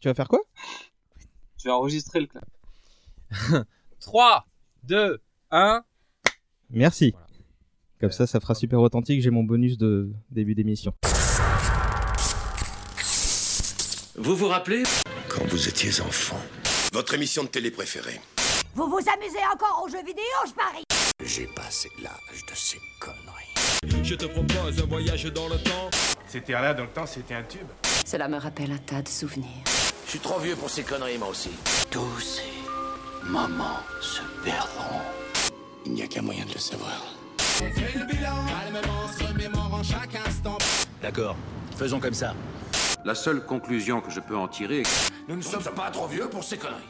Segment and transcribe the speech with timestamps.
[0.00, 0.40] Tu vas faire quoi?
[1.58, 2.46] Je vais enregistrer le clap.
[4.00, 4.46] 3,
[4.84, 5.82] 2, 1.
[6.70, 7.10] Merci.
[7.10, 7.26] Voilà.
[8.00, 9.20] Comme ça, ça fera super authentique.
[9.22, 10.92] J'ai mon bonus de début d'émission.
[14.16, 14.84] Vous vous rappelez?
[15.28, 16.40] Quand vous étiez enfant,
[16.92, 18.20] Votre émission de télé préférée
[18.74, 20.84] Vous vous amusez encore aux jeux vidéo, je parie?
[21.24, 24.04] J'ai passé l'âge de ces conneries.
[24.04, 25.90] Je te propose un voyage dans le temps.
[26.26, 27.66] C'était là dans le temps, c'était un tube.
[28.10, 29.50] Cela me rappelle un tas de souvenirs.
[30.06, 31.50] Je suis trop vieux pour ces conneries, moi aussi.
[31.90, 35.02] Tous ces moments se perdront.
[35.84, 37.02] Il n'y a qu'un moyen de le savoir.
[41.02, 41.36] D'accord,
[41.76, 42.34] faisons comme ça.
[43.04, 46.30] La seule conclusion que je peux en tirer est Nous ne sommes pas trop vieux
[46.30, 46.80] pour ces conneries.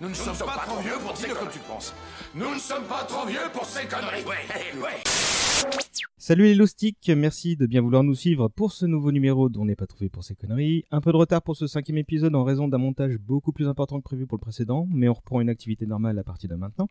[0.00, 1.52] Nous ne sommes pas trop vieux pour ces conneries.
[1.52, 1.94] tu penses.
[2.34, 4.24] Nous ne sommes pas trop vieux pour ces conneries.
[4.24, 5.85] Ouais, ouais.
[6.18, 9.64] Salut les loustiques, merci de bien vouloir nous suivre pour ce nouveau numéro dont on
[9.66, 10.84] n'est pas trouvé pour ces conneries.
[10.90, 13.98] Un peu de retard pour ce cinquième épisode en raison d'un montage beaucoup plus important
[13.98, 16.88] que prévu pour le précédent, mais on reprend une activité normale à partir de maintenant.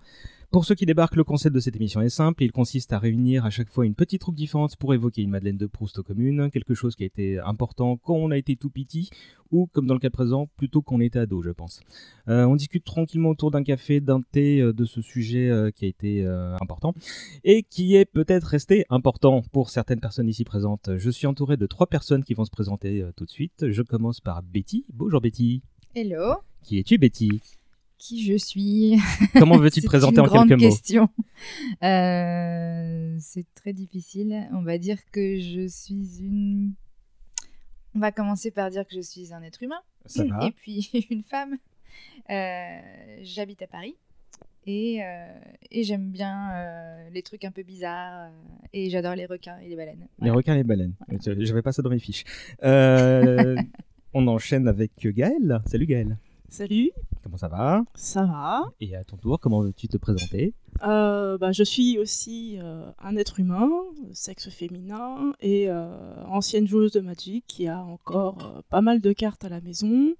[0.51, 3.45] Pour ceux qui débarquent, le concept de cette émission est simple, il consiste à réunir
[3.45, 6.49] à chaque fois une petite troupe différente pour évoquer une Madeleine de Proust aux communes,
[6.51, 9.09] quelque chose qui a été important quand on a été tout petit,
[9.51, 11.81] ou comme dans le cas présent, plutôt qu'on était ado, je pense.
[12.27, 15.85] Euh, on discute tranquillement autour d'un café, d'un thé, euh, de ce sujet euh, qui
[15.85, 16.25] a été
[16.61, 16.93] important,
[17.43, 20.89] et qui est peut-être resté important pour certaines personnes ici présentes.
[20.97, 23.69] Je suis entouré de trois personnes qui vont se présenter euh, tout de suite.
[23.69, 24.85] Je commence par Betty.
[24.93, 25.61] Bonjour Betty.
[25.93, 27.41] Hello, Qui es-tu Betty?
[27.97, 28.97] Qui je suis?
[29.33, 30.69] Comment veux-tu te présenter en quelques mots?
[30.69, 31.09] question.
[31.83, 34.47] Euh, c'est très difficile.
[34.53, 36.73] On va dire que je suis une.
[37.95, 40.89] On va commencer par dire que je suis un être humain Ça va et puis
[41.09, 41.57] une femme.
[42.29, 42.79] Euh,
[43.21, 43.95] J'habite à Paris
[44.65, 45.27] et, euh,
[45.71, 48.29] et j'aime bien euh, les trucs un peu bizarres euh,
[48.73, 49.99] et j'adore les requins et les baleines.
[49.99, 50.33] Les Voilà.
[50.33, 50.93] requins et les baleines.
[51.09, 52.23] Je J'avais pas ça dans mes fiches.
[52.63, 53.55] Euh,
[54.13, 55.61] on enchaîne avec Gaël.
[55.65, 56.17] Salut Gaël.
[56.47, 56.91] Salut,
[57.23, 57.83] Comment ça va?
[57.95, 60.53] Ça va Et à ton tour, comment veux-tu te présenter?
[60.83, 63.67] Euh, bah, Je suis aussi euh, un être humain,
[64.13, 65.87] sexe féminin, et euh,
[66.27, 70.13] ancienne joueuse de Magic qui a encore euh, pas mal de cartes à la maison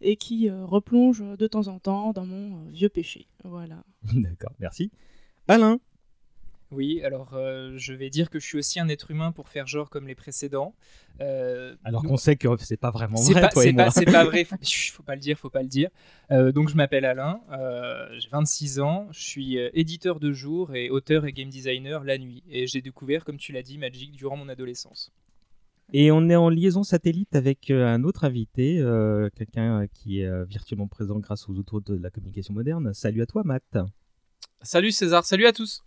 [0.00, 3.26] et qui euh, replonge de temps en temps dans mon euh, vieux péché.
[3.44, 3.84] Voilà.
[4.14, 4.90] D'accord, merci.
[5.48, 5.78] Alain.
[6.72, 9.68] Oui, alors euh, je vais dire que je suis aussi un être humain pour faire
[9.68, 10.74] genre comme les précédents.
[11.20, 13.84] Euh, Alors qu'on sait que c'est pas vraiment vrai, pas, toi c'est et moi.
[13.84, 14.56] pas, c'est pas vrai, faut,
[14.92, 15.90] faut pas le dire, faut pas le dire.
[16.32, 20.90] Euh, donc je m'appelle Alain, euh, j'ai 26 ans, je suis éditeur de jour et
[20.90, 22.42] auteur et game designer la nuit.
[22.50, 25.12] Et j'ai découvert, comme tu l'as dit, Magic durant mon adolescence.
[25.92, 30.20] Et on est en liaison satellite avec euh, un autre invité, euh, quelqu'un euh, qui
[30.20, 32.92] est virtuellement présent grâce aux outils de la communication moderne.
[32.92, 33.78] Salut à toi, Matt.
[34.62, 35.84] Salut César, salut à tous.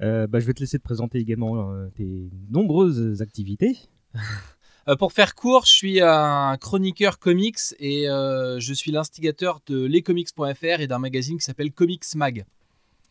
[0.00, 3.78] Euh, bah, je vais te laisser te présenter également euh, tes nombreuses activités.
[4.98, 10.88] Pour faire court, je suis un chroniqueur comics et je suis l'instigateur de lescomics.fr et
[10.88, 12.44] d'un magazine qui s'appelle Comics Mag.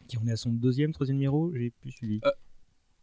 [0.09, 2.19] Qui on est à son deuxième, troisième numéro, j'ai plus suivi.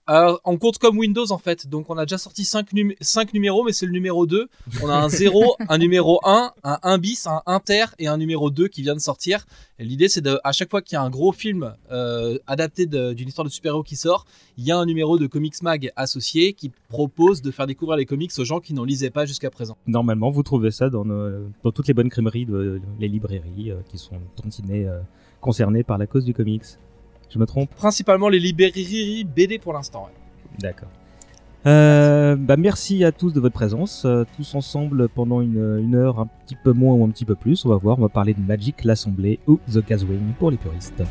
[0.09, 2.73] Euh, on compte comme Windows en fait, donc on a déjà sorti 5,
[3.35, 4.49] numéros, mais c'est le numéro 2.
[4.83, 8.51] On a un 0, un numéro 1, un 1 bis, un inter et un numéro
[8.51, 9.45] 2 qui vient de sortir.
[9.79, 13.45] L'idée c'est à chaque fois qu'il y a un gros film euh, adapté d'une histoire
[13.45, 14.25] de super-héros qui sort,
[14.57, 18.07] il y a un numéro de Comics Mag associé qui propose de faire découvrir les
[18.07, 19.77] comics aux gens qui n'en lisaient pas jusqu'à présent.
[19.87, 23.77] Normalement, vous trouvez ça dans, nos- dans toutes les bonnes crèmeries, de, les librairies euh,
[23.91, 24.99] qui sont tantinées, euh,
[25.41, 26.65] concernées par la cause du comics.
[27.31, 30.05] Je me trompe Principalement les librairies BD pour l'instant.
[30.07, 30.59] ouais.
[30.59, 30.89] D'accord.
[31.67, 36.21] Euh, bah merci à tous de votre présence, euh, tous ensemble pendant une, une heure,
[36.21, 37.65] un petit peu moins ou un petit peu plus.
[37.65, 41.03] On va voir, on va parler de Magic, l'Assemblée ou The Gathering pour les puristes.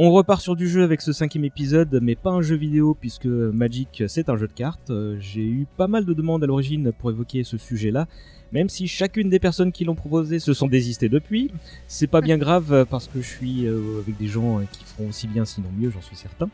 [0.00, 3.26] On repart sur du jeu avec ce cinquième épisode, mais pas un jeu vidéo puisque
[3.26, 4.90] Magic c'est un jeu de cartes.
[4.90, 8.08] Euh, J'ai eu pas mal de demandes à l'origine pour évoquer ce sujet-là,
[8.50, 11.52] même si chacune des personnes qui l'ont proposé se sont désistées depuis.
[11.86, 15.10] C'est pas bien grave euh, parce que je suis euh, avec des gens qui feront
[15.10, 16.48] aussi bien sinon mieux, j'en suis certain.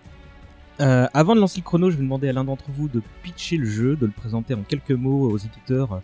[0.78, 3.66] Avant de lancer le chrono, je vais demander à l'un d'entre vous de pitcher le
[3.66, 6.00] jeu, de le présenter en quelques mots aux éditeurs,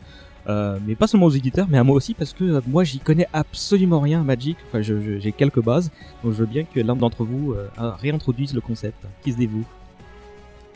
[0.49, 2.99] euh, mais pas seulement aux éditeurs, mais à moi aussi, parce que euh, moi j'y
[2.99, 4.57] connais absolument rien à Magic.
[4.69, 5.91] Enfin, je- je- j'ai quelques bases,
[6.23, 7.67] donc je veux bien que l'un d'entre vous euh,
[8.01, 8.99] réintroduise le concept.
[9.23, 9.65] Qui se vous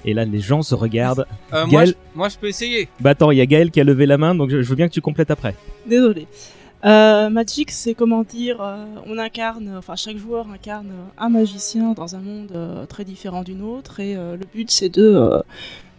[0.05, 1.27] Et là, les gens se regardent.
[1.53, 2.89] Euh, moi, je, moi, je peux essayer.
[3.01, 4.75] Bah attends, il y a Gaël qui a levé la main, donc je, je veux
[4.77, 5.55] bien que tu complètes après.
[5.87, 6.27] Désolé.
[6.87, 10.89] Euh, Magic, c'est comment dire, euh, on incarne, enfin chaque joueur incarne
[11.19, 14.89] un magicien dans un monde euh, très différent d'une autre, et euh, le but c'est
[14.89, 15.41] de euh,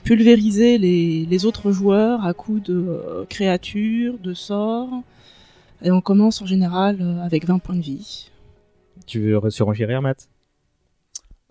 [0.03, 5.03] pulvériser les, les autres joueurs à coups de euh, créatures, de sorts,
[5.81, 8.29] et on commence en général euh, avec 20 points de vie.
[9.05, 10.29] Tu veux surenchérir, Matt?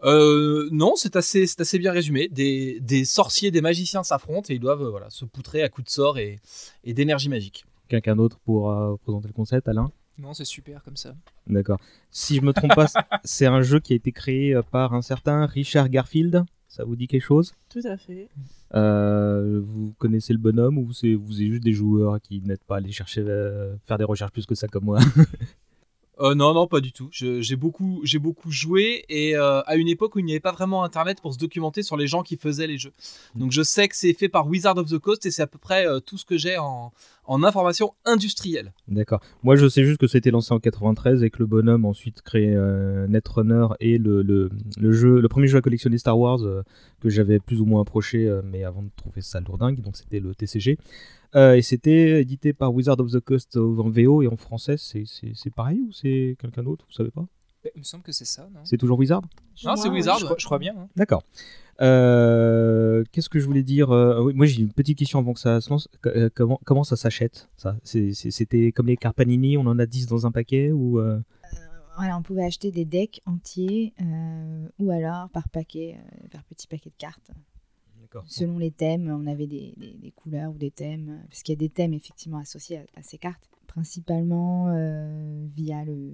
[0.05, 2.29] Euh, non, c'est assez, c'est assez bien résumé.
[2.29, 5.87] Des, des sorciers, des magiciens s'affrontent et ils doivent euh, voilà, se poutrer à coups
[5.87, 6.39] de sorts et,
[6.85, 7.65] et d'énergie magique.
[7.89, 9.91] Quelqu'un d'autre pour euh, présenter le concept, Alain?
[10.19, 11.15] Non, c'est super comme ça.
[11.47, 11.81] D'accord.
[12.11, 12.87] Si je me trompe pas,
[13.25, 16.45] c'est un jeu qui a été créé par un certain Richard Garfield?
[16.71, 17.53] Ça vous dit quelque chose?
[17.69, 18.29] Tout à fait.
[18.77, 22.77] Euh, Vous connaissez le bonhomme ou c'est vous êtes juste des joueurs qui n'êtes pas
[22.77, 25.01] allés chercher euh, faire des recherches plus que ça comme moi?
[26.21, 27.09] Euh, non, non, pas du tout.
[27.13, 30.53] J'ai beaucoup, j'ai beaucoup joué et euh, à une époque où il n'y avait pas
[30.53, 32.93] vraiment internet pour se documenter sur les gens qui faisaient les jeux.
[33.35, 35.59] Donc je sais que c'est fait par Wizard of the Coast et c'est à peu
[35.59, 36.93] près euh, tout ce que j'ai en,
[37.25, 38.73] en information industrielle.
[38.89, 39.21] D'accord.
[39.43, 42.55] Moi, je sais juste que c'était lancé en 93 et que le bonhomme ensuite créé
[42.55, 46.41] euh, Netrunner et le, le, le jeu, le premier jeu à collectionner Star Wars
[47.01, 50.35] que j'avais plus ou moins approché, mais avant de trouver ça lourdingue, donc c'était le
[50.35, 50.77] TCG.
[51.37, 55.05] Euh, et c'était édité par Wizard of the Coast en VO et en français, c'est
[55.07, 56.85] c'est- c'est pareil ou c'est quelqu'un d'autre?
[56.89, 57.25] Vous savez pas?
[57.77, 58.61] Il me semble que c'est ça, non?
[58.65, 59.23] C'est toujours Wizard?
[59.65, 60.19] Non, c'est Wizard.
[60.19, 60.75] Je, crois- je crois bien.
[60.79, 60.89] hein.
[60.97, 61.23] D'accord.
[61.83, 65.41] Euh, Qu'est-ce que je voulais dire Euh, oui, Moi, j'ai une petite question avant que
[65.41, 65.89] ça se lance.
[66.03, 67.77] Co- euh, comment, comment ça s'achète ça?
[67.83, 70.99] C'est- c'est- C'était comme les cartes Panini, on en a 10 dans un paquet ou
[71.01, 71.21] euh,
[71.97, 76.67] Voilà, on pouvait acheter des decks entiers euh, ou alors par paquet, euh, par petit
[76.67, 77.31] paquet de cartes.
[78.27, 81.53] Selon les thèmes, on avait des, des- des couleurs ou des thèmes, euh, parce qu'il
[81.55, 86.11] y a des thèmes effectivement associés à, à ces cartes, principalement euh, via le,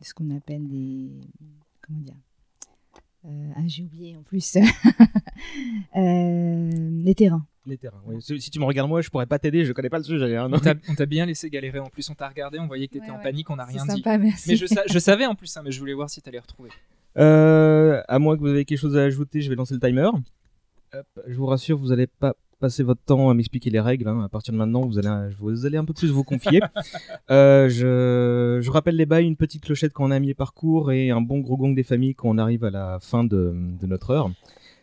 [0.00, 1.10] ce qu'on appelle des.
[1.86, 2.16] Comment dire
[3.26, 4.56] Euh, Ah, j'ai oublié en plus.
[5.96, 6.70] Euh,
[7.02, 7.44] les terrains.
[7.66, 8.00] Les terrains.
[8.06, 8.16] oui.
[8.20, 10.36] Si si tu me regardes moi, je pourrais pas t'aider, je connais pas le sujet.
[10.36, 10.48] hein.
[10.88, 11.78] On t'a bien laissé galérer.
[11.78, 13.22] En plus, on t'a regardé, on voyait que t'étais Ouais, en ouais.
[13.22, 13.90] panique, on n'a rien dit.
[14.02, 14.50] sympa, merci.
[14.50, 16.70] Mais je, sa- je savais en plus, hein, mais je voulais voir si t'allais retrouver.
[17.18, 20.08] Euh, à moins que vous ayez quelque chose à ajouter, je vais lancer le timer.
[20.94, 24.06] Hop, je vous rassure, vous n'allez pas passer votre temps à m'expliquer les règles.
[24.08, 24.22] hein.
[24.22, 26.60] À partir de maintenant, vous allez, vous allez un peu plus vous confier.
[27.30, 30.92] Euh, je, je rappelle les bails, une petite clochette quand on a mis les parcours
[30.92, 33.86] et un bon gros gong des familles quand on arrive à la fin de, de
[33.86, 34.30] notre heure.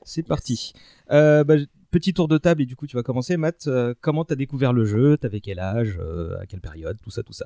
[0.03, 0.73] C'est parti.
[1.11, 1.55] Euh, bah,
[1.91, 3.37] petit tour de table et du coup tu vas commencer.
[3.37, 5.17] Matt, euh, comment t'as découvert le jeu?
[5.17, 5.99] T'avais quel âge?
[6.41, 6.97] À quelle période?
[7.03, 7.45] Tout ça, tout ça.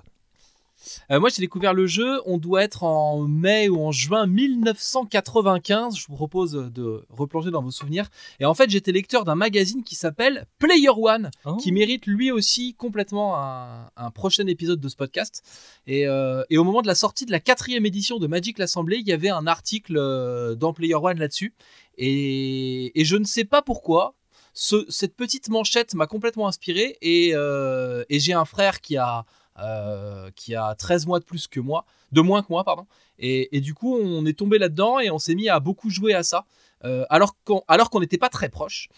[1.12, 5.97] Euh, moi, j'ai découvert le jeu, on doit être en mai ou en juin 1995.
[5.97, 8.09] Je vous propose de replonger dans vos souvenirs.
[8.39, 11.56] Et en fait, j'étais lecteur d'un magazine qui s'appelle Player One, Oh.
[11.57, 15.41] qui mérite lui aussi complètement un, un prochain épisode de ce podcast.
[15.88, 18.97] Et, euh, et au moment de la sortie de la quatrième édition de Magic l'Assemblée,
[18.97, 21.53] il y avait un article euh, dans Player One là-dessus.
[21.97, 24.15] Et, et je ne sais pas pourquoi.
[24.56, 29.25] ce- cette petite manchette m'a complètement inspiré et, euh, et j'ai un frère qui a
[29.59, 32.85] euh, qui a 13 mois de plus que moi, de moins que moi, pardon.
[33.19, 36.13] Et, et du coup, on est tombé là-dedans et on s'est mis à beaucoup jouer
[36.13, 36.45] à ça,
[36.83, 38.89] euh, alors qu'on alors qu'on n'était pas très proches.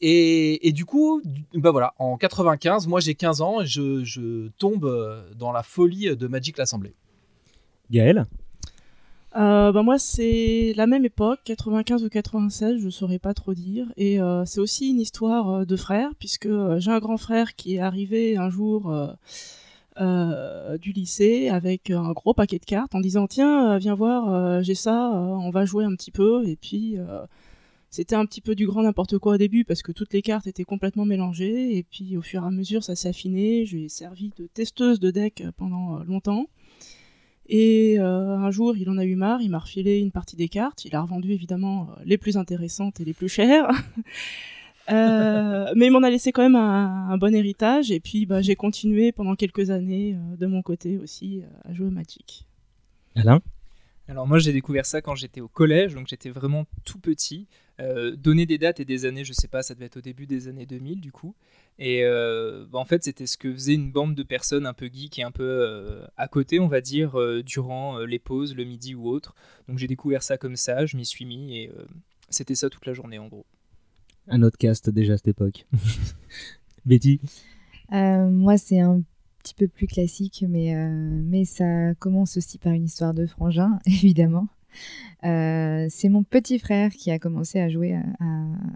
[0.00, 1.22] Et, et du coup,
[1.54, 5.62] bah voilà, en 95, moi j'ai 15 ans et je, je tombe euh, dans la
[5.62, 6.94] folie de Magic l'Assemblée.
[7.90, 8.26] Gaël?
[9.36, 13.86] Euh, bah moi, c'est la même époque, 95 ou 96, je saurais pas trop dire.
[13.96, 17.76] Et euh, c'est aussi une histoire euh, de frère, puisque j'ai un grand frère qui
[17.76, 18.92] est arrivé un jour
[20.00, 24.32] euh, du lycée avec un gros paquet de cartes en disant Tiens, euh, viens voir,
[24.32, 26.46] euh, j'ai ça, on va jouer un petit peu.
[26.46, 26.96] Et puis.
[27.90, 30.46] c'était un petit peu du grand n'importe quoi au début parce que toutes les cartes
[30.46, 33.66] étaient complètement mélangées et puis au fur et à mesure ça s'est affiné.
[33.66, 36.46] Je lui ai servi de testeuse de deck pendant longtemps.
[37.46, 40.86] Et un jour, il en a eu marre, il m'a refilé une partie des cartes.
[40.86, 43.68] Il a revendu évidemment les plus intéressantes et les plus chères.
[44.90, 47.90] Euh, mais il m'en a laissé quand même un, un bon héritage.
[47.90, 51.72] Et puis, bah, j'ai continué pendant quelques années euh, de mon côté aussi euh, à
[51.74, 52.46] jouer au Magic.
[53.14, 53.40] Alain?
[54.08, 57.46] Alors moi j'ai découvert ça quand j'étais au collège, donc j'étais vraiment tout petit.
[57.80, 60.26] Euh, donner des dates et des années, je sais pas, ça devait être au début
[60.26, 61.34] des années 2000 du coup.
[61.78, 64.90] Et euh, bah, en fait c'était ce que faisait une bande de personnes un peu
[64.92, 68.54] geeks et un peu euh, à côté, on va dire, euh, durant euh, les pauses,
[68.56, 69.34] le midi ou autre.
[69.68, 71.84] Donc j'ai découvert ça comme ça, je m'y suis mis et euh,
[72.28, 73.46] c'était ça toute la journée en gros.
[74.28, 75.66] Un autre cast déjà à cette époque.
[76.86, 77.20] Betty
[77.92, 79.02] Euh, moi, c'est un
[79.42, 83.78] petit peu plus classique, mais, euh, mais ça commence aussi par une histoire de frangin,
[83.86, 84.48] évidemment.
[85.24, 88.02] Euh, c'est mon petit frère qui a commencé à jouer à,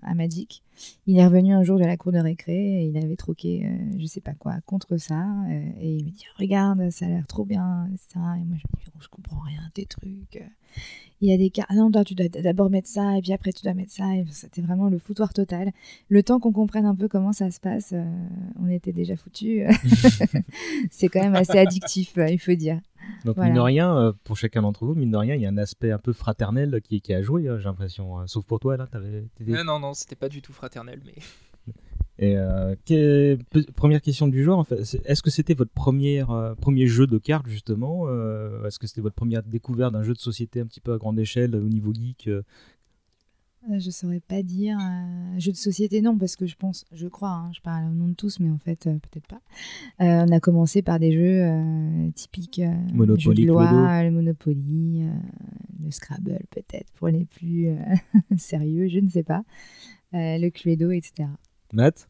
[0.02, 0.62] à, Magic.
[1.06, 3.98] Il est revenu un jour de la cour de récré et il avait troqué, euh,
[3.98, 5.20] je sais pas quoi, contre ça.
[5.50, 7.88] euh, et il me dit Regarde, ça a l'air trop bien.
[8.08, 8.20] Ça.
[8.40, 10.42] Et moi, je me dis oh, Je comprends rien, tes trucs.
[11.22, 11.70] Il y a des cartes.
[11.70, 14.14] Non, toi, tu dois d'abord mettre ça et puis après, tu dois mettre ça.
[14.14, 15.72] Et C'était vraiment le foutoir total.
[16.10, 18.04] Le temps qu'on comprenne un peu comment ça se passe, euh,
[18.60, 19.62] on était déjà foutus.
[20.90, 22.80] c'est quand même assez addictif, euh, il faut dire.
[23.24, 23.50] Donc, Voilà.
[23.50, 25.58] mine de rien, euh, pour chacun d'entre vous, mine de rien, il y a un
[25.58, 28.20] aspect un peu fraternel qui, qui a joué, euh, j'ai l'impression.
[28.20, 31.14] euh, Sauf pour toi, là, Ouais, non, non, c'était pas du tout fraternel, mais.
[32.18, 33.36] Et euh, que-
[33.72, 37.06] première question du genre, en fait, c'est- est-ce que c'était votre première, euh, premier jeu
[37.06, 40.66] de cartes justement euh, Est-ce que c'était votre première découverte d'un jeu de société un
[40.66, 42.30] petit peu à grande échelle au niveau geek
[43.78, 44.78] Je saurais pas dire.
[44.80, 47.94] euh, jeu de société, non, parce que je pense, je crois, hein, je parle au
[47.94, 49.40] nom de tous, mais en fait, euh, peut-être pas.
[50.00, 54.10] Euh, on a commencé par des jeux euh, typiques euh, Monopoly, jeux de loi, le
[54.12, 55.10] Monopoly, euh,
[55.84, 57.76] le Scrabble, peut-être, pour les plus euh,
[58.36, 59.42] sérieux, je ne sais pas.
[60.14, 61.28] Euh, le Cluedo, etc.
[61.72, 62.08] Matt?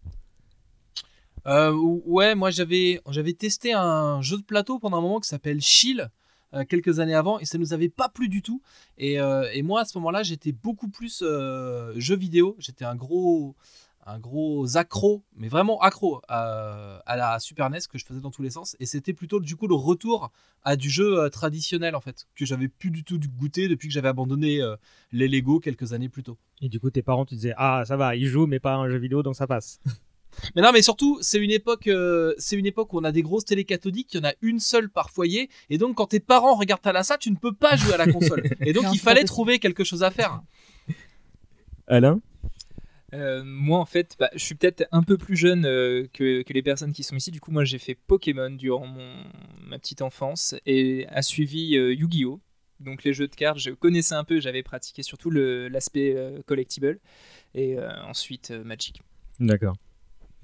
[1.46, 1.72] Euh,
[2.04, 6.10] ouais, moi j'avais j'avais testé un jeu de plateau pendant un moment qui s'appelle Chill
[6.56, 8.62] euh, quelques années avant et ça nous avait pas plu du tout.
[8.98, 12.56] Et, euh, et moi à ce moment-là j'étais beaucoup plus euh, jeu vidéo.
[12.58, 13.54] J'étais un gros
[14.08, 18.42] un gros accro, mais vraiment accro à, la Super NES que je faisais dans tous
[18.42, 18.76] les sens.
[18.78, 20.30] Et c'était plutôt du coup le retour
[20.62, 24.06] à du jeu traditionnel en fait que j'avais plus du tout goûté depuis que j'avais
[24.06, 24.60] abandonné
[25.10, 26.38] les Lego quelques années plus tôt.
[26.60, 28.88] Et du coup, tes parents, tu disais Ah, ça va, ils jouent, mais pas un
[28.88, 29.80] jeu vidéo, donc ça passe.
[30.54, 33.22] Mais non, mais surtout, c'est une époque, euh, c'est une époque où on a des
[33.22, 36.20] grosses télé cathodiques, il y en a une seule par foyer, et donc quand tes
[36.20, 38.42] parents regardent ta ça, tu ne peux pas jouer à la console.
[38.60, 40.42] Et donc il fallait trouver quelque chose à faire.
[41.86, 42.20] Alain
[43.14, 46.52] Euh, moi, en fait, bah, je suis peut-être un peu plus jeune euh, que, que
[46.52, 47.30] les personnes qui sont ici.
[47.30, 49.24] Du coup, moi, j'ai fait Pokémon durant mon,
[49.68, 52.40] ma petite enfance et a suivi euh, Yu-Gi-Oh!
[52.80, 57.00] Donc, les jeux de cartes, je connaissais un peu, j'avais pratiqué surtout l'aspect euh, collectible
[57.54, 59.02] et euh, ensuite euh, Magic.
[59.40, 59.76] D'accord.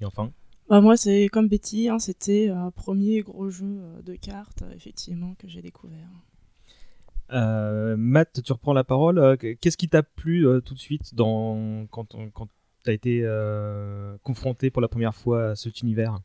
[0.01, 0.31] Et enfin
[0.69, 4.71] Bah, moi, c'est comme Betty, hein, c'était un premier gros jeu euh, de cartes, euh,
[4.75, 6.09] effectivement, que j'ai découvert.
[7.31, 9.17] Euh, Matt, tu reprends la parole.
[9.17, 11.85] Euh, Qu'est-ce qui t'a plu euh, tout de suite dans...
[11.89, 12.47] quand, quand
[12.83, 16.19] tu as été euh, confronté pour la première fois à cet univers?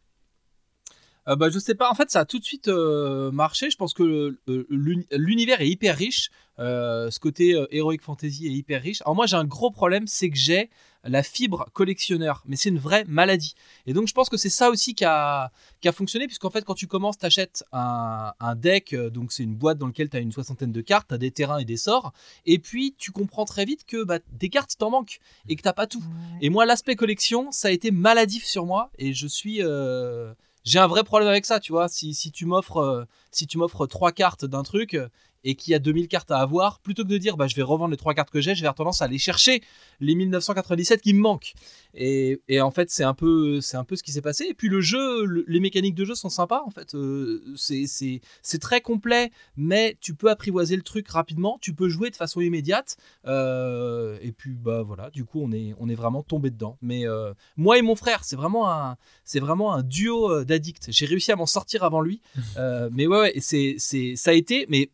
[1.28, 3.70] Euh, bah, je sais pas, en fait, ça a tout de suite euh, marché.
[3.70, 6.30] Je pense que euh, l'uni- l'univers est hyper riche.
[6.58, 9.02] Euh, ce côté euh, heroic fantasy est hyper riche.
[9.02, 10.68] Alors, moi, j'ai un gros problème, c'est que j'ai
[11.04, 13.54] la fibre collectionneur, mais c'est une vraie maladie.
[13.86, 16.64] Et donc, je pense que c'est ça aussi qui a, qui a fonctionné, puisqu'en fait,
[16.64, 20.10] quand tu commences, tu achètes un, un deck, euh, donc c'est une boîte dans laquelle
[20.10, 22.12] tu as une soixantaine de cartes, tu as des terrains et des sorts,
[22.46, 25.62] et puis tu comprends très vite que bah, des cartes, il t'en manque, et que
[25.62, 26.02] t'as pas tout.
[26.40, 29.62] Et moi, l'aspect collection, ça a été maladif sur moi, et je suis.
[29.62, 31.88] euh, j'ai un vrai problème avec ça, tu vois.
[31.88, 35.08] Si, si tu m'offres euh, si tu m'offres trois cartes d'un truc euh,
[35.44, 37.62] et qu'il y a 2000 cartes à avoir, plutôt que de dire bah, je vais
[37.62, 39.62] revendre les trois cartes que j'ai, je vais avoir tendance à aller chercher
[40.00, 41.52] les 1997 qui me manquent.
[41.94, 44.46] Et, et en fait, c'est un peu c'est un peu ce qui s'est passé.
[44.50, 46.94] Et puis le jeu, le- les mécaniques de jeu sont sympas en fait.
[46.94, 51.56] Euh, c'est très complet, mais tu peux apprivoiser le truc rapidement.
[51.60, 52.96] Tu peux jouer de façon immédiate.
[53.26, 56.78] Euh, et puis bah voilà, du coup on est on est vraiment tombé dedans.
[56.82, 60.86] Mais euh, moi et mon frère, c'est vraiment un c'est vraiment un duo d'addicts.
[60.88, 62.20] J'ai réussi à m'en sortir avant lui.
[62.90, 64.90] Mais ouais, ouais, c'est, c'est, ça a été, mais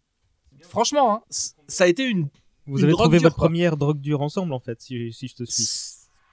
[0.63, 2.29] franchement, hein, ça a été une.
[2.67, 3.47] Vous une avez drogue trouvé dure, votre quoi.
[3.49, 5.67] première drogue dure ensemble, en fait, si, si je te suis.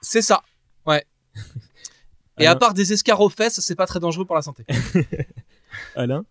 [0.02, 0.42] C'est ça,
[0.86, 1.04] ouais.
[2.40, 4.66] Et à part des escarres aux fesses, c'est pas très dangereux pour la santé.
[5.96, 6.26] Alain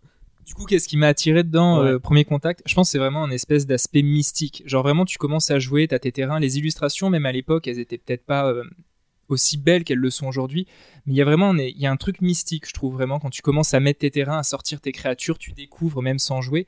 [0.45, 1.91] Du coup, qu'est-ce qui m'a attiré dedans, Ouais.
[1.91, 2.63] euh, premier contact?
[2.67, 4.63] Je pense que c'est vraiment un espèce d'aspect mystique.
[4.67, 7.79] Genre vraiment, tu commences à jouer, t'as tes terrains, les illustrations, même à l'époque, elles
[7.79, 8.65] étaient peut-être pas euh,
[9.31, 10.67] aussi belles qu'elles le sont aujourd'hui.
[11.07, 13.31] Mais il y a vraiment il y a un truc mystique, je trouve vraiment, quand
[13.31, 16.67] tu commences à mettre tes terrains, à sortir tes créatures, tu découvres même sans jouer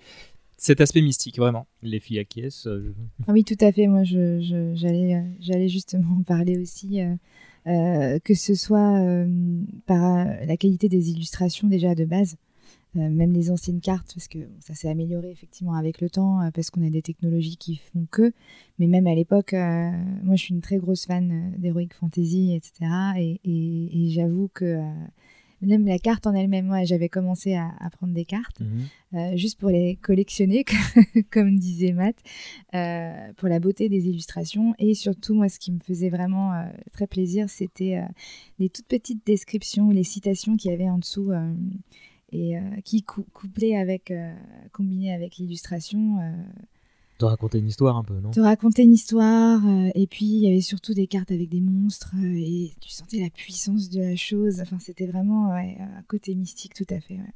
[0.58, 1.66] cet aspect mystique, vraiment.
[1.82, 2.68] Les filles acquiescent.
[2.68, 2.94] euh,
[3.26, 3.88] Ah oui, tout à fait.
[3.88, 7.14] Moi, je- je- j'allais, euh, j'allais justement en parler aussi, euh,
[7.66, 9.26] euh, que ce soit euh,
[9.86, 12.36] par la qualité des illustrations déjà de base, euh,
[13.00, 16.50] même les anciennes cartes, parce que bon, ça s'est amélioré effectivement avec le temps, euh,
[16.52, 18.32] parce qu'on a des technologies qui font que.
[18.78, 19.90] Mais même à l'époque, euh,
[20.22, 22.90] moi, je suis une très grosse fan euh, d'Heroic Fantasy, etc.
[23.18, 24.90] Et, et- et j'avoue que euh,
[25.64, 28.60] même la carte en elle-même, moi, j'avais commencé à, à prendre des cartes
[29.14, 30.64] euh, juste pour les collectionner,
[31.30, 32.16] comme disait Matt,
[32.74, 34.74] euh, pour la beauté des illustrations.
[34.80, 38.02] Et surtout, moi, ce qui me faisait vraiment euh, très plaisir, c'était euh,
[38.58, 41.30] les toutes petites descriptions, les citations qu'il y avait en dessous.
[42.32, 44.34] Et euh, qui cou- couplées avec, euh,
[44.72, 46.32] combinées avec l'illustration, euh,
[47.18, 48.30] Te raconter une histoire un peu, non?
[48.30, 49.64] te racontaient une histoire.
[49.66, 52.14] euh, et puis, il y avait surtout des cartes avec des monstres.
[52.16, 54.60] euh, et tu sentais la puissance de la chose.
[54.60, 57.14] Enfin, c'était vraiment ouais, un côté mystique, tout à fait.
[57.14, 57.32] ouais.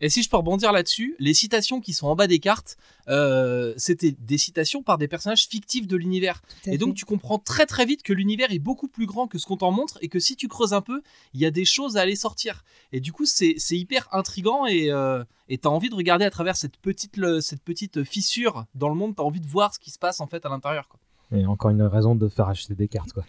[0.00, 2.76] Et si je peux rebondir là-dessus, les citations qui sont en bas des cartes,
[3.08, 6.40] euh, c'était des citations par des personnages fictifs de l'univers.
[6.66, 9.46] Et donc tu comprends très très vite que l'univers est beaucoup plus grand que ce
[9.46, 11.02] qu'on t'en montre et que si tu creuses un peu,
[11.34, 12.64] il y a des choses à aller sortir.
[12.92, 15.24] Et du coup, c'est c'est hyper intrigant et euh,
[15.60, 19.16] t'as envie de regarder à travers cette petite le- cette petite fissure dans le monde.
[19.16, 20.88] T'as envie de voir ce qui se passe en fait à l'intérieur.
[20.88, 21.00] quoi.
[21.36, 23.24] Et encore une raison de faire acheter des cartes, quoi.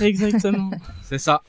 [0.00, 0.70] Exactement.
[1.02, 1.42] C'est ça.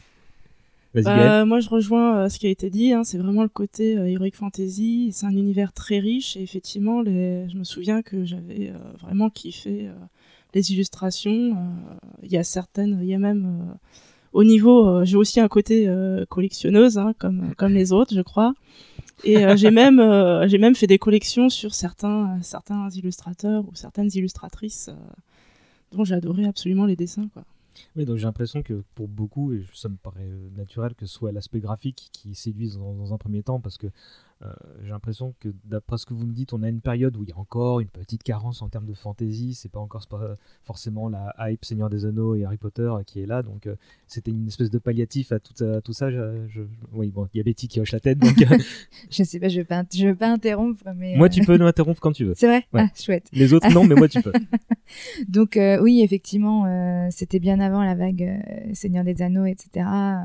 [1.01, 1.45] Gaël.
[1.45, 2.93] moi, je rejoins euh, ce qui a été dit.
[2.93, 5.09] hein, c'est vraiment le côté euh, heroic fantasy.
[5.12, 6.38] C'est un univers très riche.
[6.38, 7.47] Et effectivement, les...
[7.50, 9.93] je me souviens que j'avais euh, vraiment kiffé euh,
[10.53, 11.51] les illustrations.
[11.55, 13.73] Euh, Il y a certaines, il y a même euh,
[14.33, 14.88] au niveau.
[14.88, 18.53] euh, j'ai aussi un côté euh, collectionneuse, hein, comme comme les autres, je crois.
[19.23, 23.75] Et euh, j'ai même euh, j'ai même fait des collections sur certains certains illustrateurs ou
[23.75, 24.95] certaines illustratrices euh,
[25.91, 27.43] dont j'adorais absolument les dessins, quoi.
[27.95, 31.13] Oui, donc j'ai l'impression que pour beaucoup, et ça me paraît euh, naturel que ce
[31.13, 33.87] soit l'aspect graphique qui séduise dans, un premier temps, parce que
[34.83, 37.29] j'ai l'impression que d'après ce que vous me dites, on a une période où il
[37.29, 41.07] y a encore une petite carence en termes de fantasy, c'est pas encore pas forcément
[41.09, 43.75] la hype Seigneur des Anneaux et Harry Potter euh, qui est là, donc euh,
[44.07, 46.12] c'était une espèce de palliatif à tout, à tout ça.
[46.12, 46.62] Je, je-
[46.93, 48.57] oui, bon, il y a Betty qui hoche la tête, donc euh,
[49.09, 51.15] Je sais pas, je veux pas, je veux pas interrompre, mais.
[51.15, 52.33] moi euh, tu peux nous interrompre quand tu veux.
[52.35, 52.65] C'est vrai?
[52.73, 52.81] Ouais.
[52.85, 53.27] Ah, chouette.
[53.33, 54.33] Les autres non, mais moi tu peux.
[55.27, 59.69] Donc euh, oui, effectivement, euh, c'était bien avant la vague euh, Seigneur des Anneaux, etc.
[59.88, 60.17] euh,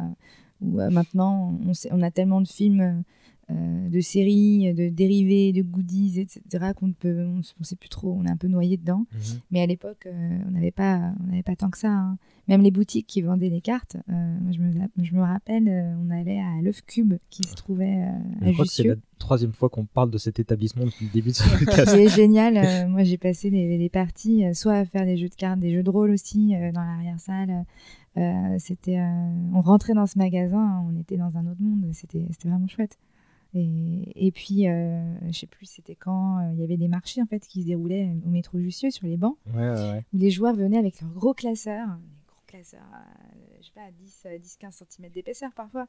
[0.61, 3.03] où euh, maintenant, on, sait- on a tellement de films,
[3.51, 6.73] euh, de séries, de dérivés, de goodies, etc.
[6.77, 8.13] qu'on ne peut, on, on sait plus trop.
[8.13, 9.07] On est un peu noyé dedans.
[9.13, 9.41] Mhm.
[9.51, 11.91] Mais à l'époque, euh, on n'avait pas, on n'avait pas tant que ça.
[11.91, 12.19] hein.
[12.47, 15.69] Même les boutiques qui vendaient les cartes, euh, je, me, je me rappelle,
[16.03, 18.95] on allait à l'œuf cube qui se trouvait euh, Je à crois que c'est la
[19.19, 21.95] troisième fois qu'on parle de cet établissement depuis le début de ce podcast.
[21.95, 22.89] qui est génial.
[22.89, 25.83] Moi, j'ai passé des, des parties, soit à faire des jeux de cartes, des jeux
[25.83, 27.65] de rôle aussi, dans l'arrière-salle.
[28.17, 28.99] Euh, c'était,
[29.53, 31.85] on rentrait dans ce magasin, on était dans un autre monde.
[31.93, 32.99] C'était, c'était vraiment chouette.
[33.55, 37.23] Et, et puis, euh, je sais plus, c'était quand euh, il y avait des marchés
[37.23, 40.05] en fait qui se déroulaient au métro Jussieu sur les bancs, Ouais, ouais, ouais.
[40.13, 41.89] où les joueurs venaient avec leurs gros classeurs,
[42.47, 45.87] classeurs, euh, je sais pas, à 10, euh, 10-15 cm d'épaisseur parfois,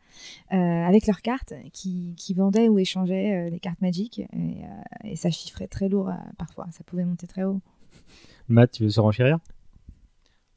[0.51, 4.19] euh, avec leurs cartes, qui, qui vendaient ou échangeaient euh, des cartes magiques.
[4.19, 7.61] Et, euh, et ça chiffrait très lourd euh, parfois, ça pouvait monter très haut.
[8.47, 9.37] Matt, tu veux se renchérir?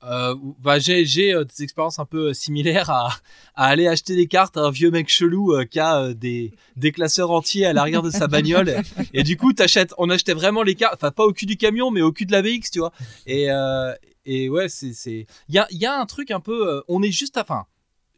[0.05, 3.11] Euh, bah, j'ai euh, des expériences un peu euh, similaires à,
[3.55, 6.53] à aller acheter des cartes à un vieux mec chelou euh, qui a euh, des,
[6.77, 8.83] des classeurs entiers à l'arrière de sa bagnole.
[9.15, 11.91] Et du coup, t'achètes, on achetait vraiment les cartes, enfin pas au cul du camion,
[11.93, 12.93] mais au cul de la BX, tu vois.
[13.27, 13.95] Et, euh,
[14.27, 14.93] et ouais, c'est.
[14.93, 16.69] c'est- Il y a, y a un truc un peu.
[16.69, 17.43] euh, on est juste à.
[17.43, 17.65] Enfin,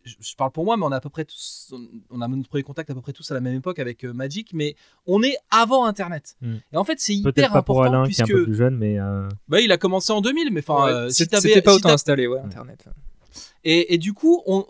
[0.05, 1.73] je, je parle pour moi, mais on a à peu près tous.
[1.73, 4.05] On, on a notre premier contact à peu près tous à la même époque avec
[4.05, 6.37] euh, Magic, mais on est avant Internet.
[6.41, 6.57] Hmm.
[6.73, 8.39] Et en fait, c'est Peut-être hyper pas pour important Alain qui est un puisque.
[8.39, 11.09] peu plus jeune, mais euh, Bah, il a commencé en 2000, mais enfin, Ouais, euh,
[11.09, 11.25] si.
[11.25, 12.85] C'était pas si autant t'as- installé, ouais, Internet.
[13.65, 14.65] et, et du coup, on,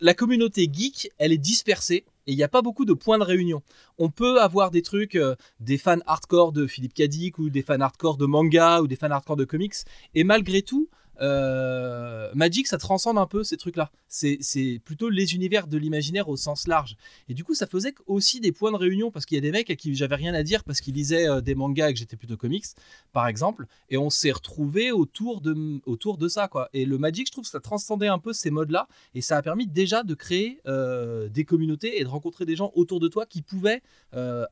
[0.00, 3.24] la communauté geek, elle est dispersée et il n'y a pas beaucoup de points de
[3.24, 3.62] réunion.
[3.98, 7.80] On peut avoir des trucs, euh, des fans hardcore de Philippe Cadic ou des fans
[7.80, 9.74] hardcore de manga ou des fans hardcore de comics.
[10.14, 10.88] Et malgré tout,
[11.20, 13.90] euh, Magic, ça transcende un peu ces trucs-là.
[14.08, 16.96] C'est plutôt les univers de l'imaginaire au sens large.
[17.28, 19.52] Et du coup, ça faisait aussi des points de réunion parce qu'il y a des
[19.52, 21.98] mecs à qui j'avais rien à dire parce qu'ils lisaient euh, des mangas et que
[21.98, 22.64] j'étais plutôt comics,
[23.12, 23.66] par exemple.
[23.88, 26.68] Et on s'est retrouvés autour de, autour de ça, quoi.
[26.72, 29.42] Et le Magic, je trouve que ça transcendait un peu ces modes-là et ça a
[29.42, 33.26] permis déjà de créer euh, des communautés et de rencontrer des gens autour de toi
[33.26, 33.82] qui pouvaient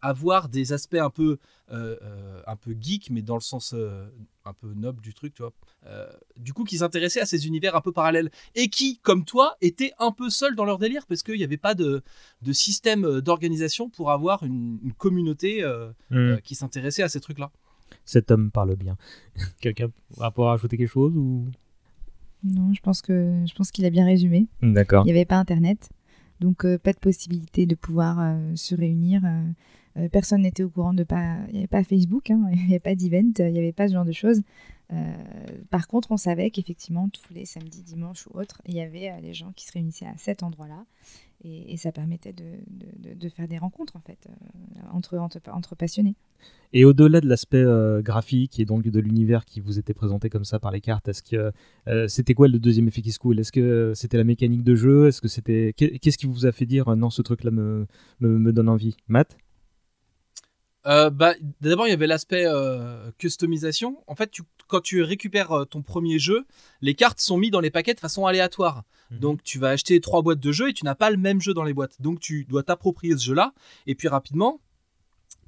[0.01, 3.75] avoir des aspects un peu, un peu geek, mais dans le sens
[4.51, 5.53] un peu noble du truc, tu vois.
[5.87, 9.57] Euh, du coup, qui s'intéressaient à ces univers un peu parallèles et qui, comme toi,
[9.63, 12.03] étaient un peu seuls dans leur délire parce qu'il n'y avait pas de,
[12.43, 16.17] de système euh, d'organisation pour avoir une, une communauté euh, Hmm.
[16.17, 17.51] euh, qui s'intéressait à ces trucs-là.
[18.05, 18.97] cet homme parle bien.
[19.61, 21.47] Quelqu'un va pouvoir ajouter quelque chose ou?
[22.43, 24.47] Non, je pense que je pense qu'il a bien résumé.
[24.63, 25.03] D'accord.
[25.05, 25.89] Il n'y avait pas Internet,
[26.40, 29.22] donc euh, pas de possibilité de pouvoir euh, se réunir.
[29.24, 31.37] euh, personne n'était au courant de pas.
[31.48, 33.88] Il n'y avait pas Facebook, hein, il n'y avait pas d'event, il n'y avait pas
[33.88, 34.42] ce genre de choses.
[34.92, 34.96] Euh,
[35.70, 39.20] par contre, on savait qu'effectivement, tous les samedis, dimanches ou autres, il y avait euh,
[39.20, 40.85] les gens qui se réunissaient à cet endroit-là.
[41.42, 46.14] Et, ça permettait de, faire des rencontres, en fait, euh, entre, passionnés.
[46.74, 47.64] Et au-delà de l'aspect
[48.03, 51.22] graphique et donc de l'univers qui vous était présenté comme ça par les cartes, est-ce
[51.22, 51.50] que
[52.09, 53.40] c'était quoi le deuxième effet qui se coule?
[53.40, 55.09] Est-ce que c'était la mécanique de jeu?
[55.09, 57.87] Est-ce que c'était qu'est- qu'est-ce qui vous a fait dire non ce truc-là me,
[58.20, 58.96] me, me donne envie?
[59.09, 59.38] Matt?
[60.87, 64.03] Euh, bah, D'abord, il y avait l'aspect euh, customisation.
[64.07, 66.47] En fait, tu- quand tu récupères euh, ton premier jeu,
[66.81, 68.85] les cartes sont mises dans les paquets de façon aléatoire.
[69.11, 71.53] Donc, tu vas acheter trois boîtes de jeux et tu n'as pas le même jeu
[71.53, 72.01] dans les boîtes.
[72.01, 73.53] Donc, tu dois t'approprier ce jeu-là.
[73.88, 74.61] Et puis, rapidement,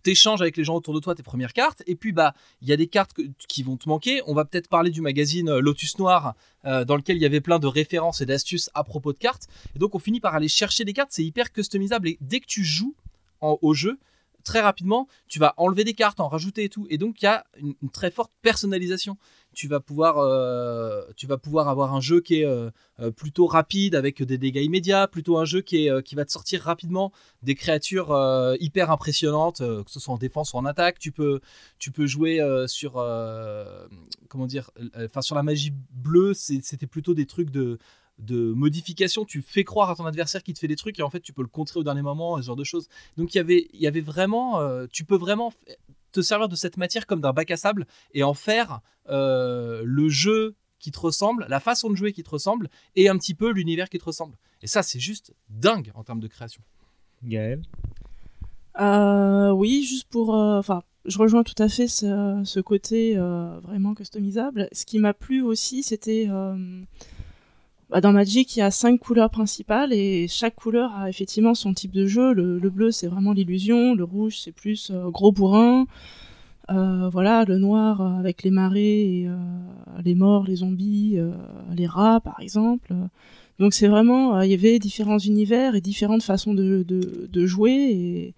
[0.03, 1.81] t'échanges avec les gens autour de toi tes premières cartes.
[1.87, 4.21] Et puis, bah, il y a des cartes que- qui vont te manquer.
[4.27, 7.61] On va peut-être parler du magazine Lotus Noir, euh, dans lequel il y avait plein
[7.61, 9.47] de références et d'astuces à propos de cartes.
[9.77, 11.11] Et donc, on finit par aller chercher des cartes.
[11.13, 12.09] C'est hyper customisable.
[12.09, 12.97] Et dès que tu joues
[13.41, 13.99] en- au jeu,
[14.43, 16.87] très rapidement, tu vas enlever des cartes, en rajouter et tout.
[16.91, 19.17] Et donc, il y a une, très forte personnalisation.
[19.55, 23.47] Tu vas pouvoir, euh, tu vas pouvoir avoir un jeu qui est euh, euh, plutôt
[23.47, 27.13] rapide avec des dégâts immédiats, plutôt un jeu qui, est, qui va te sortir rapidement
[27.43, 28.17] des créatures
[28.61, 30.99] hyper impressionnantes, que ce soit en défense ou en attaque.
[30.99, 31.41] Tu peux,
[31.79, 32.93] tu peux jouer sur,
[34.29, 37.79] comment dire, enfin sur la magie bleue, c'était plutôt des trucs de
[38.19, 41.11] de modification, tu fais croire à ton adversaire qu'il te fait des trucs et en
[41.11, 42.89] fait tu peux le contrer au dernier moment, ce genre de choses.
[43.17, 45.53] Donc il y avait, il y avait vraiment, euh, tu peux vraiment
[46.13, 50.09] te servir de cette matière comme d'un bac à sable et en faire euh, le
[50.09, 53.51] jeu qui te ressemble, la façon de jouer qui te ressemble et un petit peu
[53.51, 54.37] l'univers qui te ressemble.
[54.63, 56.63] Et ça c'est juste dingue en termes de création.
[57.25, 57.63] Gaël?
[58.81, 60.35] Euh, oui, juste pour.
[60.35, 64.69] euh, Enfin, je rejoins tout à fait ce, ce côté euh, vraiment customisable.
[64.73, 66.27] Ce qui m'a plu aussi, c'était.
[66.31, 66.83] euh,
[67.93, 71.75] bah, dans Magic, il y a cinq couleurs principales et chaque couleur a effectivement son
[71.75, 72.33] type de jeu.
[72.33, 73.95] Le, le bleu, c'est vraiment l'illusion.
[73.95, 75.87] Le rouge, c'est plus euh, gros bourrin.
[76.71, 79.29] Euh, voilà, le noir euh, avec les marées,
[80.03, 81.19] les morts, les zombies,
[81.75, 82.95] les rats, par exemple.
[83.59, 86.87] Donc c'est vraiment, il y avait différents univers et différentes façons de,
[87.47, 88.35] jouer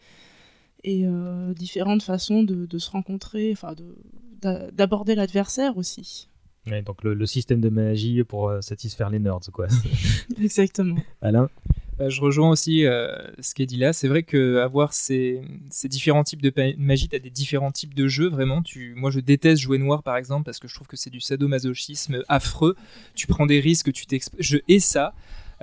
[0.83, 1.07] et,
[1.55, 3.97] différentes façons de, de se rencontrer, enfin de-
[4.43, 6.29] d'a- d'aborder l'adversaire aussi.
[6.67, 9.67] Ouais, donc le, le système de magie pour euh, satisfaire les nerds, quoi.
[10.43, 10.97] Exactement.
[11.21, 11.51] Alain
[11.99, 13.93] Bah, je rejoins aussi euh, ce qu'est dit là.
[13.93, 17.95] C'est vrai que avoir ces, ces différents types de magie, tu as des différents types
[17.95, 18.63] de jeux, vraiment.
[18.63, 21.21] Tu, moi, je déteste jouer noir, par exemple, parce que je trouve que c'est du
[21.21, 22.77] sadomasochisme affreux.
[23.15, 24.07] Tu prends des risques, tu
[24.39, 25.13] Je hais ça.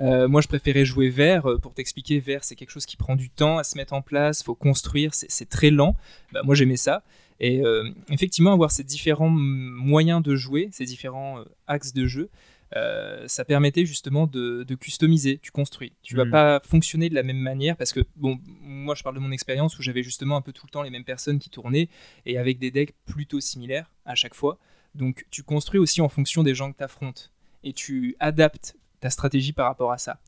[0.00, 1.46] Euh, moi, je préférais jouer vert.
[1.46, 4.02] Euh, Pour t'expliquer, vert, c'est quelque chose qui prend du temps à se mettre en
[4.02, 5.96] place, faut construire, c'est c'est très lent.
[6.32, 7.02] Bah, moi, j'aimais ça.
[7.44, 12.30] Et euh, effectivement, avoir ces différents moyens de jouer, ces différents euh, axes de jeu,
[12.76, 15.38] euh, ça permettait justement de, de customiser.
[15.42, 15.92] Tu construis.
[16.02, 16.30] Tu vas Mhm.
[16.30, 19.78] pas fonctionner de la même manière parce que, bon, moi je parle de mon expérience
[19.78, 21.88] où j'avais justement un peu tout le temps les mêmes personnes qui tournaient
[22.26, 24.58] et avec des decks plutôt similaires à chaque fois.
[24.94, 27.32] Donc tu construis aussi en fonction des gens que tu affrontes
[27.64, 30.20] et tu adaptes ta stratégie par rapport à ça.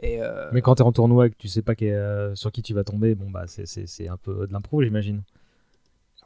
[0.00, 2.34] Et euh, Mais quand t'es en tournoi et que tu sais pas qui est, euh,
[2.34, 5.22] sur qui tu vas tomber, bon bah c'est un peu de l'impro, j'imagine.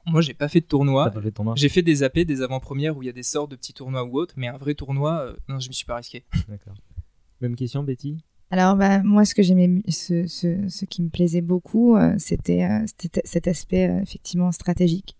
[0.06, 1.10] Moi j'ai pas fait de tournoi.
[1.10, 3.22] Pas fait de tournoi J'ai fait des AP, des avant-premières où il y a des
[3.22, 5.86] sorts de petits tournois ou autres, mais un vrai tournoi, euh, non, je me suis
[5.86, 6.24] pas risqué.
[6.48, 6.74] D'accord.
[7.40, 8.18] Même question, Betty?
[8.50, 12.64] Alors, bah, moi, ce que j'aimais, ce, ce, ce qui me plaisait beaucoup, euh, c'était
[12.64, 15.16] euh, c'était cet aspect euh, effectivement stratégique.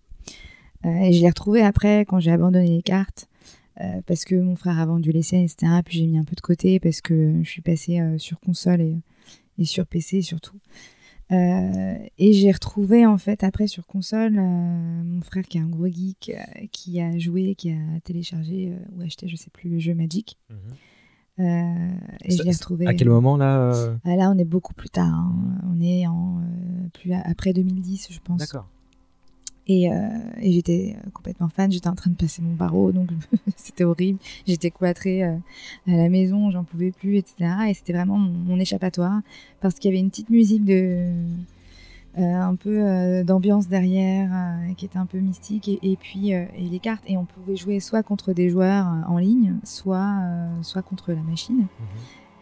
[0.84, 3.28] Euh, et je l'ai retrouvé après quand j'ai abandonné les cartes,
[3.80, 5.80] euh, parce que mon frère a vendu les scènes, etc.
[5.84, 8.80] Puis j'ai mis un peu de côté parce que je suis passée euh, sur console
[8.80, 8.98] et,
[9.58, 10.58] et sur PC surtout.
[11.32, 15.66] Euh, et j'ai retrouvé en fait après sur console euh, mon frère qui est un
[15.68, 19.78] gros geek euh, qui a joué, qui a téléchargé ou acheté je sais plus le
[19.78, 20.36] jeu Magic.
[21.38, 21.42] Euh,
[22.24, 22.86] et Ça- je l'ai retrouvé.
[22.86, 23.72] À quel moment là
[24.04, 25.08] Ah, là, on est beaucoup plus tard.
[25.08, 25.58] hein.
[25.72, 26.42] On est en
[26.92, 28.38] plus après 2010, je pense.
[28.38, 28.68] D'accord.
[29.68, 29.94] Et, euh,
[30.40, 31.70] et j'étais euh, complètement fan.
[31.70, 33.10] J'étais en train de passer mon barreau, donc
[33.56, 34.18] c'était horrible.
[34.46, 35.36] J'étais cloîtrée euh,
[35.86, 37.50] à la maison, j'en pouvais plus, etc.
[37.68, 39.20] Et c'était vraiment mon, mon échappatoire
[39.60, 41.12] parce qu'il y avait une petite musique de
[42.18, 44.30] euh, un peu d'ambiance derrière
[44.76, 47.80] qui était un peu mystique et, et puis et les cartes et on pouvait jouer
[47.80, 50.18] soit contre des joueurs en ligne, soit
[50.60, 51.66] soit contre la machine.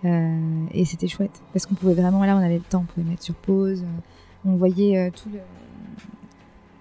[0.04, 3.08] Euh, et c'était chouette parce qu'on pouvait vraiment là on avait le temps, on pouvait
[3.08, 3.84] mettre sur pause,
[4.44, 5.38] on voyait tout le,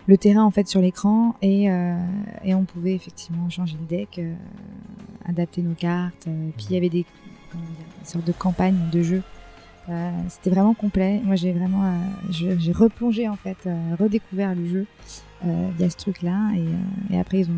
[0.10, 1.95] le terrain en fait sur l'écran et, euh,
[2.45, 4.34] on pouvait effectivement changer le deck, euh,
[5.26, 6.26] adapter nos cartes.
[6.28, 7.06] euh, puis il y avait des,
[8.04, 9.22] sortes de campagnes de jeu.
[9.89, 11.19] Euh, c'était vraiment complet.
[11.23, 11.97] Moi j'ai vraiment euh,
[12.60, 14.86] j'ai replongé en fait, euh, redécouvert le jeu
[15.45, 17.54] euh, via ce truc-là et, euh, et après ils ont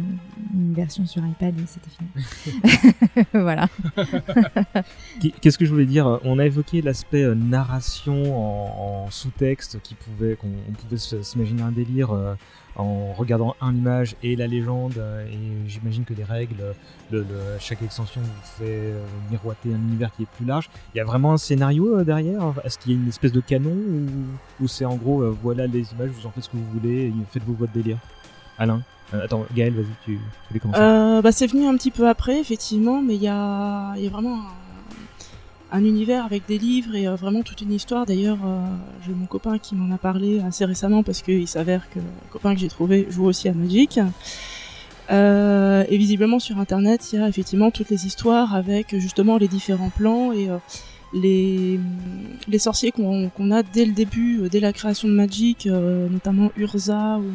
[0.53, 3.25] une version sur iPad et c'était fini.
[3.33, 3.67] voilà.
[5.19, 6.19] Qu'est- Qu'est-ce que je voulais dire?
[6.23, 11.71] On a évoqué l'aspect narration en, en sous-texte qui pouvait qu'on on pouvait s'imaginer un
[11.71, 12.35] délire euh,
[12.75, 16.75] en regardant un image et la légende euh, et j'imagine que les règles,
[17.11, 17.25] le,
[17.59, 20.69] chaque extension vous fait euh, miroiter un univers qui est plus large.
[20.93, 22.53] Il y a vraiment un scénario euh, derrière?
[22.63, 23.75] Est-ce qu'il y a une espèce de canon
[24.61, 27.55] ou, c'est en gros voilà les images, vous en faites ce que vous voulez, faites-vous
[27.55, 27.97] votre délire?
[28.57, 28.81] Alain
[29.13, 31.21] Attends, Gaël, vas-y, tu, tu voulais commencer.
[31.21, 34.39] Bah, c'est venu un petit peu après, effectivement, mais il y a, y a vraiment
[35.71, 38.05] un, un univers avec des livres et euh, vraiment toute une histoire.
[38.05, 38.65] D'ailleurs, euh,
[39.05, 42.53] j'ai mon copain qui m'en a parlé assez récemment parce qu'il s'avère que le copain
[42.53, 43.99] que j'ai trouvé joue aussi à Magic.
[45.11, 49.47] Euh, et visiblement sur internet, il y a effectivement toutes les histoires avec justement les
[49.49, 50.57] différents plans et euh,
[51.13, 51.79] les,
[52.47, 56.51] les sorciers qu'on qu'on a dès le début, euh, dès la création de Magic, notamment
[56.55, 57.25] Urza ou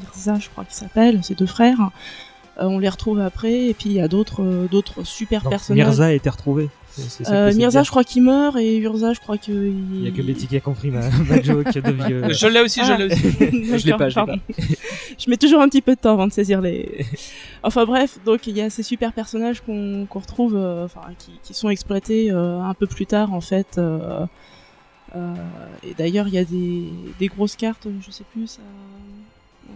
[0.00, 1.90] Mirza, je crois qu'il s'appelle, ces deux frères.
[2.58, 5.86] On les retrouve après, et puis il y a d'autres d'autres super Donc, personnages.
[5.86, 9.14] Mirza a été retrouvé C'est- c'est ça Euh, Mirza, je crois qu'il meurt et Urza,
[9.14, 9.50] je crois que.
[9.50, 12.32] Il y a que Betty qui a compris ma, ma joke de vieux.
[12.32, 12.96] Je l'ai aussi, je Ah.
[12.98, 13.22] l'ai aussi.
[13.78, 14.38] Je l'ai pas, je l'ai Pardon.
[15.18, 17.06] je mets toujours un petit peu de temps avant de saisir les.
[17.62, 21.30] Enfin bref, donc il y a ces super personnages qu'on qu'on retrouve, euh, enfin qui,
[21.42, 23.78] qui sont exploités euh, un peu plus tard en fait.
[23.78, 24.26] euh,
[25.16, 25.34] euh,
[25.82, 26.84] et d'ailleurs, il y a des,
[27.18, 28.60] des grosses cartes, je sais plus, ça,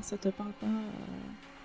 [0.03, 0.67] ça te parle pas.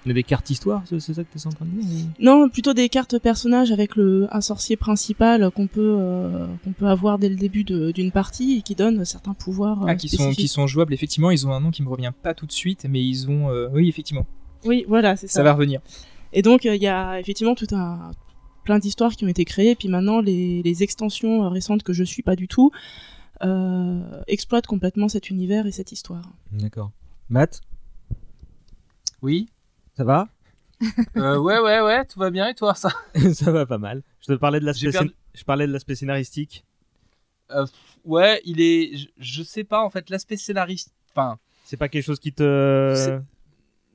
[0.06, 2.06] Il y a des cartes histoire, c'est ça que tu es en train de dire
[2.20, 6.88] Non, plutôt des cartes personnages avec le un sorcier principal qu'on peut euh, qu'on peut
[6.88, 9.84] avoir dès le début d'une partie et qui donne certains pouvoirs.
[9.84, 10.40] euh, Ah, qui sont, spécifiques.
[10.40, 11.30] qui sont jouables, effectivement.
[11.30, 13.50] Ils ont un nom qui me revient pas tout de suite, mais ils ont.
[13.52, 14.26] euh, Oui, effectivement.
[14.66, 15.34] Oui, voilà, c'est ça.
[15.36, 15.82] Ça va revenir.
[16.34, 18.12] Et donc, euh, il y a effectivement tout un
[18.64, 19.72] plein d'histoires qui ont été créées.
[19.72, 22.72] Et puis maintenant, les, les extensions récentes que je suis pas du tout
[23.44, 26.24] euh, exploitent complètement cet univers et cette histoire.
[26.52, 26.92] D'accord.
[27.30, 27.62] Matt,
[29.22, 29.48] Oui?
[30.02, 30.28] Ça va?
[31.16, 32.90] Euh, ouais, ouais, ouais, tout va bien et toi, ça?
[33.34, 34.02] Ça va pas mal.
[34.20, 36.66] Je te parlais de l'aspect perdu- je parlais de l'aspect scénaristique.
[37.52, 37.68] Euh,
[38.04, 38.98] Ouais, il est.
[38.98, 40.92] Je, je sais pas, en fait, l'aspect scénariste.
[41.14, 41.38] Enfin.
[41.66, 43.22] C'est pas quelque chose qui te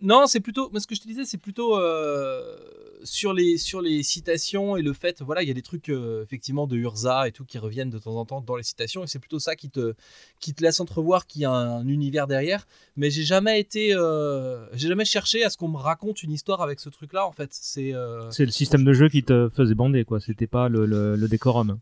[0.02, 0.68] Non, c'est plutôt.
[0.72, 2.56] Mais ce que je te disais, c'est plutôt euh,
[3.02, 6.22] sur les sur les citations et le fait, voilà, il y a des trucs euh,
[6.22, 9.06] effectivement de Urza et tout qui reviennent de temps en temps dans les citations et
[9.06, 9.94] c'est plutôt ça qui te
[10.38, 12.66] qui te laisse entrevoir qu'il y a un, un univers derrière.
[12.96, 16.60] Mais j'ai jamais été, euh, j'ai jamais cherché à ce qu'on me raconte une histoire
[16.60, 17.26] avec ce truc-là.
[17.26, 17.94] En fait, c'est.
[18.30, 21.28] C'est le système de jeu qui te faisait bander quoi, c'était pas le, le, le
[21.28, 21.78] décorum.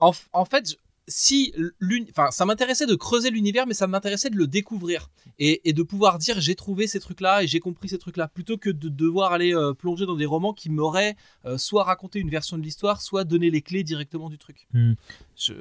[0.00, 1.52] En, en fait, si
[2.10, 5.82] enfin, ça m'intéressait de creuser l'univers, mais ça m'intéressait de le découvrir et, et de
[5.82, 9.32] pouvoir dire j'ai trouvé ces trucs-là et j'ai compris ces trucs-là, plutôt que de devoir
[9.32, 13.02] aller euh, plonger dans des romans qui m'auraient euh, soit raconté une version de l'histoire,
[13.02, 14.66] soit donné les clés directement du truc.
[14.72, 14.92] Hmm.
[15.36, 15.52] Je-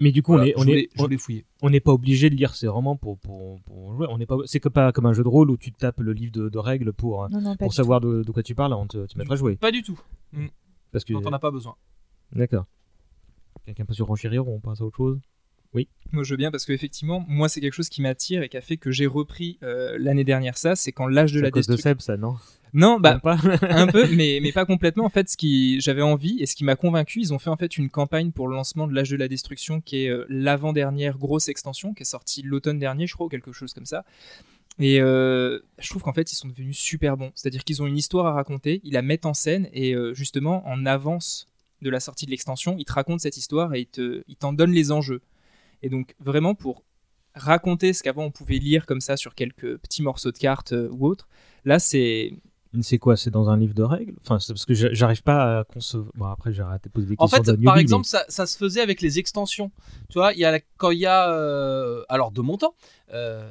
[0.00, 1.44] Mais du coup, Voilà, on est, on est.
[1.60, 4.06] On n'est pas obligé de lire ces romans pour, pour, pour jouer.
[4.10, 6.12] On n'est pas, c'est que pas comme un jeu de rôle où tu tapes le
[6.12, 8.54] livre de, de règles pour, euh, Non, non, pas pour savoir de, de quoi tu
[8.54, 9.56] parles avant de te, te mettre à jouer.
[9.56, 9.98] Pas du tout.
[10.32, 10.46] Hmm.
[10.92, 11.14] Parce que.
[11.14, 11.74] T'en as pas besoin.
[12.30, 12.66] D'accord.
[13.68, 15.20] Quelqu'un peut surenchérir ou on passe à autre chose
[15.74, 15.88] Oui.
[16.10, 18.62] Moi, je veux bien parce qu'effectivement, moi, c'est quelque chose qui m'attire et qui a
[18.62, 20.74] fait que j'ai repris euh, l'année dernière ça.
[20.74, 21.90] C'est quand l'âge de C'est la à cause de destruction.
[21.90, 22.36] Seb, ça, non?
[22.72, 25.04] Non, bah pas un peu, mais, mais pas complètement.
[25.04, 27.58] En fait, ce qui j'avais envie et ce qui m'a convaincu, ils ont fait en
[27.58, 31.18] fait une campagne pour le lancement de l'âge de la destruction, qui est euh, l'avant-dernière
[31.18, 34.06] grosse extension, qui est sortie l'automne dernier, je crois, ou quelque chose comme ça.
[34.78, 37.32] Et euh, je trouve qu'en fait, ils sont devenus super bons.
[37.34, 40.66] C'est-à-dire qu'ils ont une histoire à raconter, ils la mettent en scène et euh, justement,
[40.66, 41.48] en avance
[41.82, 44.72] de la sortie de l'extension, ils te racontent cette histoire et te- ils t'en donnent
[44.72, 45.20] les enjeux.
[45.82, 46.82] Et donc, vraiment, pour
[47.34, 50.88] raconter ce qu'avant on pouvait lire comme ça sur quelques petits morceaux de cartes euh,
[50.90, 51.28] ou autres,
[51.64, 52.32] là, c'est
[52.82, 53.16] C'est quoi?
[53.16, 54.14] C'est dans un livre de règles?
[54.22, 56.10] Enfin, c'est parce que j'a- j'arrive pas à concevoir.
[56.16, 58.24] Bon, après, j'ai arrêté de poser des En questions fait, de par newbie, exemple, ça,
[58.28, 59.70] ça se faisait avec les extensions.
[60.10, 62.74] Tu vois, il y a la- quand il y a, euh, alors de mon temps,
[63.14, 63.50] euh,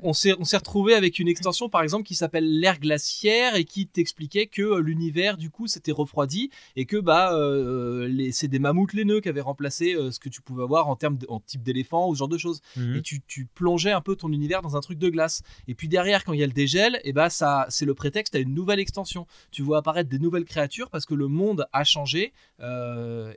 [0.00, 4.46] on s'est retrouvé avec une extension, par exemple, qui s'appelle l'ère glaciaire et qui t'expliquait
[4.46, 9.20] que euh, l'univers, du coup, s'était refroidi et que bah, euh, c'est des mammouths laineux
[9.20, 12.08] qui avaient remplacé euh, ce que tu pouvais avoir en termes de- en type d'éléphant
[12.08, 12.60] ou ce genre de choses.
[12.76, 12.96] Mhm.
[12.96, 15.42] Et tu, tu plongeais un peu ton univers dans un truc de glace.
[15.68, 18.34] Et puis derrière, quand il y a le dégel, et bah ça, c'est le prétexte
[18.34, 19.26] à une nouvelle extension.
[19.50, 22.32] Tu vois apparaître des nouvelles créatures parce que le monde a changé.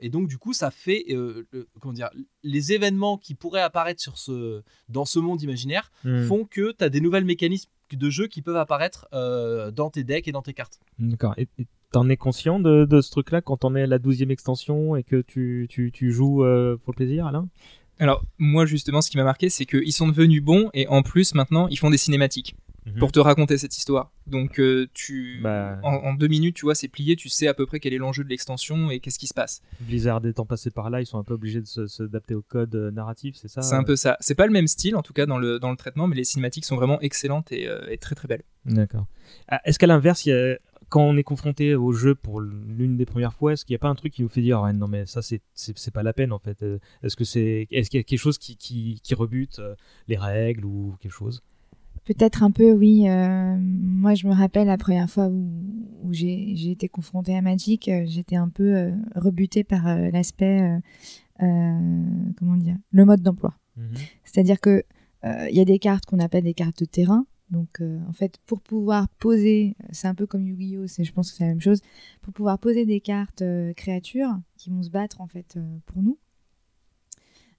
[0.00, 1.46] et donc du coup, ça fait le-
[1.80, 2.10] comment dire,
[2.42, 6.26] les événements qui pourraient apparaître sur ce, dans ce monde imaginaire Mhm.
[6.28, 10.04] font que tu as des nouvelles mécanismes de jeu qui peuvent apparaître euh, dans tes
[10.04, 10.78] decks et dans tes cartes.
[11.00, 11.34] D'accord.
[11.36, 14.30] Et et t'en es conscient de, de ce truc-là quand on est à la 12e
[14.30, 17.48] extension et que tu, tu, tu joues euh, pour le plaisir, Alain?
[17.98, 21.34] Alors, moi, justement, ce qui m'a marqué, c'est qu'ils sont devenus bons et en plus,
[21.34, 22.54] maintenant, ils font des cinématiques
[22.86, 22.98] Mhm.
[23.00, 24.12] pour te raconter cette histoire.
[24.28, 25.78] Donc, euh, tu, Bah.
[25.82, 27.98] en, en deux minutes, tu vois, c'est plié, tu sais à peu près quel est
[27.98, 29.60] l'enjeu de l'extension et qu'est-ce qui se passe.
[29.80, 32.90] Blizzard étant passé par là, ils sont un peu obligés de s'adapter au code euh,
[32.92, 34.16] narratif, c'est ça C'est un peu ça.
[34.20, 36.24] C'est pas le même style, en tout cas, dans le, dans le traitement, mais les
[36.24, 38.44] cinématiques sont vraiment excellentes et, euh, et très très belles.
[38.64, 39.06] D'accord.
[39.48, 40.56] Ah, Est-ce qu'à l'inverse, a-
[40.88, 43.80] quand on est confronté au jeu pour l'une des premières fois, est-ce qu'il n'y a
[43.80, 45.40] pas un truc qui nous fait dire ouais, non mais ça c'est
[45.92, 48.38] pas la peine en fait Euh, Est-ce que c'est est-ce qu'il y a quelque chose
[48.38, 49.74] qui qui, qui rebute euh,
[50.06, 51.42] les règles ou quelque chose?
[52.06, 53.08] Peut-être un peu, oui.
[53.08, 55.50] euh, moi, je me rappelle la première fois où,
[56.04, 60.80] où j'ai été confrontée à Magic, euh, j'étais un peu euh, rebutée par euh, l'aspect,
[61.38, 63.54] comment dire, le mode d'emploi.
[64.24, 64.84] C'est-à-dire que
[65.24, 67.26] il y a des cartes qu'on appelle des cartes de terrain.
[67.50, 71.36] Donc, en fait, pour pouvoir poser, c'est un peu comme Yu-Gi-Oh, c'est- je pense que
[71.36, 71.80] c'est la même chose,
[72.22, 73.42] pour pouvoir poser des cartes
[73.76, 76.16] créatures qui vont se battre en fait pour nous.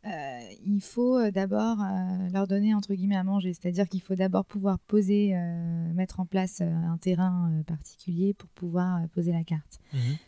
[0.06, 4.16] Euh, il faut euh, d'abord euh, leur donner entre guillemets à manger, c'est-à-dire qu'il faut
[4.16, 9.80] d'abord pouvoir poser, euh, mettre en place un terrain particulier pour pouvoir poser la carte.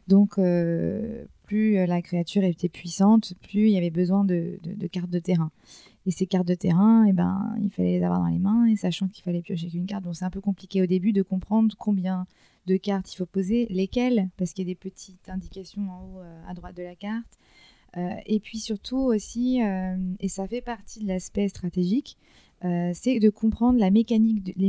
[0.07, 4.87] Donc, euh, plus la créature était puissante, plus il y avait besoin de, de- de
[4.87, 5.51] cartes de terrain.
[6.05, 8.75] Et ces cartes de terrain, eh ben, il fallait les avoir dans les mains, et
[8.75, 11.73] sachant qu'il fallait piocher qu'une carte, donc c'est un peu compliqué au début de comprendre
[11.77, 12.25] combien
[12.65, 16.19] de cartes il faut poser, lesquelles, parce qu'il y a des petites indications en haut
[16.47, 17.37] à droite de la carte.
[17.95, 19.59] Et puis surtout aussi,
[20.19, 22.17] et ça fait partie de l'aspect stratégique,
[22.61, 23.89] c'est de comprendre les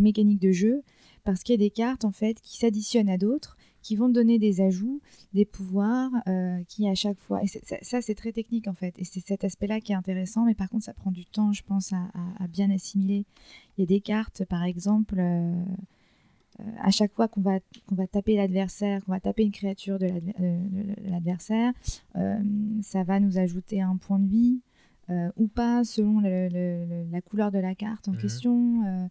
[0.00, 0.82] mécaniques de jeu,
[1.24, 4.38] parce qu'il y a des cartes en fait qui s'additionnent à d'autres qui vont donner
[4.38, 5.00] des ajouts,
[5.32, 7.42] des pouvoirs, euh, qui à chaque fois...
[7.42, 7.46] Et
[7.82, 8.94] ça, c'est très technique en fait.
[8.98, 11.62] Et c'est cet aspect-là qui est intéressant, mais par contre, ça prend du temps, je
[11.62, 13.24] pense, à, bien assimiler.
[13.76, 15.64] Il y a des cartes, par exemple, euh, euh,
[16.80, 20.08] à chaque fois qu'on va, qu'on va taper l'adversaire, qu'on va taper une créature de
[21.08, 21.72] l'adversaire,
[22.82, 24.60] ça va nous ajouter un point de vie.
[25.36, 28.18] ou pas selon la couleur de la carte en mmh.
[28.18, 29.08] question.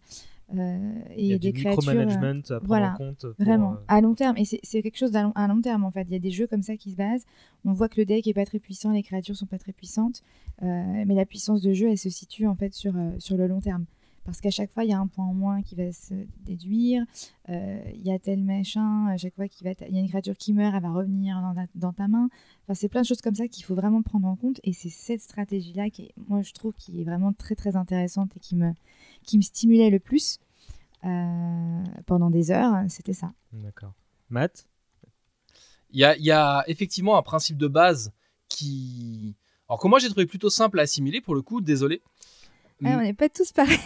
[0.58, 1.84] Euh, et il y a des créatures.
[1.84, 3.26] management à prendre voilà, en compte.
[3.38, 4.36] vraiment, euh, à long terme.
[4.36, 6.02] Et c'est quelque chose à long, terme en fait.
[6.02, 7.24] Il y a des jeux comme ça qui se basent.
[7.64, 10.22] On voit que le deck est pas très puissant, les créatures sont pas très puissantes,
[10.62, 13.60] euh, mais la puissance de jeu, elle se situe en fait sur, sur le long
[13.60, 13.84] terme.
[14.30, 16.14] Parce qu'à chaque fois, il y a un point en moins qui va se
[16.44, 17.04] déduire.
[17.48, 20.36] Il y a tel machin, à chaque fois qu'il va, il y a une créature
[20.36, 22.28] qui meurt, elle va revenir dans ta, dans ta main.
[22.64, 24.60] Enfin, c'est plein de choses comme ça qu'il faut vraiment prendre en compte.
[24.62, 28.40] Et c'est cette stratégie-là qui, moi, je trouve, qui est vraiment très très intéressante et
[28.40, 28.72] qui me,
[29.24, 30.38] qui me stimulait le plus.
[31.04, 33.32] Euh, pendant des heures, c'était ça.
[33.52, 33.94] D'accord.
[34.28, 34.66] Matt?
[35.92, 38.12] Il y a, effectivement un principe de base
[38.48, 39.34] qui.
[39.68, 42.02] Alors que moi j'ai trouvé plutôt simple à assimiler pour le coup, désolé.
[42.84, 43.78] Ah, on n'est pas tous pareils.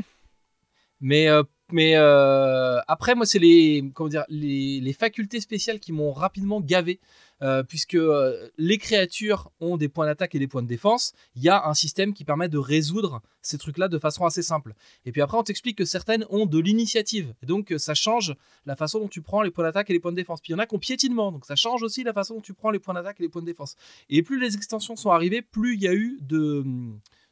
[1.00, 5.92] mais euh, mais euh, après moi c'est les comment dire les, les facultés spéciales qui
[5.92, 7.00] m'ont rapidement gavé
[7.42, 11.42] euh, puisque euh, les créatures ont des points d'attaque et des points de défense, il
[11.42, 14.74] y a un système qui permet de résoudre ces trucs-là de façon assez simple.
[15.06, 19.00] Et puis après, on t'explique que certaines ont de l'initiative, donc ça change la façon
[19.00, 20.40] dont tu prends les points d'attaque et les points de défense.
[20.40, 22.40] Puis il y en a qui ont piétinement, donc ça change aussi la façon dont
[22.40, 23.74] tu prends les points d'attaque et les points de défense.
[24.08, 26.64] Et plus les extensions sont arrivées, plus il y a eu de...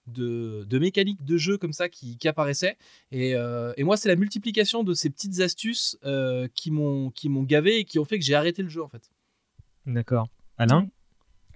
[0.07, 2.77] De, mécaniques de jeu comme ça qui, apparaissaient.
[3.13, 5.99] Euh, et, moi, c'est la multiplication de ces petites astuces
[6.55, 7.13] qui m'ont
[7.45, 9.11] gavé et qui ont fait que j'ai arrêté le jeu en fait.
[9.87, 10.29] D'accord.
[10.59, 10.89] Alain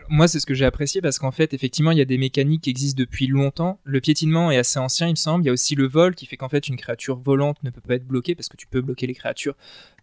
[0.09, 2.63] moi, c'est ce que j'ai apprécié parce qu'en fait, effectivement, il y a des mécaniques
[2.63, 3.81] qui existent depuis longtemps.
[3.85, 5.45] Le piétinement est assez ancien, il me semble.
[5.45, 7.81] Il y a aussi le vol qui fait qu'en fait, une créature volante ne peut
[7.81, 9.55] pas être bloquée parce que tu peux bloquer les créatures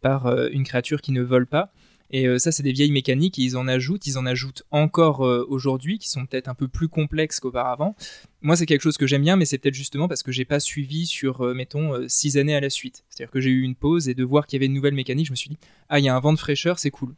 [0.02, 1.72] par euh, une créature qui ne vole pas.
[2.12, 5.26] Et euh, ça, c'est des vieilles mécaniques et ils en ajoutent, ils en ajoutent encore
[5.26, 7.96] euh, aujourd'hui, qui sont peut-être un peu plus complexes qu'auparavant.
[8.42, 10.60] Moi, c'est quelque chose que j'aime bien, mais c'est peut-être justement parce que j'ai pas
[10.60, 13.04] suivi sur, mettons, six années à la suite.
[13.10, 15.28] C'est-à-dire que j'ai eu une pause et de voir qu'il y avait une nouvelle mécanique,
[15.28, 15.58] je me suis dit,
[15.90, 17.16] ah, il y a un vent de fraîcheur, c'est cool.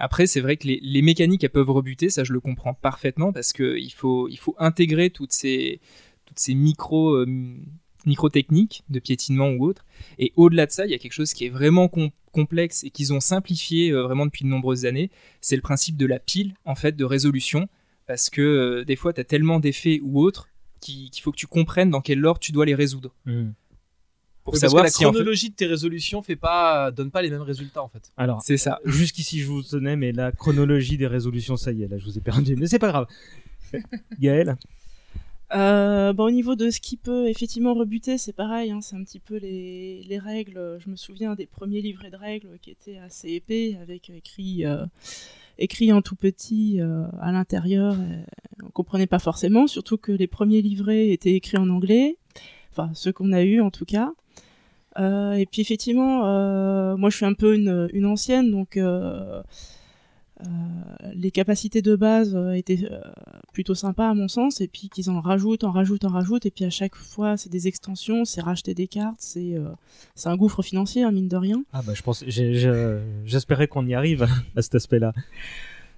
[0.00, 3.52] Après, c'est vrai que les, mécaniques, elles peuvent rebuter, ça je le comprends parfaitement, parce
[3.52, 5.78] qu'il faut, intégrer toutes ces,
[6.48, 7.26] micro, euh,
[8.32, 9.84] techniques de piétinement ou autre.
[10.18, 11.90] Et au-delà de ça, il y a quelque chose qui est vraiment
[12.30, 16.06] complexe et qu'ils ont simplifié euh, vraiment depuis de nombreuses années, c'est le principe de
[16.06, 17.68] la pile, en fait, de résolution,
[18.06, 20.48] parce que euh, des fois, tu as tellement d'effets ou autres
[20.80, 23.14] qu'il faut que tu comprennes dans quel ordre tu dois les résoudre.
[23.26, 23.50] Mmh
[24.44, 27.42] pour savoir parce que la chronologie de tes résolutions fait pas donne pas les mêmes
[27.42, 28.10] résultats en fait.
[28.16, 28.80] Alors c'est ça.
[28.84, 32.18] Jusqu'ici je vous tenais, mais la chronologie des résolutions, ça y est, là je vous
[32.18, 33.06] ai perdu, mais c'est pas grave.
[34.20, 34.56] Gaël.
[35.52, 39.02] Euh, bon, au niveau de ce qui peut effectivement rebuter, c'est pareil, hein, c'est un
[39.02, 40.78] petit peu les, les, règles.
[40.78, 44.86] Je me souviens des premiers livrets de règles qui étaient assez épais, avec écrit, euh,
[45.58, 47.96] écrit en tout petit euh, à l'intérieur.
[48.62, 52.16] On comprenait pas forcément, surtout que les premiers livrets étaient écrits en anglais,
[52.70, 54.12] enfin ceux qu'on a eu en tout cas.
[54.98, 59.42] Euh, et puis effectivement, euh, moi je suis un peu une, une ancienne, donc euh,
[61.14, 62.88] les capacités de base étaient
[63.52, 66.50] plutôt sympas à mon sens, et puis qu'ils en rajoutent, en rajoutent, en rajoutent, et
[66.50, 69.56] puis à chaque fois c'est des extensions, c'est racheter des cartes, c'est
[70.14, 71.62] c'est un gouffre financier, hein, mine de rien.
[71.72, 74.26] Ah bah je pense, j'espérais qu'on y arrive
[74.56, 75.12] à cet aspect-là.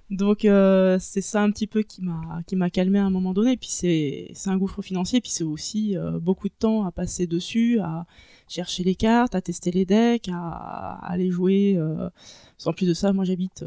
[0.09, 3.33] Donc euh, c'est ça un petit peu qui m'a qui m'a calmé à un moment
[3.33, 3.57] donné.
[3.57, 5.21] Puis c'est un gouffre financier.
[5.21, 8.05] Puis c'est aussi euh, beaucoup de temps à passer dessus, à
[8.47, 11.75] chercher les cartes, à tester les decks, à, aller jouer.
[11.77, 12.09] Euh.
[12.57, 13.65] Sans plus de ça, moi j'habite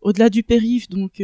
[0.00, 1.22] au-delà du périph, donc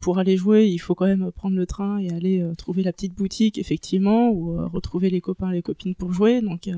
[0.00, 3.14] pour aller jouer, il faut quand même prendre le train et aller trouver la petite
[3.14, 6.40] boutique effectivement, ou retrouver les copains, les copines pour jouer.
[6.40, 6.68] Donc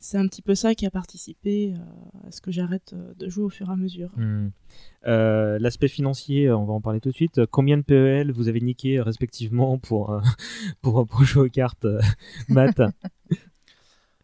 [0.00, 1.74] c'est un petit peu ça qui a participé
[2.26, 4.10] à ce que j'arrête de jouer au fur et à mesure.
[4.16, 4.50] Hmm.
[5.06, 7.46] Euh, l'aspect financier, on va en parler tout de suite.
[7.46, 10.20] Combien de PEL vous avez niqué respectivement pour, euh,
[10.82, 11.86] pour, pour, jouer aux cartes,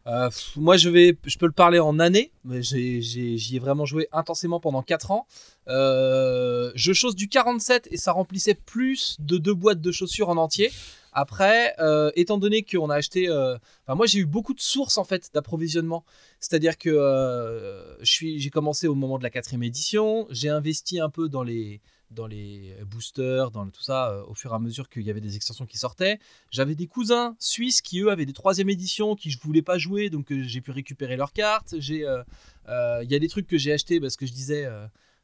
[0.06, 4.82] euh, moi, je peux le parler en années, mais j'y ai, vraiment joué intensément pendant
[4.82, 5.26] 4 ans.
[5.66, 10.70] je chose du 47 et ça remplissait plus de deux boîtes de chaussures en entier.
[11.14, 13.56] Après, euh, étant donné qu'on a acheté, euh,
[13.88, 16.04] moi j'ai eu beaucoup de sources en fait d'approvisionnement.
[16.40, 21.28] C'est-à-dire que euh, j'ai commencé au moment de la quatrième édition, j'ai investi un peu
[21.28, 21.80] dans les
[22.14, 25.20] dans les boosters, dans tout ça, euh, au fur et à mesure qu'il y avait
[25.20, 26.18] des extensions qui sortaient.
[26.50, 30.10] J'avais des cousins suisses qui, eux, avaient des troisième éditions qui je voulais pas jouer,
[30.10, 31.74] donc euh, j'ai pu récupérer leurs cartes.
[31.78, 34.64] J'ai, euh, Il y a des trucs que j'ai achetés parce que je disais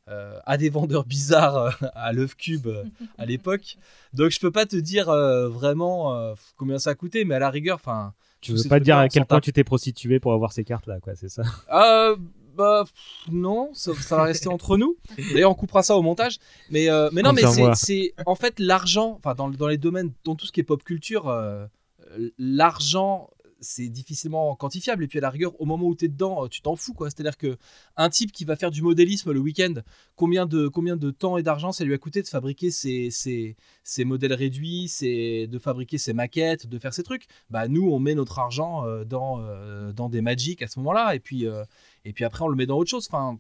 [0.09, 2.85] euh, à des vendeurs bizarres euh, à l'œuf cube euh,
[3.17, 3.77] à l'époque.
[4.13, 7.77] Donc je peux pas te dire vraiment combien ça a coûté, mais à la rigueur,
[7.77, 8.13] enfin.
[8.41, 10.99] Tu veux pas dire à quel point tu t'es prostitué pour avoir ces cartes là,
[10.99, 11.43] quoi, c'est ça?
[11.73, 12.17] Euh,
[12.57, 12.93] bah pff,
[13.33, 14.97] non, ça, ça va rester entre nous.
[15.33, 16.39] D'ailleurs, on coupera ça au montage.
[16.71, 17.43] Mais euh, mais non, mais
[17.75, 19.17] c'est- en fait l'argent.
[19.19, 21.67] Enfin, dans, dans les domaines, dans tout ce qui est pop culture, euh,
[22.39, 23.31] l'argent
[23.63, 26.49] c'est difficilement quantifiable et puis à la rigueur au moment où tu es dedans euh,
[26.49, 27.59] tu t'en fous quoi c'est à dire que
[27.99, 29.75] un type qui va faire du modélisme le week-end
[30.17, 33.57] combien de combien de temps et d'argent ça lui a coûté de fabriquer ses, ses,
[33.85, 37.27] ses modèles réduits c'est de fabriquer ses maquettes de faire ses trucs?
[37.51, 39.45] Bah nous on met notre argent dans
[39.93, 41.45] dans des magic à ce moment là et puis
[42.05, 43.39] et puis après on le met dans autre chose enfin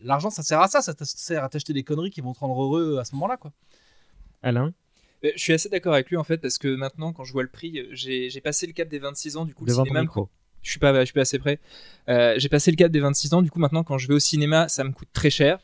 [0.00, 2.60] l'argent ça sert à ça ça sert à t'acheter des conneries qui vont te rendre
[2.62, 3.52] heureux à ce moment là quoi
[4.42, 4.72] Alain
[5.24, 7.42] Euh, Je suis assez d'accord avec lui en fait parce que maintenant quand je vois
[7.44, 10.02] le prix, j'ai passé le cap des 26 ans du coup le Devant cinéma.
[10.02, 10.28] micro.
[10.62, 11.58] Je suis pas, je suis pas assez près.
[12.08, 14.18] Euh, j'ai passé le cap des 26 ans du coup maintenant quand je vais au
[14.20, 15.58] cinéma ça me coûte très cher.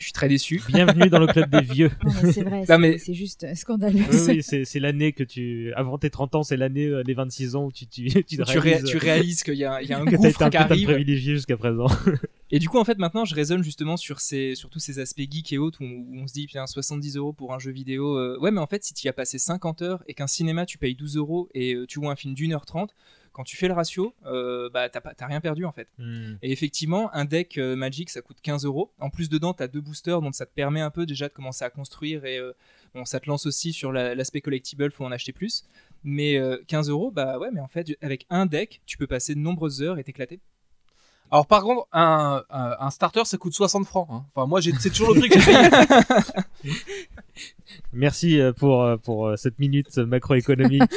[0.00, 0.62] Je suis très déçu.
[0.66, 1.90] Bienvenue dans le club des vieux.
[2.02, 4.00] Non, mais c'est vrai, c'est mais- juste euh, scandaleux.
[4.10, 5.74] Oui, oui, c'est l'année que tu.
[5.74, 8.40] Avant tes 30 ans, c'est l'année euh, des 26 ans où tu, tu, tu, tu,
[8.42, 10.86] ré- réalises, tu réalises qu'il y y a un gouffre qui putain arrive.
[10.88, 11.86] privilégié jusqu'à présent.
[12.50, 15.20] Et du coup, en fait, maintenant, je raisonne justement sur, ces, sur tous ces aspects
[15.30, 18.16] geek et autres où, où on se dit, bien, 70 euros pour un jeu vidéo.
[18.16, 20.64] euh, ouais, mais en fait, si tu y as passé 50 heures et qu'un cinéma,
[20.64, 22.94] tu payes 12 euros et euh, tu vois un film d'une heure 30,
[23.32, 25.88] quand tu fais le ratio, euh, bah, t'as pas- t'as rien perdu en fait.
[25.98, 26.34] Hmm.
[26.42, 28.92] Et effectivement, un deck euh, Magic, ça coûte 15 euros.
[28.98, 31.32] En plus, dedans, tu as deux boosters, donc ça te permet un peu déjà de
[31.32, 32.52] commencer à construire et euh,
[32.94, 35.64] bon, ça te lance aussi sur la- l'aspect collectible, faut en acheter plus.
[36.02, 39.34] Mais euh, 15 euros, bah ouais, mais en fait, avec un deck, tu peux passer
[39.34, 40.40] de nombreuses heures et t'éclater.
[41.30, 44.24] Alors par contre un, un, un starter ça coûte 60 francs hein.
[44.34, 45.68] enfin moi j'ai- c'est toujours le prix que j'ai payé
[47.92, 50.82] Merci euh, pour, euh, pour euh, cette minute macroéconomique.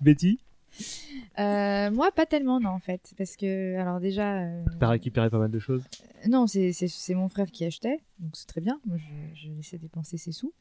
[0.00, 0.38] Betty,
[1.38, 3.14] Euh, moi, pas tellement, non, en fait.
[3.16, 4.42] Parce que, alors déjà.
[4.42, 5.82] euh, t'as récupéré pas mal de choses?
[6.28, 8.78] Non, c'est- c'est c'est mon frère qui achetait, donc c'est très bien.
[8.86, 10.52] Moi, je, je laissais dépenser ses sous.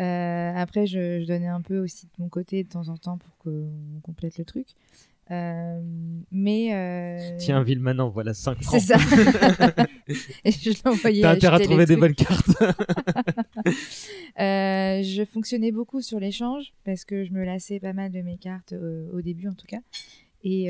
[0.00, 3.18] Euh, après, je, je donnais un peu aussi de mon côté de temps en temps
[3.18, 3.70] pour qu'on
[4.02, 4.66] complète le truc.
[5.30, 5.80] Euh,
[6.30, 6.74] mais.
[6.74, 8.80] euh, Tiens, Villeman, voilà 5 francs.
[8.80, 8.98] C'est ça.
[10.44, 12.50] Et je l'envoyais T'as intérêt à trouver des bonnes cartes.
[14.40, 18.36] Euh, je fonctionnais beaucoup sur l'échange parce que je me lassais pas mal de mes
[18.36, 19.78] cartes euh, au début en tout cas.
[20.42, 20.66] Et,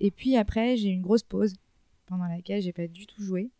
[0.00, 1.54] et puis après, j'ai eu une grosse pause
[2.06, 3.50] pendant laquelle j'ai pas du tout joué.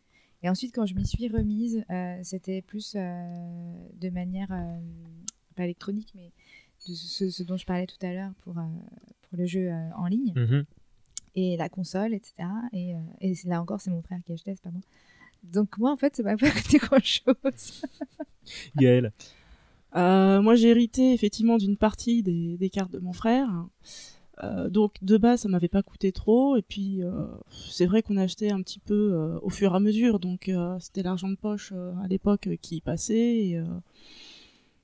[0.45, 1.85] Et ensuite, quand je m'y suis remise,
[2.23, 4.49] c'était plus de manière
[5.57, 6.31] pas électronique, mais
[6.89, 8.63] de ce, ce dont je parlais tout à l'heure pour, euh,
[9.29, 10.65] pour le jeu euh, en ligne Mhm.
[11.35, 12.35] et la console, etc.
[12.73, 14.83] Et, euh, et là encore, c'est mon frère qui achetait, c'est pas moi.
[15.45, 17.83] Donc moi, en fait, ça m'a pas coûté grand-chose.
[18.77, 19.13] Gaël.
[19.95, 23.49] Euh, moi, j'ai hérité effectivement d'une partie des, des cartes de mon frère.
[24.43, 26.57] Euh, donc, de base, ça m'avait pas coûté trop.
[26.57, 27.27] Et puis, euh,
[27.71, 30.19] c'est vrai qu'on achetait un petit peu euh, au fur et à mesure.
[30.19, 33.37] Donc, euh, c'était l'argent de poche euh, à l'époque euh, qui passait.
[33.37, 33.65] Et, euh,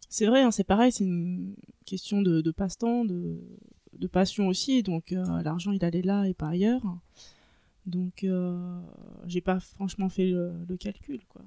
[0.09, 1.54] c'est vrai, hein, c'est pareil, c'est une
[1.84, 3.38] question de, de passe-temps, de,
[3.98, 4.82] de passion aussi.
[4.82, 6.82] Donc, euh, l'argent, il allait là et pas ailleurs.
[7.86, 8.80] Donc, euh,
[9.26, 11.42] j'ai pas franchement fait le, le calcul, quoi.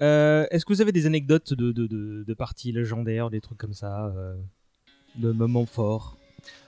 [0.00, 3.58] Euh, Est-ce que vous avez des anecdotes de, de, de, de parties légendaires, des trucs
[3.58, 4.34] comme ça, euh,
[5.16, 6.16] de moments forts?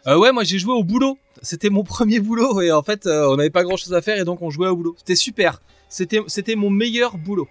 [0.06, 1.18] Euh, ouais, moi j'ai joué au boulot.
[1.42, 4.20] C'était mon premier boulot et en fait euh, on n'avait pas grand chose à faire
[4.20, 4.94] et donc on jouait au boulot.
[4.98, 5.60] C'était super.
[5.88, 7.48] C'était c'était mon meilleur boulot.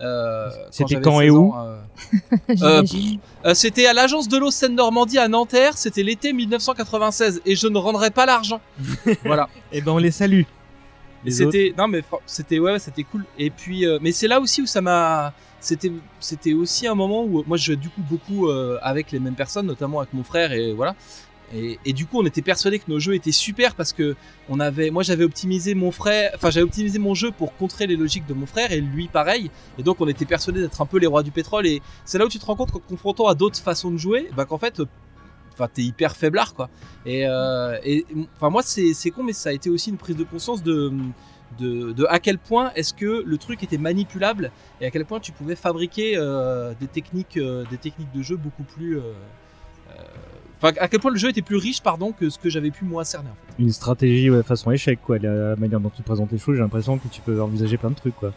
[0.00, 1.78] Euh, C'était quand et 16 où euh,
[2.62, 2.82] euh,
[3.44, 5.76] euh, C'était à l'agence de l'eau Seine-Normandie à Nanterre.
[5.76, 8.60] C'était l'été 1996 et je ne rendrai pas l'argent.
[9.24, 9.48] voilà.
[9.72, 10.40] Eh ben on les salue.
[10.40, 10.46] Et
[11.26, 14.62] Les c'était non mais c'était ouais c'était cool et puis euh, mais c'est là aussi
[14.62, 18.48] où ça m'a c'était c'était aussi un moment où moi je jouais du coup beaucoup
[18.48, 20.94] euh, avec les mêmes personnes notamment avec mon frère et voilà
[21.52, 24.14] et, du coup on était persuadés que nos jeux étaient super parce que
[24.48, 27.96] on avait moi j'avais optimisé mon frère enfin j'avais optimisé mon jeu pour contrer les
[27.96, 29.50] logiques de mon frère et lui pareil.
[29.78, 31.66] Et donc on était persuadés d'être un peu les rois du pétrole.
[31.66, 34.28] Et c'est là où tu te rends compte qu'en confrontant à d'autres façons de jouer
[34.36, 34.80] bah qu'en fait
[35.52, 36.70] enfin t'es hyper faiblard quoi.
[37.04, 37.76] Et euh,
[38.36, 40.92] enfin moi c'est con mais ça a été aussi une prise de conscience de
[42.08, 45.56] à quel point est-ce que le truc était manipulable et à quel point tu pouvais
[45.56, 49.00] fabriquer euh, des techniques euh, des techniques de jeu beaucoup plus
[50.60, 52.84] enfin à quel point le jeu était plus riche pardon que ce que j'avais pu
[52.84, 53.62] moi cerner en fait.
[53.62, 55.18] Une stratégie ouais, façon échec, quoi.
[55.18, 57.94] La manière dont tu présentes les choses, j'ai l'impression que tu peux envisager plein de
[57.94, 58.32] trucs, quoi.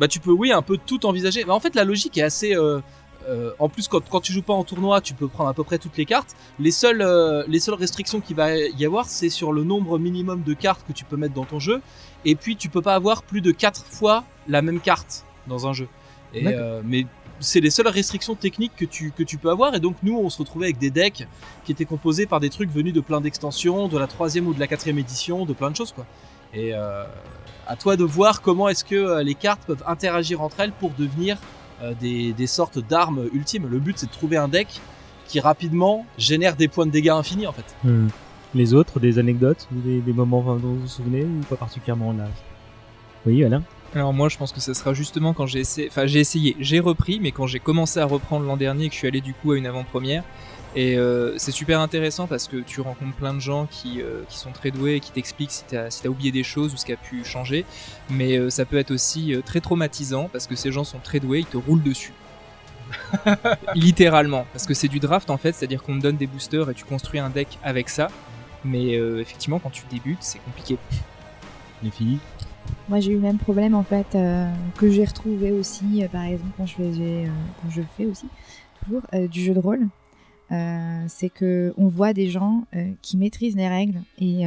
[0.00, 2.56] bah tu peux oui un peu tout envisager bah, en fait la logique est assez
[2.56, 2.80] euh,
[3.28, 5.64] euh, en plus quand, quand tu joues pas en tournoi tu peux prendre à peu
[5.64, 9.30] près toutes les cartes les seules euh, les seules restrictions qu'il va y avoir c'est
[9.30, 11.80] sur le nombre minimum de cartes que tu peux mettre dans ton jeu
[12.24, 15.72] et puis tu peux pas avoir plus de 4 fois la même carte dans un
[15.72, 15.88] jeu.
[16.32, 16.42] Et,
[16.84, 17.06] mais
[17.40, 19.74] c'est les seules restrictions techniques que tu, que tu peux avoir.
[19.74, 21.26] Et donc, nous, on se retrouvait avec des decks
[21.64, 24.60] qui étaient composés par des trucs venus de plein d'extensions, de la troisième ou de
[24.60, 26.06] la quatrième édition, de plein de choses, quoi.
[26.52, 27.04] Et euh,
[27.66, 30.90] à toi de voir comment est-ce que euh, les cartes peuvent interagir entre elles pour
[30.90, 31.36] devenir
[31.82, 33.66] euh, des, des sortes d'armes ultimes.
[33.66, 34.68] Le but, c'est de trouver un deck
[35.26, 37.74] qui rapidement génère des points de dégâts infinis, en fait.
[37.82, 38.08] Hmm.
[38.54, 42.28] Les autres, des anecdotes des moments dont vous vous souvenez ou pas particulièrement là?
[43.26, 43.62] Oui, Alain?
[43.94, 46.80] Alors moi, je pense que ce sera justement quand j'ai essayé, enfin j'ai essayé, j'ai
[46.80, 49.34] repris, mais quand j'ai commencé à reprendre l'an dernier, et que je suis allé du
[49.34, 50.24] coup à une avant-première,
[50.74, 54.38] et euh, c'est super intéressant parce que tu rencontres plein de gens qui, euh, qui
[54.38, 56.92] sont très doués et qui t'expliquent si t'as si oublié des choses ou ce qui
[56.92, 57.64] a pu changer,
[58.10, 61.40] mais euh, ça peut être aussi très traumatisant parce que ces gens sont très doués,
[61.40, 62.12] ils te roulent dessus.
[63.76, 66.74] Littéralement, parce que c'est du draft en fait, c'est-à-dire qu'on te donne des boosters et
[66.74, 68.08] tu construis un deck avec ça,
[68.64, 70.78] mais effectivement quand tu débutes, c'est compliqué.
[71.84, 72.18] Les filles
[72.88, 76.24] Moi, j'ai eu le même problème en fait euh, que j'ai retrouvé aussi, euh, par
[76.24, 77.28] exemple quand je faisais, euh,
[77.62, 78.26] quand je fais aussi
[78.82, 79.88] toujours du jeu de rôle.
[81.08, 82.64] C'est que on voit des gens
[83.00, 84.44] qui maîtrisent les règles et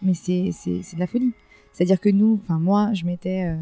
[0.00, 1.32] mais c'est de la folie.
[1.72, 3.54] C'est-à-dire que nous, enfin moi, je mettais,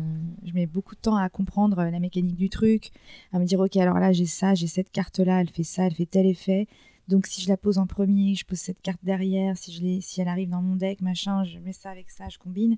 [0.45, 2.91] je mets beaucoup de temps à comprendre la mécanique du truc,
[3.33, 5.85] à me dire ok alors là j'ai ça, j'ai cette carte là, elle fait ça,
[5.85, 6.67] elle fait tel effet.
[7.09, 10.21] Donc si je la pose en premier, je pose cette carte derrière, si je si
[10.21, 12.77] elle arrive dans mon deck, machin, je mets ça avec ça, je combine.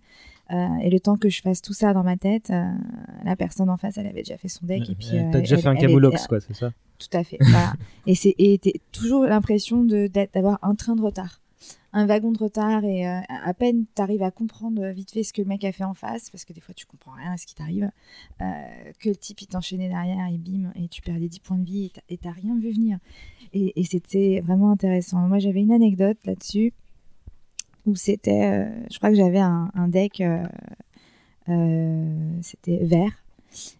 [0.53, 2.71] Euh, et le temps que je fasse tout ça dans ma tête, euh,
[3.25, 4.89] la personne en face, elle avait déjà fait son deck.
[4.89, 6.71] et puis, Euh, T'as déjà elle- fait un Camoulox, quoi, c'est ça?
[6.99, 7.39] Tout à fait.
[7.41, 7.73] voilà.
[8.07, 8.35] Et c'est
[8.93, 11.41] toujours l'impression d'avoir un train de retard,
[11.93, 15.43] un wagon de retard, et euh, à peine t'arrives à comprendre vite fait ce que
[15.43, 17.47] le mec a fait en face, parce que des fois tu comprends rien à ce
[17.47, 17.91] qui t'arrive,
[18.41, 18.45] euh,
[19.01, 21.91] que le type il t'enchaînait derrière et bim, et tu perdais 10 points de vie
[22.09, 22.99] et t'as- rien vu venir.
[23.53, 25.27] Et, c'était vraiment intéressant.
[25.27, 26.73] Moi j'avais une anecdote là-dessus
[27.87, 30.45] où c'était, euh, je crois que j'avais un, deck, euh,
[31.49, 33.25] euh, c'était vert.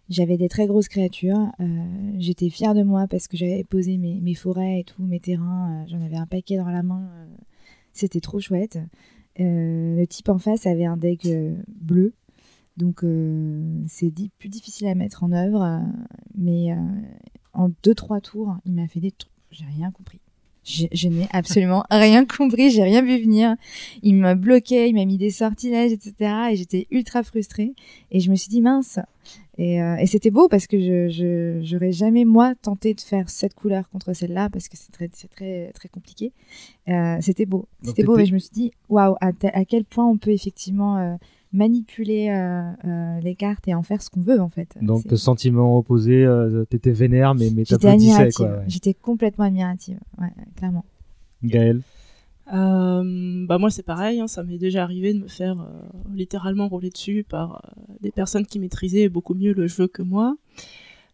[0.09, 1.49] J'avais des très grosses créatures.
[1.61, 5.83] euh, J'étais fière de moi parce que j'avais posé mes, forêts et tout, mes terrains.
[5.83, 7.09] euh, J'en avais un paquet dans la main.
[7.15, 7.25] euh,
[7.93, 8.79] C'était trop chouette.
[9.39, 12.13] Euh, le type en face avait un deck euh, bleu.
[12.77, 15.81] Donc euh, c'est plus difficile à mettre en œuvre.
[16.35, 16.75] mais
[17.53, 19.31] en 2-3 tours, il m'a fait des trucs.
[19.51, 20.19] J'ai rien compris.
[20.63, 23.55] Je, je n'ai absolument rien compris, j'ai rien vu venir.
[24.03, 26.13] Il m'a bloqué, il m'a mis des sortilèges, etc.
[26.51, 27.73] Et j'étais ultra frustrée.
[28.11, 28.99] Et je me suis dit, mince.
[29.61, 33.53] Et, euh, et c'était beau parce que je j'aurais jamais, moi, tenté de faire cette
[33.53, 36.33] couleur contre celle-là parce que c'est très, très, très compliqué.
[36.89, 37.67] Euh, c'était beau.
[37.83, 40.97] C'était beau, mais je me suis dit, waouh, à, à quel point on peut effectivement
[40.97, 41.13] euh,
[41.53, 42.31] manipuler
[43.21, 44.75] les cartes et en faire ce qu'on veut, en fait.
[44.81, 46.25] Donc, sentiment opposé,
[46.67, 48.47] t'étais vénère, mais, mais t'applaudissais, quoi.
[48.47, 48.63] ouais.
[48.67, 49.99] J'étais complètement admirative.
[50.19, 50.85] Ouais, clairement.
[51.43, 51.81] Gaël
[52.53, 55.81] Euh, bah moi c'est pareil, hein, ça m'est déjà arrivé de me faire euh,
[56.13, 60.35] littéralement rouler dessus par euh, des personnes qui maîtrisaient beaucoup mieux le jeu que moi.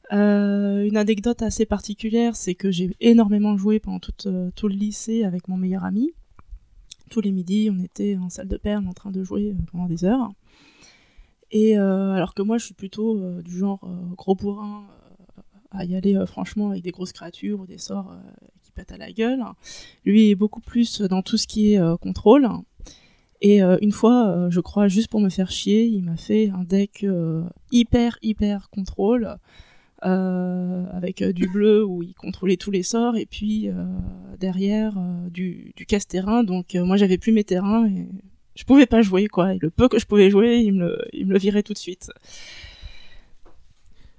[0.10, 5.58] Une anecdote assez particulière, c'est que j'ai énormément joué pendant tout, le lycée avec mon
[5.58, 6.14] meilleur ami.
[7.10, 10.06] Tous les midis, on était en salle de perles en train de jouer pendant des
[10.06, 10.32] heures.
[11.52, 13.82] Et alors que moi, je suis plutôt du genre
[14.16, 14.88] gros bourrin
[15.72, 18.16] à y aller franchement avec des grosses créatures ou des sorts
[18.78, 19.44] pètent à la gueule.
[20.06, 22.48] Lui est beaucoup plus dans tout ce qui est euh, contrôle.
[23.42, 26.50] Et euh, une fois, euh, je crois, juste pour me faire chier, il m'a fait
[26.50, 27.06] un deck
[27.72, 29.38] hyper, hyper contrôle,
[30.02, 33.70] avec du bleu où il contrôlait tous les sorts, et puis
[34.40, 34.94] derrière
[35.32, 36.44] du, du casse-terrain.
[36.44, 38.08] Donc moi, j'avais plus mes terrains et
[38.56, 39.56] je pouvais pas jouer, quoi.
[39.56, 41.78] Et le peu que je pouvais jouer, il me il me le virait tout de
[41.80, 42.12] suite.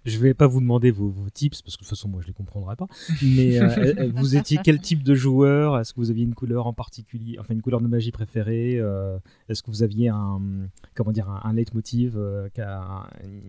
[0.08, 2.26] Je vais pas vous demander vos, vos tips parce que de toute façon moi je
[2.26, 2.86] les comprendrai pas.
[3.22, 5.78] Mais euh, vous étiez quel type de joueur?
[5.78, 9.18] Est-ce que vous aviez une couleur en particulier, enfin une couleur de magie préférée Euh,
[9.48, 10.40] Est-ce que vous aviez un
[10.94, 12.48] comment dire un, un leitmotiv, euh,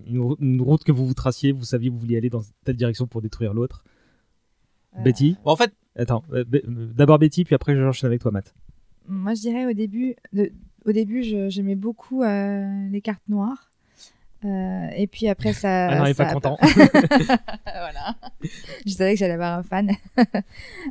[0.07, 2.41] une, rou- une route que vous vous traciez, vous saviez que vous vouliez aller dans
[2.65, 3.83] telle direction pour détruire l'autre?
[4.97, 5.37] Euh, Betty?
[5.45, 6.23] En fait, attends,
[6.95, 8.53] d'abord Betty puis après j'enchaîne avec toi Matt.
[9.07, 10.51] Moi, je dirais au début, de-
[10.85, 13.68] au début, je- j'aimais beaucoup euh, les cartes noires.
[14.45, 15.87] Euh, et puis après, ça.
[15.89, 16.57] Ah non, il est ça pas content.
[17.65, 18.15] voilà.
[18.85, 20.23] Je savais que j'allais avoir un fan euh,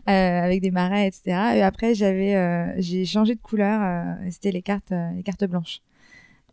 [0.07, 1.57] avec des marais, etc.
[1.57, 3.81] Et après, j'avais, euh, j'ai changé de couleur.
[3.83, 5.81] euh, C'était les cartes, euh, les cartes blanches.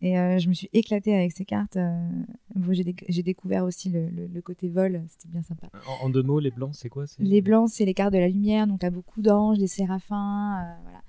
[0.02, 1.78] Et euh, je me suis éclatée avec ces cartes.
[1.78, 2.08] euh,
[2.54, 5.02] bon, j'ai, déc- j'ai découvert aussi le, le- le côté vol.
[5.10, 5.68] C'était bien sympa.
[6.02, 7.08] En, en deux mots, les blancs c'est quoi?
[7.08, 10.60] C'est- Les blancs, c'est les cartes de la lumière, donc à beaucoup d'anges, des séraphins,
[10.62, 11.00] euh, voilà.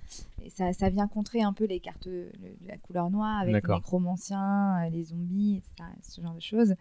[0.42, 2.30] Et ça, ça vient contrer un peu les cartes de
[2.66, 6.74] la couleur noire avec les nécromanciens, euh, les zombies, etc., ce genre de choses.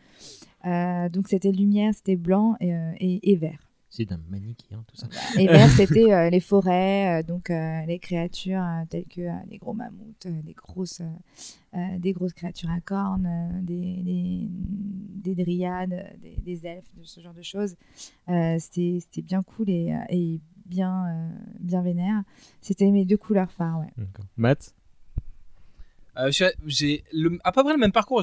[0.66, 3.60] Euh, donc c'était lumière, c'était blanc et, euh, et- et vert.
[3.89, 5.08] C'est d'un manichéen, tout ça.
[5.39, 10.28] Et vert, c'était euh, les forêts, donc euh, les créatures telles que des gros mammouths,
[10.28, 11.01] des, grosses,
[11.74, 14.49] des grosses créatures à cornes, des, des,
[15.34, 17.76] des dryades, des, des elfes, ce genre de choses.
[18.60, 22.24] C'était bien cool et, et bien, euh, bien vénère.
[22.61, 23.91] C'était mes deux couleurs phares, ouais.
[24.38, 24.74] Matt
[26.18, 26.32] Euh,
[26.66, 27.03] j'ai
[27.43, 28.22] à peu près le même parcours.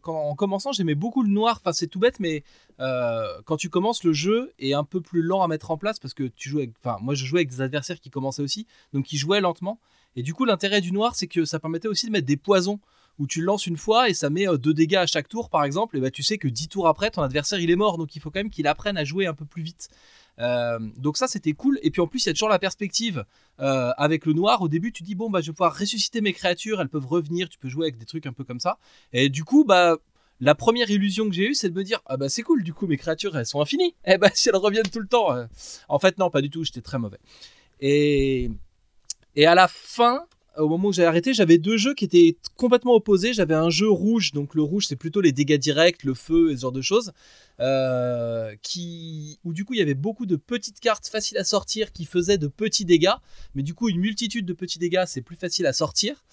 [0.00, 1.58] Quand- en commençant, j'aimais beaucoup le noir.
[1.60, 2.44] Enfin, c'est tout bête, mais
[2.78, 5.98] euh, quand tu commences, le jeu est un peu plus lent à mettre en place
[5.98, 6.70] parce que tu joues avec.
[6.84, 9.80] Enfin, moi, je jouais avec des adversaires qui commençaient aussi, donc qui jouaient lentement.
[10.14, 12.78] Et du coup, l'intérêt du noir, c'est que ça permettait aussi de mettre des poisons
[13.18, 15.64] où tu le lances une fois et ça met 2 dégâts à chaque tour, par
[15.64, 15.96] exemple.
[15.96, 18.20] Et bah, tu sais que 10 tours après, ton adversaire il est mort, donc il
[18.20, 19.88] faut quand même qu'il apprenne à jouer un peu plus vite.
[20.38, 21.78] Euh, donc ça c'était cool.
[21.82, 23.24] Et puis en plus il y a toujours la perspective
[23.60, 24.62] euh, avec le noir.
[24.62, 26.80] Au début tu dis bon bah je vais pouvoir ressusciter mes créatures.
[26.80, 27.48] Elles peuvent revenir.
[27.48, 28.78] Tu peux jouer avec des trucs un peu comme ça.
[29.12, 29.96] Et du coup bah
[30.40, 32.62] la première illusion que j'ai eue c'est de me dire ah bah c'est cool.
[32.62, 33.94] Du coup mes créatures elles sont infinies.
[34.04, 35.46] Et bah si elles reviennent tout le temps euh,
[35.88, 36.64] en fait non pas du tout.
[36.64, 37.18] J'étais très mauvais.
[37.80, 38.50] Et
[39.34, 40.26] et à la fin
[40.56, 43.32] au moment où j'ai arrêté, j'avais deux jeux qui étaient complètement opposés.
[43.32, 46.56] J'avais un jeu rouge, donc le rouge c'est plutôt les dégâts directs, le feu et
[46.56, 47.12] ce genre de choses,
[47.60, 51.92] euh, qui où du coup il y avait beaucoup de petites cartes faciles à sortir
[51.92, 53.14] qui faisaient de petits dégâts,
[53.54, 56.24] mais du coup une multitude de petits dégâts c'est plus facile à sortir.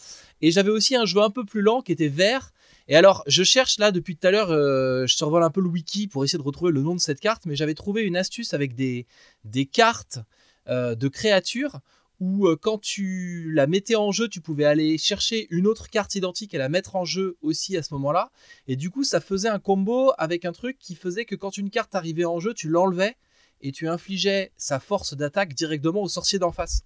[0.41, 2.51] Et j'avais aussi un jeu un peu plus lent qui était vert.
[2.87, 5.69] Et alors je cherche là depuis tout à l'heure, euh, je survole un peu le
[5.69, 8.53] wiki pour essayer de retrouver le nom de cette carte, mais j'avais trouvé une astuce
[8.53, 9.05] avec des
[9.45, 10.19] des cartes
[10.67, 11.79] euh, de créatures
[12.19, 16.15] où euh, quand tu la mettais en jeu, tu pouvais aller chercher une autre carte
[16.15, 18.31] identique et la mettre en jeu aussi à ce moment-là.
[18.67, 21.69] Et du coup, ça faisait un combo avec un truc qui faisait que quand une
[21.69, 23.15] carte arrivait en jeu, tu l'enlevais
[23.61, 26.83] et tu infligeais sa force d'attaque directement au sorcier d'en face.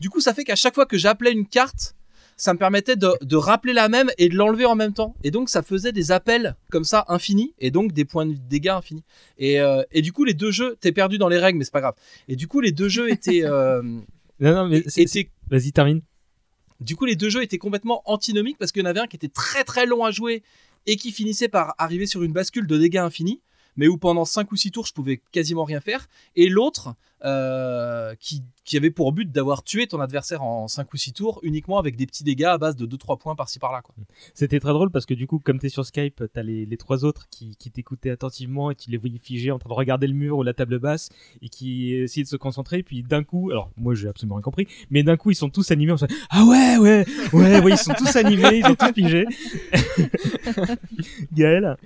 [0.00, 1.94] Du coup, ça fait qu'à chaque fois que j'appelais une carte,
[2.36, 5.14] ça me permettait de, rappeler la même et de l'enlever en même temps.
[5.22, 8.70] Et donc, ça faisait des appels comme ça infinis et donc des points de dégâts
[8.70, 9.04] infinis.
[9.38, 11.82] Et, euh, du coup, les deux jeux, t'es perdu dans les règles, mais c'est pas
[11.82, 11.96] grave.
[12.28, 13.44] Et du coup, les deux jeux étaient.
[13.44, 13.82] euh,
[14.40, 16.02] Non, non, mais c'est- Vas-y, termine.
[16.80, 19.16] du coup, les deux jeux étaient complètement antinomiques parce qu'il y en avait un qui
[19.16, 20.42] était très très long à jouer
[20.86, 23.42] et qui finissait par arriver sur une bascule de dégâts infinis,
[23.76, 28.14] mais où pendant 5 ou 6 tours je pouvais quasiment rien faire, et l'autre euh,
[28.18, 31.78] qui, qui avait pour but d'avoir tué ton adversaire en 5 ou 6 tours uniquement
[31.78, 33.82] avec des petits dégâts à base de 2-3 points par-ci par-là.
[34.32, 37.04] C'était très drôle parce que du coup, comme t'es sur Skype, t'as les, les trois
[37.04, 40.14] autres qui, qui t'écoutaient attentivement et tu les voyais figés en train de regarder le
[40.14, 41.10] mur ou la table basse
[41.42, 42.82] et qui essayaient de se concentrer.
[42.82, 45.70] Puis d'un coup, alors moi j'ai absolument rien compris, mais d'un coup ils sont tous
[45.70, 45.92] animés.
[45.92, 47.04] On se dit, ah ouais, ouais,
[47.34, 49.26] ouais, ouais, ils sont tous animés, ils sont tous figés.
[51.34, 51.76] Gaël?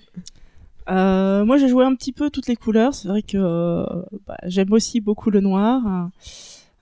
[0.88, 2.94] Euh, moi, j'ai joué un petit peu toutes les couleurs.
[2.94, 3.84] C'est vrai que euh,
[4.26, 6.10] bah, j'aime aussi beaucoup le noir.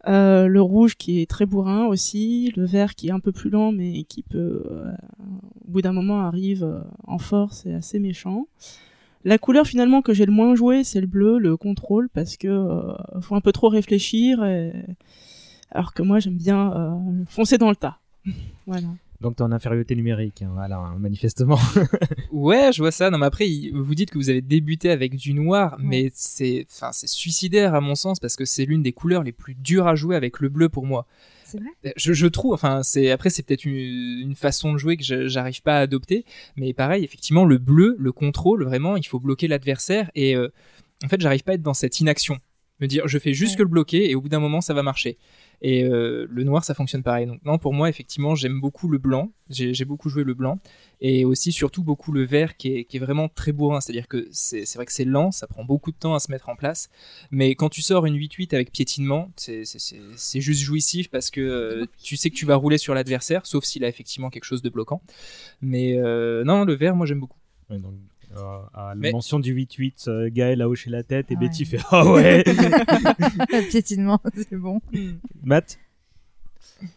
[0.09, 3.51] Euh, le rouge qui est très bourrin aussi, le vert qui est un peu plus
[3.51, 4.91] lent mais qui peut, euh,
[5.65, 8.49] au bout d'un moment, arrive en force et assez méchant.
[9.25, 12.97] La couleur finalement que j'ai le moins joué, c'est le bleu, le contrôle, parce que
[13.21, 14.73] faut un peu trop réfléchir, et...
[15.71, 16.99] alors que moi j'aime bien
[17.29, 18.01] foncer dans le tas.
[18.67, 18.89] voilà.
[19.23, 21.59] Donc t'es en infériorité numérique, hein, voilà, hein, manifestement.
[22.33, 23.11] Ouais, je vois ça.
[23.11, 26.91] Non, mais après, vous dites que vous avez débuté avec du noir, mais c'est, enfin,
[26.93, 29.95] c'est suicidaire à mon sens parce que c'est l'une des couleurs les plus dures à
[29.95, 31.07] jouer avec le bleu pour moi.
[31.45, 34.97] C'est vrai Je, je trouve, enfin, c'est après c'est peut-être une, une façon de jouer
[34.97, 36.25] que j'arrive pas à adopter,
[36.57, 40.49] mais pareil, effectivement, le bleu, le contrôle, vraiment, il faut bloquer l'adversaire et euh,
[41.05, 42.39] en fait, j'arrive pas à être dans cette inaction,
[42.83, 43.59] me dire je fais juste Ouais.
[43.59, 45.17] que le bloquer et au bout d'un moment ça va marcher.
[45.65, 47.25] Et euh, le noir, ça fonctionne pareil.
[47.27, 49.31] Donc non, pour moi, effectivement, j'aime beaucoup le blanc.
[49.49, 50.59] J'ai beaucoup joué le blanc
[51.01, 53.81] et aussi surtout beaucoup le vert qui est, qui est vraiment très bourrin.
[53.81, 56.33] C'est-à-dire que c'est c'est vrai que c'est lent, ça prend beaucoup de temps à se
[56.33, 56.89] mettre en place.
[57.31, 61.31] Mais quand tu sors une 8-8 avec piétinement, c'est- c'est c'est- c'est juste jouissif parce
[61.31, 64.45] que euh, tu sais que tu vas rouler sur l'adversaire, sauf s'il a effectivement quelque
[64.45, 65.01] chose de bloquant.
[65.61, 67.39] Mais euh, non, le vert, moi j'aime beaucoup.
[67.71, 67.95] Ouais, donc,
[68.37, 71.41] euh, à la Mais- mention du 8-8, euh, Gaël a hoché la tête et Ouais.
[71.41, 72.43] Betty fait Ah ouais
[73.71, 74.81] Piétinement, c'est bon.
[75.43, 75.79] Matt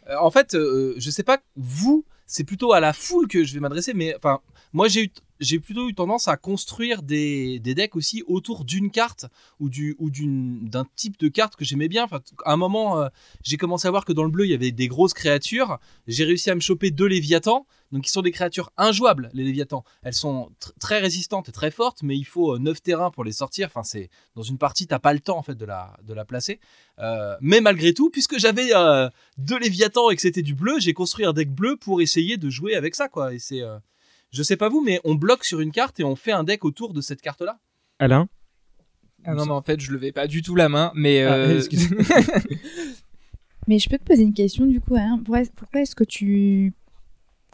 [0.10, 3.54] Euh, en fait, euh, je sais pas, vous, c'est plutôt à la foule que je
[3.54, 4.40] vais m'adresser, mais enfin,
[4.74, 5.10] moi j'ai eu
[5.40, 9.26] j'ai plutôt eu tendance à construire des, decks aussi autour d'une carte
[9.60, 12.04] ou d'un type de carte que j'aimais bien.
[12.04, 13.08] Enfin, à un moment, euh,
[13.44, 15.78] j'ai commencé à voir que dans le bleu il y avait des grosses créatures.
[16.08, 19.30] J'ai réussi à me choper deux léviathans, donc qui sont des créatures injouables.
[19.34, 23.12] Les léviathans, elles sont tr- très résistantes et très fortes, mais il faut 9 terrains
[23.12, 23.68] pour les sortir.
[23.68, 26.60] Enfin, c'est dans une partie t'as pas le temps en fait de la placer.
[27.00, 30.94] Euh, mais malgré tout, puisque j'avais euh, deux léviathans et que c'était du bleu, j'ai
[30.94, 33.34] construit un deck bleu pour essayer de jouer avec ça quoi.
[33.34, 33.78] Et c'est euh,
[34.36, 36.66] je sais pas vous, mais on bloque sur une carte et on fait un deck
[36.66, 37.60] autour de cette carte-là.
[38.00, 38.28] Alain
[39.24, 41.62] Ah non, mais en fait, je levais pas du tout la main, mais Ah, euh,
[43.68, 44.96] Mais je peux te poser une question du coup,
[45.56, 46.74] pourquoi est-ce que tu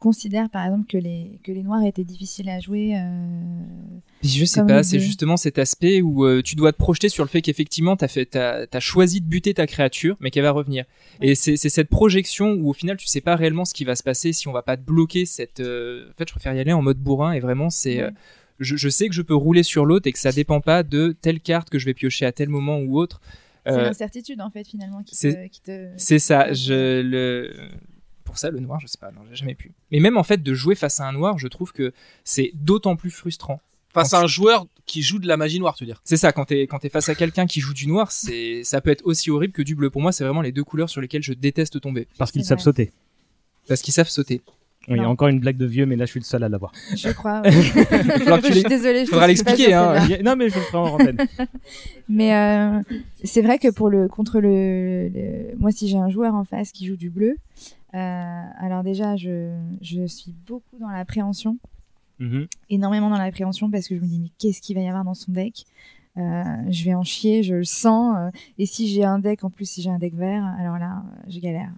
[0.01, 3.61] considères par exemple que les, que les noirs étaient difficiles à jouer euh,
[4.23, 7.29] Je sais pas, c'est justement cet aspect où euh, tu dois te projeter sur le
[7.29, 10.83] fait qu'effectivement fait, t'as, t'as choisi de buter ta créature, mais qu'elle va revenir.
[11.21, 14.03] Et c'est, cette projection où au final tu sais pas réellement ce qui va se
[14.03, 15.59] passer si on va pas te bloquer cette.
[15.61, 18.01] euh, En fait, je préfère y aller en mode bourrin et vraiment c'est.
[18.59, 21.15] je, je sais que je peux rouler sur l'autre et que ça dépend pas de
[21.21, 23.21] telle carte que je vais piocher à tel moment ou autre.
[23.63, 26.51] C'est l'incertitude en fait finalement qui c'est te, qui te- c'est ça.
[26.51, 27.53] Je le
[28.31, 29.71] pour ça le noir, je sais pas, non, j'ai jamais pu.
[29.91, 31.91] Mais même en fait de jouer face à un noir, je trouve que
[32.23, 33.59] c'est d'autant plus frustrant.
[33.93, 36.01] Face à un tu- joueur qui joue de la magie noire, tu veux dire.
[36.05, 38.79] C'est ça, quand t'es quand t'es face à quelqu'un qui joue du noir, c'est ça
[38.79, 39.89] peut être aussi horrible que du bleu.
[39.89, 42.07] Pour moi, c'est vraiment les deux couleurs sur lesquelles je déteste tomber.
[42.17, 42.91] Parce qu'ils savent sauter.
[43.67, 44.41] Parce qu'ils savent sauter.
[44.87, 46.43] Oui, il y a encore une blague de vieux, mais là je suis le seul
[46.43, 46.71] à l'avoir.
[46.95, 47.41] Je crois.
[47.45, 47.51] ouais.
[47.51, 49.05] Je suis désolée.
[49.05, 50.07] je Faudra l'expliquer, hein.
[50.23, 51.17] Non, mais je le ferai en antenne.
[52.09, 52.81] Mais euh,
[53.23, 56.71] c'est vrai que pour le contre le, le- moi si j'ai un joueur en face
[56.71, 61.57] qui joue du bleu, euh, alors déjà je, je suis beaucoup dans l'appréhension,
[62.19, 62.45] Mhm.
[62.69, 65.13] énormément dans l'appréhension parce que je me dis mais qu'est-ce qu'il va y avoir dans
[65.15, 65.65] son deck
[66.17, 68.15] Euh, Je vais en chier, je le sens.
[68.17, 71.03] euh, et si j'ai un deck en plus si j'ai un deck vert, alors là
[71.05, 71.71] euh, je galère.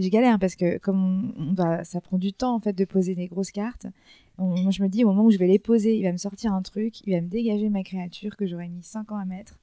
[0.00, 2.84] Je galère parce que comme on, on va, ça prend du temps en fait de
[2.84, 3.86] poser des grosses cartes.
[4.38, 6.16] On- moi je me dis au moment où je vais les poser, il va me
[6.16, 9.24] sortir un truc, il va me dégager ma créature que j'aurais mis 5 ans à
[9.26, 9.58] mettre.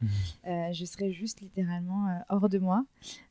[0.48, 2.86] Euh, je serais juste littéralement euh, hors de moi.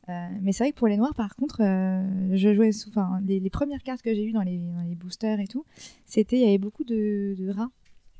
[0.08, 2.90] Euh, mais c'est vrai que pour les noirs, par contre, je jouais sous.
[3.24, 5.64] Les, les premières cartes que j'ai eues dans les, dans les boosters et tout,
[6.04, 6.36] c'était.
[6.36, 7.70] Il y avait beaucoup de, de rats,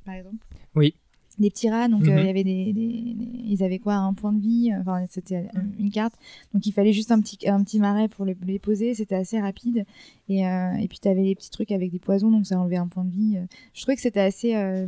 [0.04, 0.44] par exemple.
[0.74, 0.94] Oui.
[1.38, 2.18] Des petits rats, donc euh, Mhm.
[2.20, 5.36] il y avait des, des- des- Ils avaient quoi Un point de vie Enfin, c'était
[5.54, 6.14] euh, une carte.
[6.54, 8.94] Donc il fallait juste un petit, un petit marais pour les, les poser.
[8.94, 9.84] C'était assez rapide.
[10.28, 12.76] Et, euh, et puis tu avais les petits trucs avec des poisons, donc ça enlevait
[12.76, 13.36] un point de vie.
[13.74, 14.54] Je trouvais que c'était assez.
[14.56, 14.86] euh,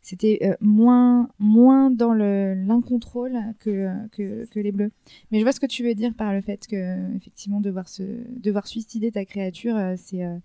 [0.00, 4.90] c'était euh, moins, moins dans le- l'incontrôle que, que, que les bleus.
[5.30, 8.02] Mais je vois ce que tu veux dire par le fait que, effectivement, devoir, se,
[8.40, 10.36] devoir suicider ta créature, euh, c'est euh,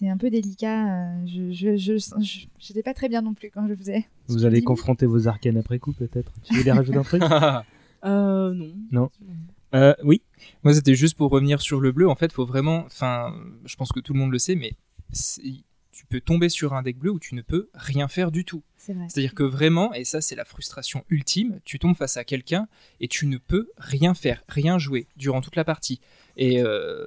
[0.00, 0.86] c'est un peu délicat.
[1.20, 4.06] euh, Je je, je, je- j'étais pas très bien non plus quand je faisais.
[4.28, 6.32] Vous allez confronter vos arcanes après coup, peut-être.
[6.44, 7.22] Tu veux les rajouter un truc
[8.04, 8.72] Euh, non.
[8.90, 9.10] Non.
[9.74, 10.22] Euh, oui.
[10.64, 12.08] Moi, c'était juste pour revenir sur le bleu.
[12.08, 12.84] En fait, faut vraiment.
[12.86, 13.34] Enfin,
[13.66, 14.72] je pense que tout le monde le sait, mais
[15.92, 18.62] tu peux tomber sur un deck bleu où tu ne peux rien faire du tout.
[18.78, 19.04] C'est vrai.
[19.10, 22.68] C'est-à-dire que vraiment, et ça c'est la frustration ultime, tu tombes face à quelqu'un
[23.00, 26.00] et tu ne peux rien faire, rien jouer durant toute la partie.
[26.42, 27.04] Et euh,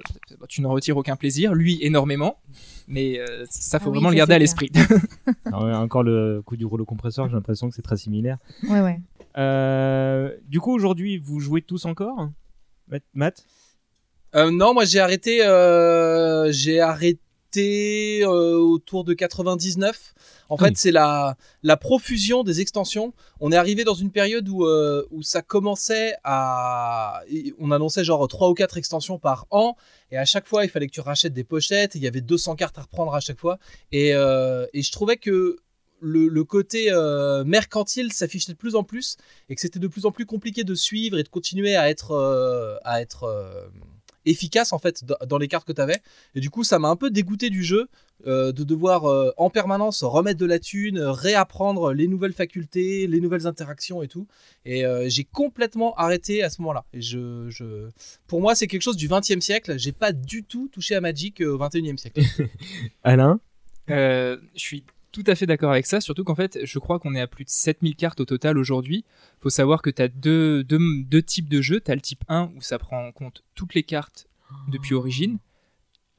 [0.48, 2.38] tu n'en retires aucun plaisir, lui énormément,
[2.86, 4.70] mais euh, ça faut Ah oui, vraiment ça, le garder à l'esprit.
[5.46, 8.38] Ouais, encore le coup du rouleau compresseur, j'ai l'impression que c'est très similaire.
[8.68, 9.00] Ouais, ouais.
[9.36, 12.28] Euh, du coup, aujourd'hui, vous jouez tous encore
[12.88, 13.44] Matt- Matt?
[14.36, 17.20] Euh, non, moi j'ai arrêté, euh, j'ai arrêté
[17.62, 20.14] euh, autour de 99.
[20.48, 20.74] En Ah fait, oui.
[20.76, 23.14] c'est la la profusion des extensions.
[23.40, 27.22] On est arrivé dans une période où euh, où ça commençait à,
[27.58, 29.76] on annonçait genre trois ou quatre extensions par an,
[30.10, 31.96] et à chaque fois il fallait que tu rachètes des pochettes.
[31.96, 33.58] et Il y avait 200 cartes à reprendre à chaque fois,
[33.92, 35.56] et euh, et je trouvais que
[36.00, 39.16] le, le côté euh, mercantile s'affichait de plus en plus
[39.48, 42.10] et que c'était de plus en plus compliqué de suivre et de continuer à être
[42.10, 43.66] euh, à être euh,
[44.26, 46.00] efficace en fait dans- les cartes que tu avais
[46.34, 47.88] et du coup ça m'a un peu dégoûté du jeu
[48.26, 53.20] euh, de devoir euh, en permanence remettre de la thune réapprendre les nouvelles facultés les
[53.20, 54.26] nouvelles interactions et tout.
[54.64, 57.88] Et euh, j'ai complètement arrêté à ce moment là et je, je...
[58.26, 59.78] pour moi c'est quelque chose du 20 e siècle.
[59.78, 62.22] J'ai pas du tout touché à Magic au 21 e siècle.
[63.02, 63.40] Alain?
[63.90, 64.84] Euh, je suis
[65.14, 67.44] tout à fait d'accord avec ça, surtout qu'en fait, je crois qu'on est à plus
[67.44, 69.04] de 7000 cartes au total aujourd'hui.
[69.40, 71.80] faut savoir que tu as deux, deux, deux types de jeux.
[71.80, 74.26] Tu as le type 1 où ça prend en compte toutes les cartes
[74.66, 75.38] depuis origine.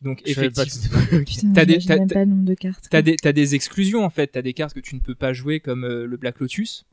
[0.01, 0.99] Donc Je effectivement,
[1.53, 2.87] t'as des, de cartes.
[2.89, 4.27] t'as des, exclusions en fait.
[4.27, 6.85] T'as des cartes que tu ne peux pas jouer comme euh, le Black Lotus.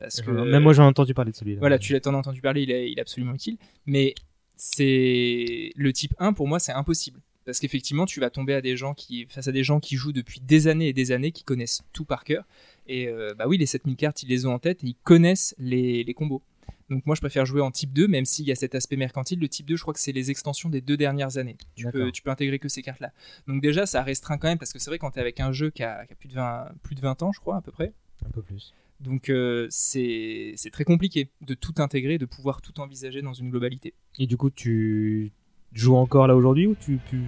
[0.00, 1.60] Parce que, Euh, Même moi, j'en ai entendu parler de celui-là.
[1.60, 3.58] Voilà, tu l'as t'en as entendu parler, il est, il est absolument utile.
[3.86, 4.16] Mais
[4.56, 7.20] c'est le type 1 pour moi, c'est impossible.
[7.44, 10.12] Parce qu'effectivement, tu vas tomber à des gens qui, face à des gens qui jouent
[10.12, 12.44] depuis des années et des années, qui connaissent tout par cœur.
[12.86, 15.54] Et euh, bah oui, les 7000 cartes, ils les ont en tête et ils connaissent
[15.58, 16.42] les, les combos.
[16.90, 19.40] Donc moi, je préfère jouer en type 2, même s'il y a cet aspect mercantile.
[19.40, 21.56] Le type 2, je crois que c'est les extensions des deux dernières années.
[21.76, 22.12] Tu peux, D'accord.
[22.12, 23.12] tu peux intégrer que ces cartes-là.
[23.46, 25.52] Donc déjà, ça restreint quand même, parce que c'est vrai quand tu es avec un
[25.52, 27.62] jeu qui a, qui a plus, de 20, plus de 20 ans, je crois, à
[27.62, 27.92] peu près.
[28.26, 28.74] Un peu plus.
[29.00, 33.94] Donc euh, c'est très compliqué de tout intégrer, de pouvoir tout envisager dans une globalité.
[34.18, 35.32] Et du coup, tu
[35.74, 37.22] joues encore là aujourd'hui ou tu, tu,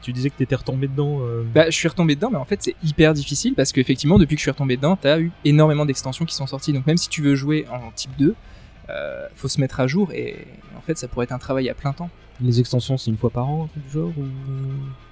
[0.00, 2.62] tu disais que t'étais retombé dedans euh, Bah, je suis retombé dedans, mais en fait
[2.62, 6.24] c'est hyper difficile parce qu'effectivement depuis que je suis retombé dedans, t'as eu énormément d'extensions
[6.24, 6.72] qui sont sorties.
[6.72, 8.34] Donc même si tu veux jouer en type 2,
[8.90, 11.74] euh, faut se mettre à jour et en fait ça pourrait être un travail à
[11.74, 12.10] plein temps.
[12.40, 14.22] Les extensions, c'est une fois par an, du genre ou...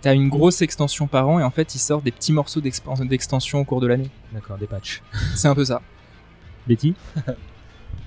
[0.01, 3.07] T'as une grosse extension par an et en fait ils sortent des petits morceaux d'expan-
[3.07, 4.11] d'extension au cours de l'année.
[4.33, 5.03] D'accord, des patchs.
[5.37, 5.83] C'est un peu ça.
[6.67, 6.95] Betty?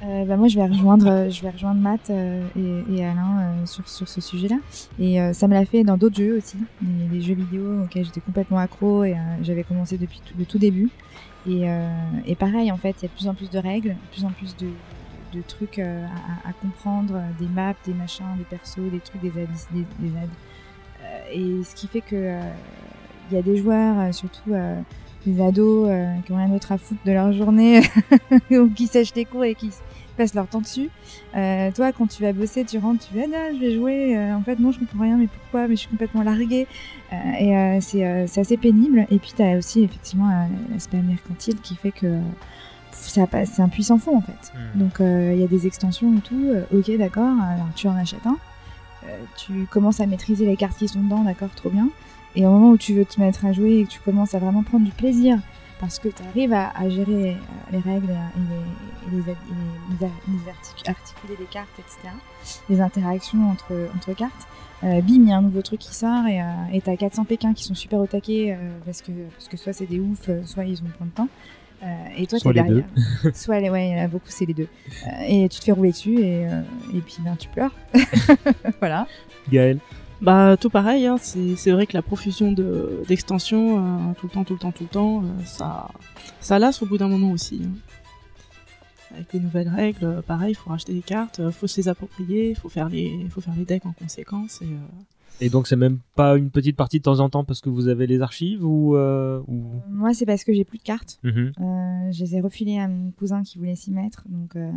[0.03, 2.45] Euh, bah, moi, je vais rejoindre, je vais rejoindre Matt euh,
[2.89, 4.57] et, Alain euh, sur, sur ce sujet-là.
[4.99, 8.57] Et ça me l'a fait dans d'autres jeux aussi, des, jeux vidéo auxquels j'étais complètement
[8.57, 10.89] accro et j'avais commencé depuis tout, le tout début.
[11.47, 11.65] Et,
[12.25, 14.25] et pareil, en fait, il y a de plus en plus de règles, de plus
[14.25, 14.67] en plus de,
[15.33, 19.49] de trucs à, comprendre, des maps, des machins, des persos, des trucs, des aides.
[19.71, 20.11] Des, des
[21.31, 22.39] et ce qui fait que
[23.31, 24.53] il y a des joueurs, surtout
[25.25, 27.81] des ados, euh, qui ont rien d'autre à foutre de leur journée,
[28.51, 29.69] ou qui sèchent les cours et qui
[30.17, 30.89] passent leur temps dessus.
[31.35, 34.15] Euh, toi, quand tu vas bosser, tu rentres, tu vas, ah, je vais jouer.
[34.17, 35.67] Euh, en fait, non, je comprends rien, mais pourquoi?
[35.67, 36.67] Mais je suis complètement larguée.
[37.11, 39.05] Euh, et euh, c'est euh, c'est assez pénible.
[39.09, 40.29] Et puis, tu as aussi effectivement
[40.71, 42.19] l'aspect mercantile qui fait que
[42.91, 44.53] ça passe- c'est un puissant fond en fait.
[44.75, 46.51] Donc, euh, il y a des extensions et tout.
[46.73, 47.35] Ok, d'accord.
[47.41, 48.37] Alors, tu en achètes un.
[49.05, 51.89] Euh, tu commences à maîtriser les cartes qui sont dedans, d'accord, trop bien.
[52.35, 54.39] Et au moment où tu veux te mettre à jouer et que tu commences à
[54.39, 55.37] vraiment prendre du plaisir
[55.79, 57.33] parce que tu arrives à, à gérer euh,
[57.73, 59.35] les règles et, les, et les, et
[60.01, 62.13] les- les artic- articuler les cartes, etc.
[62.69, 64.47] Les interactions entre, entre cartes.
[64.83, 67.53] Euh, bim, il y a un nouveau truc qui sort et euh, t'as 400 Pékins
[67.53, 70.65] qui sont super au taquet euh, parce, que, parce que soit c'est des oufs, soit
[70.65, 71.27] ils ont plein de temps.
[72.15, 72.85] Et toi, t'es derrière.
[73.33, 74.69] soit les, ouais, il y en a beaucoup, c'est les deux.
[75.27, 76.43] Et tu te fais rouler dessus et,
[76.93, 77.73] et puis ben, tu pleures.
[78.79, 79.05] voilà.
[79.51, 79.79] Gaël
[80.23, 84.43] Bah tout pareil, hein, c'est vrai que la profusion de- d'extensions, euh, tout le temps,
[84.45, 85.89] tout le temps, tout le temps, euh, ça,
[86.39, 87.61] ça lasse au bout d'un moment aussi.
[87.65, 87.71] hein.
[89.15, 91.87] Avec les nouvelles règles, euh, pareil, il faut racheter des cartes, euh, faut se les
[91.89, 94.61] approprier, faut faire les, faut faire les decks en conséquence.
[94.61, 94.77] Et, euh,
[95.41, 97.87] Et donc c'est même pas une petite partie de temps en temps parce que vous
[97.87, 99.63] avez les archives ou, euh, ou...
[99.89, 101.19] Moi, c'est parce que j'ai plus de cartes.
[101.23, 101.51] Mhm.
[101.59, 104.71] Euh, je les ai refilées à mon cousin qui voulait s'y mettre, donc euh,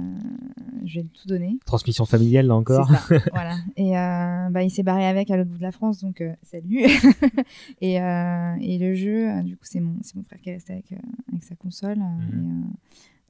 [0.85, 1.59] je vais tout donner.
[1.67, 3.57] transmission familiale là encore ça, voilà.
[3.77, 6.85] Et bah, il s'est barré avec à l'autre bout de la France, donc salut.
[7.81, 10.93] et, et le jeu, du coup, c'est mon, mon frère qui est resté avec,
[11.29, 11.99] avec sa console.
[11.99, 12.63] et, euh,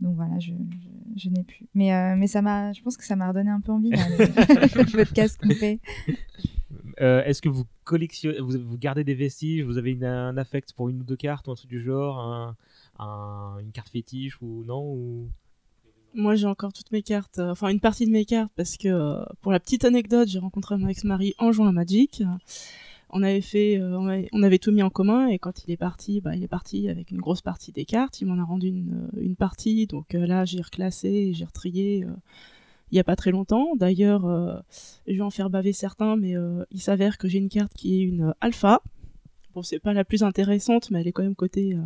[0.00, 1.66] donc voilà, je, je, je n'ai plus.
[1.74, 4.24] Mais, mais ça m'a, je pense que ça m'a redonné un peu envie, là, le,
[4.26, 5.80] le podcast fait.
[7.00, 11.00] Euh, Est-ce que vous collectionnez, vous, gardez des vestiges, vous avez un affect pour une
[11.00, 12.56] ou deux cartes ou un truc du genre, un,
[12.98, 15.28] un- une carte fétiche ou non.
[16.14, 18.88] Moi, j'ai encore toutes mes cartes, euh, enfin une partie de mes cartes, parce que
[18.88, 22.22] euh, pour la petite anecdote, j'ai rencontré mon ex-mari en jouant à Magic.
[23.10, 26.34] On avait fait, on, avait, tout mis en commun, et quand il est parti, bah,
[26.34, 28.20] il est parti avec une grosse partie des cartes.
[28.20, 32.04] Il m'en a rendu une, une partie, donc là, j'ai reclassé, j'ai retrié.
[32.90, 33.74] Il y a pas très longtemps.
[33.76, 34.56] D'ailleurs, euh,
[35.06, 38.00] je vais en faire baver certains, mais euh, il s'avère que j'ai une carte qui
[38.00, 38.82] est une euh, alpha.
[39.54, 41.80] Bon, c'est pas la plus intéressante, mais elle est quand même cotée euh,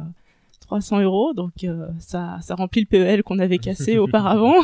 [0.60, 4.54] 300 euros, donc euh, ça, ça remplit le PEL qu'on avait cassé auparavant.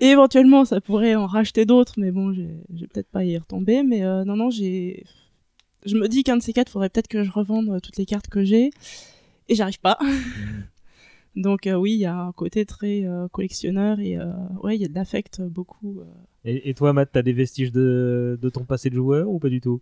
[0.00, 3.82] Et éventuellement, ça pourrait en racheter d'autres, mais bon, je vais peut-être pas y retomber.
[3.82, 5.04] Mais euh, non, non, j'ai.
[5.84, 8.28] Je me dis qu'un de ces quatre, faudrait peut-être que je revende toutes les cartes
[8.28, 8.70] que j'ai,
[9.48, 9.98] et j'arrive pas.
[11.34, 14.26] Donc euh, oui, il y a un côté très euh, collectionneur et euh,
[14.62, 16.00] ouais, il y a de l'affect euh, beaucoup.
[16.00, 16.04] euh.
[16.44, 19.48] Et, et toi Matt, t'as des vestiges de, de ton passé de joueur ou pas
[19.48, 19.80] du tout?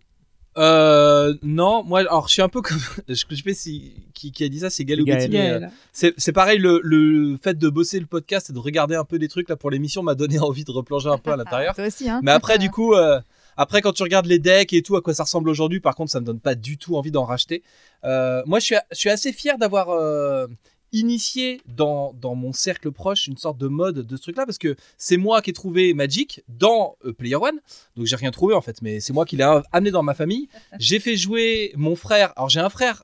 [0.57, 2.77] Euh, non, moi, alors je suis un peu comme,
[3.07, 5.59] je, je sais pas si qui, qui a dit ça, c'est Galou euh,
[5.93, 9.29] c'est pareil, le, le fait de bosser le podcast et de regarder un peu des
[9.29, 11.73] trucs là pour l'émission m'a donné envie de replonger un peu à l'intérieur.
[11.75, 12.19] Toi aussi, hein.
[12.23, 13.19] Mais après, du coup, euh,
[13.55, 16.11] après quand tu regardes les decks et tout, à quoi ça ressemble aujourd'hui, par contre,
[16.11, 17.63] ça me donne pas du tout envie d'en racheter.
[18.03, 20.47] Euh, moi, je suis, je suis assez fier d'avoir euh,
[20.91, 24.75] initié dans, dans mon cercle proche une sorte de mode de ce truc-là, parce que
[24.97, 27.59] c'est moi qui ai trouvé Magic dans euh, Player One,
[27.95, 30.49] donc j'ai rien trouvé en fait, mais c'est moi qui l'ai amené dans ma famille.
[30.79, 32.33] J'ai fait jouer mon frère.
[32.35, 33.03] Alors j'ai un frère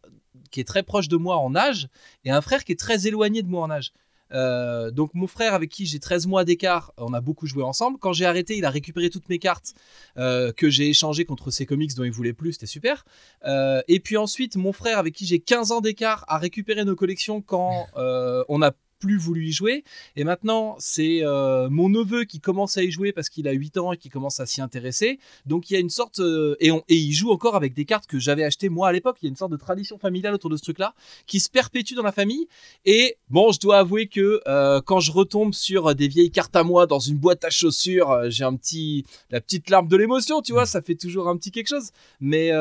[0.52, 1.88] qui est très proche de moi en âge
[2.24, 3.92] et un frère qui est très éloigné de moi en âge.
[4.32, 7.98] Euh, donc mon frère avec qui j'ai 13 mois d'écart, on a beaucoup joué ensemble.
[8.00, 9.74] Quand j'ai arrêté, il a récupéré toutes mes cartes
[10.18, 13.06] euh, que j'ai échangées contre ses comics dont il voulait plus, c'était super.
[13.46, 16.96] Euh, et puis ensuite, mon frère avec qui j'ai 15 ans d'écart a récupéré nos
[16.96, 19.84] collections quand on a plus voulu y jouer.
[20.16, 23.78] Et maintenant, c'est euh, mon neveu qui commence à y jouer parce qu'il a 8
[23.78, 25.20] ans et qui commence à s'y intéresser.
[25.46, 26.20] Donc il y a une sorte...
[26.20, 28.92] euh, et, on- et il joue encore avec des cartes que j'avais achetées moi à
[28.92, 29.18] l'époque.
[29.22, 30.94] Il y a une sorte de tradition familiale autour de ce truc-là
[31.26, 32.48] qui se perpétue dans la famille.
[32.86, 36.64] Et bon, je dois avouer que euh, quand je retombe sur des vieilles cartes à
[36.64, 39.06] moi dans une boîte à chaussures, j'ai un petit...
[39.30, 41.90] la petite larme de l'émotion, tu vois, ça fait toujours un petit quelque chose.
[42.20, 42.52] Mais,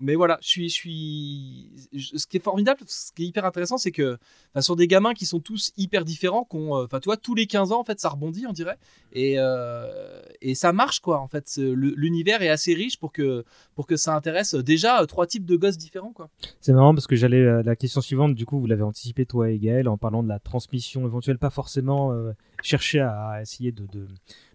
[0.00, 0.68] mais voilà, je suis...
[0.68, 1.70] Je suis...
[1.92, 4.18] je- Ce qui est formidable, ce qui est hyper intéressant, c'est que
[4.54, 7.46] enfin, sur des gamins qui sont tous hyper différents, qu'on, euh, enfin, tu tous les
[7.46, 8.78] 15 ans, en fait, ça rebondit, on dirait.
[9.12, 11.56] Et, euh, et ça marche, quoi, en fait.
[11.56, 15.56] L'univers est assez riche pour que, pour que ça intéresse euh, déjà trois types de
[15.56, 16.30] gosses différents, quoi.
[16.60, 19.58] C'est marrant parce que j'allais la question suivante, du coup, vous l'avez anticipé toi et
[19.58, 22.12] Gaël en parlant de la transmission éventuelle, pas forcément
[22.62, 24.06] chercher à, essayer de, de,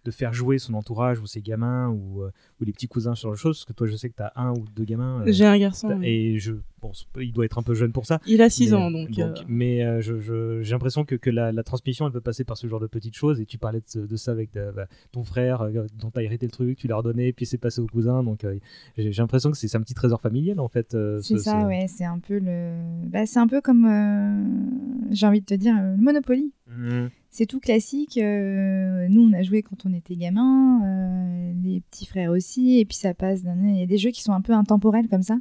[0.04, 2.30] de faire jouer son entourage ou ses gamins ou, euh,
[2.60, 4.32] ou les petits cousins sur le chose Parce que toi, je sais que tu as
[4.36, 5.22] un ou deux gamins.
[5.26, 6.06] euh, J'ai un garçon, oui.
[6.06, 8.20] Et je, bon, il doit être un peu jeune pour ça.
[8.26, 9.34] Il a six mais- ans, donc, euh.
[9.48, 12.56] Mais euh, je- je- j'ai l'impression que, que la, la transmission, elle peut passer par
[12.56, 13.40] ce genre de petites choses.
[13.40, 16.52] Et tu parlais de, ça avec bah, ton frère, euh, dont tu as hérité le
[16.52, 18.22] truc, tu l'as redonné, puis c'est passé au cousin.
[18.22, 18.56] Donc euh,
[18.96, 20.94] j'ai j'ai l'impression que c'est c'est un petit trésor familial, en fait.
[20.94, 22.72] euh, C'est ce- ça, ce- ouais, c'est un peu le.
[23.06, 26.52] Bah, c'est un peu comme, euh, j'ai envie de te dire, le Monopoly.
[26.68, 27.10] Mhm.
[27.30, 28.16] C'est tout classique.
[28.16, 32.84] euh, nous, on a joué quand on était gamin, euh, les petits frères aussi, et
[32.84, 33.40] puis ça passe.
[33.44, 35.36] Il y a des jeux qui sont un peu intemporels comme ça.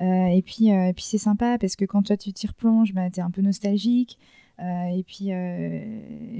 [0.00, 3.10] Euh, et puis, et puis c'est sympa parce que quand toi tu t'y replonges, bah,
[3.10, 4.18] t'es un peu nostalgique.
[4.60, 5.30] Et puis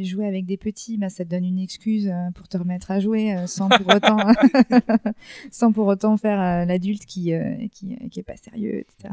[0.04, 3.36] jouer avec des petits, bah, ça te donne une excuse pour te remettre à jouer
[3.46, 4.18] sans pour autant,
[5.50, 7.32] sans pour autant faire l'adulte qui,
[7.72, 9.12] qui qui est pas sérieux, etc.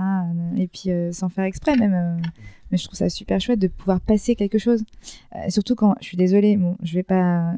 [0.56, 2.22] Et puis sans faire exprès même.
[2.72, 4.84] Mais je trouve ça super chouette de pouvoir passer quelque chose.
[5.36, 7.53] Euh, surtout quand, je suis désolée, bon, je vais pas,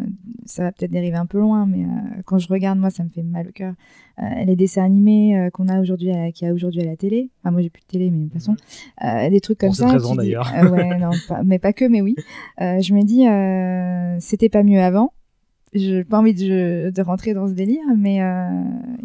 [0.46, 3.10] ça va peut-être dériver un peu loin, mais euh, quand je regarde, moi, ça me
[3.10, 3.74] fait mal au cœur.
[4.22, 7.30] Euh, les dessins animés qu'on a aujourd'hui, qu'il y a aujourd'hui à la télé.
[7.42, 8.56] Enfin, moi, j'ai plus de télé, mais de toute façon,
[9.04, 9.88] euh, des trucs comme Pour ça.
[9.92, 10.52] raison, dis- d'ailleurs.
[10.72, 12.16] ouais, non, pas- mais pas que, mais oui.
[12.60, 13.26] Je me dis,
[14.24, 15.14] c'était pas mieux avant.
[15.76, 18.62] Je n'ai pas envie de, de rentrer dans ce délire, mais euh,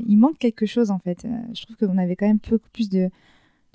[0.07, 1.27] il manque quelque chose en fait.
[1.55, 3.09] Je trouve qu'on avait quand même beaucoup plus de,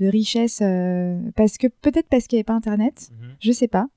[0.03, 3.87] de richesse euh, parce que peut-être parce qu'il n'y avait pas Internet, je sais pas.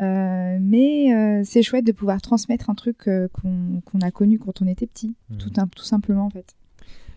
[0.00, 4.66] Euh, mais euh, c'est chouette de pouvoir transmettre un truc qu'on a connu quand on
[4.66, 6.54] était petit, tout, un- tout simplement en fait.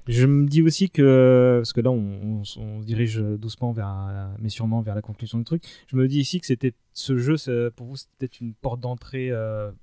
[0.05, 2.43] Je me dis aussi que, parce que là on, on- on
[2.81, 6.41] se dirige doucement vers, mais sûrement vers la conclusion du truc, je me dis ici
[6.41, 9.29] que c'était ce jeu, c'est- pour vous c'était peut-être une porte d'entrée,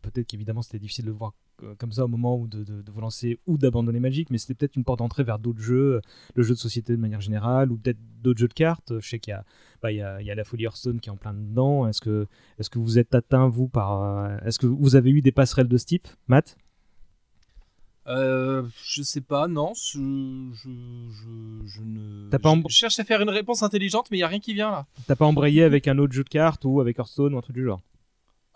[0.03, 1.33] peut-être qu'évidemment c'était difficile de le voir
[1.79, 4.55] comme ça au moment où de, de- de vous lancer ou d'abandonner Magic, mais c'était
[4.55, 6.01] peut-être une porte d'entrée vers d'autres jeux, euh,
[6.35, 8.93] le jeu de société de manière générale, ou peut-être d'autres jeux de cartes.
[9.01, 9.45] Je sais qu'il y a,
[9.83, 11.87] bah, il y a, il y a la folie Hearthstone qui est en plein dedans.
[11.87, 12.27] Est-ce que,
[12.59, 14.03] est-ce que vous êtes atteint, vous, par...
[14.03, 16.57] euh, Est-ce que vous avez eu des passerelles de ce type, Matt?
[18.07, 19.73] Euh, je sais pas, non.
[19.75, 19.99] Je,
[20.53, 20.71] je,
[21.11, 22.29] je, je ne.
[22.31, 24.29] T'as pas je- embr- je cherche à faire une réponse intelligente, mais il y a
[24.29, 24.87] rien qui vient là.
[25.07, 27.55] T'as pas embrayé avec un autre jeu de cartes ou avec Hearthstone ou un truc
[27.55, 27.81] du genre?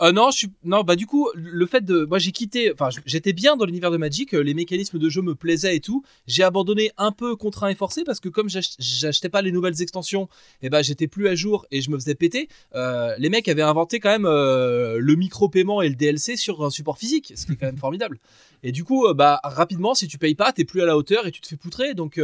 [0.04, 2.90] Euh, non, je suis non bah du coup le fait de moi j'ai quitté enfin
[3.06, 6.04] j'étais bien dans l'univers de Magic, euh, les mécanismes de jeu me plaisaient et tout.
[6.26, 9.80] J'ai abandonné un peu contraint et forcé parce que comme j'ach- j'achetais pas les nouvelles
[9.80, 10.28] extensions,
[10.62, 12.48] et ben j'étais plus à jour et je me faisais péter.
[12.74, 16.62] Euh, les mecs avaient inventé quand même euh, le micro paiement et le DLC sur
[16.64, 18.18] un support physique, ce qui est quand même formidable.
[18.62, 21.30] Et du coup bah rapidement si tu payes pas, t'es plus à la hauteur et
[21.30, 22.20] tu te fais poutrer donc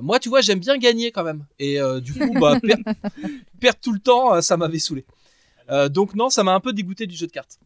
[0.00, 1.44] moi, tu vois, j'aime bien gagner quand même.
[1.58, 2.74] Et du coup, bah, per-
[3.60, 5.04] perdre tout le temps, ça m'avait saoulé.
[5.70, 7.58] Euh, donc non, ça m'a un peu dégoûté du jeu de cartes.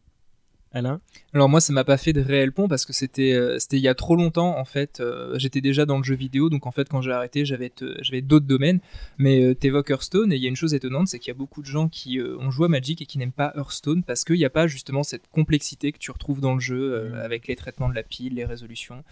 [0.75, 1.01] Alain
[1.33, 3.83] Alors moi, ça m'a pas fait de réel pont parce que c'était euh, c'était il
[3.83, 4.99] y a trop longtemps en fait.
[4.99, 8.47] Euh, J'étais déjà dans le jeu vidéo, donc en fait quand j'ai arrêté, j'avais d'autres
[8.47, 8.79] domaines.
[9.19, 11.37] Mais euh, t'évoques Hearthstone et il y a une chose étonnante, c'est qu'il y a
[11.37, 14.23] beaucoup de gens qui euh, ont joué à Magic et qui n'aiment pas Hearthstone parce
[14.23, 17.47] qu'il n'y a pas justement cette complexité que tu retrouves dans le jeu euh, avec
[17.47, 19.03] les traitements de la pile, les résolutions.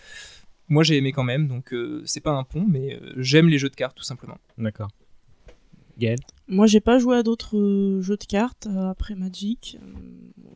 [0.67, 3.59] Moi j'ai aimé quand même, donc euh, c'est pas un pont, mais euh, j'aime les
[3.59, 4.37] jeux de cartes tout simplement.
[4.57, 4.89] D'accord.
[5.97, 9.77] Gaël Moi, j'ai pas joué à d'autres euh, jeux de cartes euh, après Magic.
[9.81, 9.93] Euh,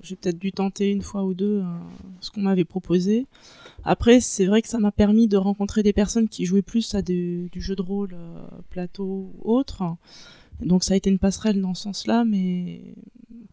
[0.01, 1.63] j'ai peut-être dû tenter une fois ou deux
[2.21, 3.25] ce qu'on m'avait proposé.
[3.83, 7.01] Après, c'est vrai que ça m'a permis de rencontrer des personnes qui jouaient plus à
[7.01, 8.15] des- du jeu de rôle,
[8.69, 9.83] plateau ou autre.
[10.61, 12.81] Donc, ça a été une passerelle dans ce sens-là, mais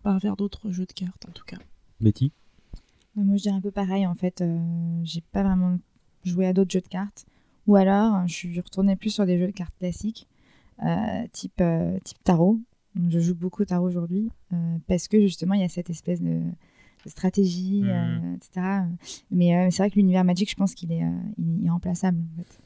[0.03, 1.59] pas vers d'autres jeux de cartes en tout cas.
[2.01, 2.33] Betty
[3.17, 4.41] Ouais, Moi, je dirais un peu pareil en fait.
[4.41, 4.59] Euh,
[5.05, 5.79] j'ai pas vraiment
[6.25, 7.25] joué à d'autres jeux de cartes.
[7.67, 10.27] Ou alors, je suis retournée plus sur des jeux de cartes classiques,
[11.33, 12.59] type, euh, type tarot.
[13.09, 16.21] Je joue beaucoup au tarot aujourd'hui euh, parce que justement, il y a cette espèce
[16.21, 16.41] de,
[17.05, 18.35] de stratégie, euh, Mhm.
[18.37, 18.67] etc.
[19.31, 22.19] Mais euh, c'est vrai que l'univers Magic, je pense qu'il est, euh, il est irremplaçable
[22.21, 22.59] en fait.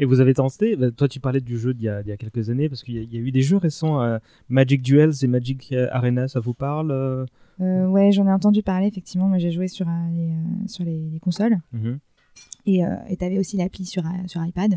[0.00, 2.12] Et vous avez tenté, bah, toi tu parlais du jeu d'il y, a- d'il y
[2.12, 4.18] a quelques années, parce qu'il y, a- il y a eu des jeux récents, euh,
[4.48, 7.26] Magic Duels et Magic euh, Arena, ça vous parle euh?
[7.60, 9.26] Euh, ouais, j'en ai entendu parler effectivement.
[9.26, 11.58] Moi, j'ai joué sur, euh, les, euh, sur les, les consoles.
[11.72, 11.98] Mhm.
[12.66, 12.82] Et
[13.18, 14.76] tu avais aussi l'appli sur, euh, sur iPad, euh,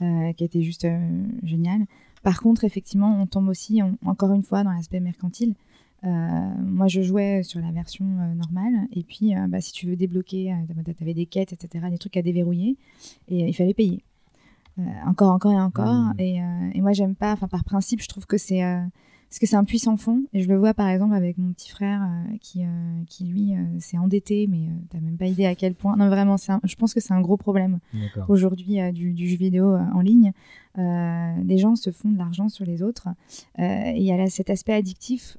[0.00, 1.86] qui était juste euh, génial.
[2.22, 5.54] Par contre, effectivement, on tombe aussi, on- encore une fois, dans l'aspect mercantile.
[6.04, 6.08] Euh,
[6.62, 8.88] moi, je jouais sur la version euh, normale.
[8.92, 12.16] Et puis, euh, bah, si tu veux débloquer, tu avais des quêtes, etc., des trucs
[12.16, 12.76] à déverrouiller.
[13.28, 14.02] Et euh, il fallait payer.
[14.78, 15.94] Euh, encore, encore et encore.
[15.94, 16.14] Mhm.
[16.18, 18.62] Et, euh, et moi, j'aime pas, enfin, par principe, je trouve que c'est.
[19.34, 20.22] Parce que c'est un puissant fond.
[20.32, 22.66] Et je le vois par exemple avec mon petit frère euh, qui, euh,
[23.08, 25.96] qui, lui, euh, s'est endetté, mais t'as même pas idée à quel point.
[25.96, 27.80] Non, vraiment, un- je pense que c'est un gros problème
[28.28, 30.30] aujourd'hui du, du jeu vidéo en ligne.
[30.76, 33.08] Des gens se font de l'argent sur les autres.
[33.58, 35.36] Et il y a là cet aspect addictif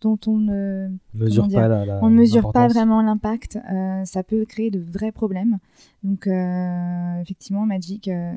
[0.00, 3.58] dont on ne Mesure dire, pas la- la- on ne mesure pas vraiment l'impact.
[3.72, 5.58] Euh, ça peut créer de vrais problèmes.
[6.02, 8.32] Donc euh, effectivement, Magic euh,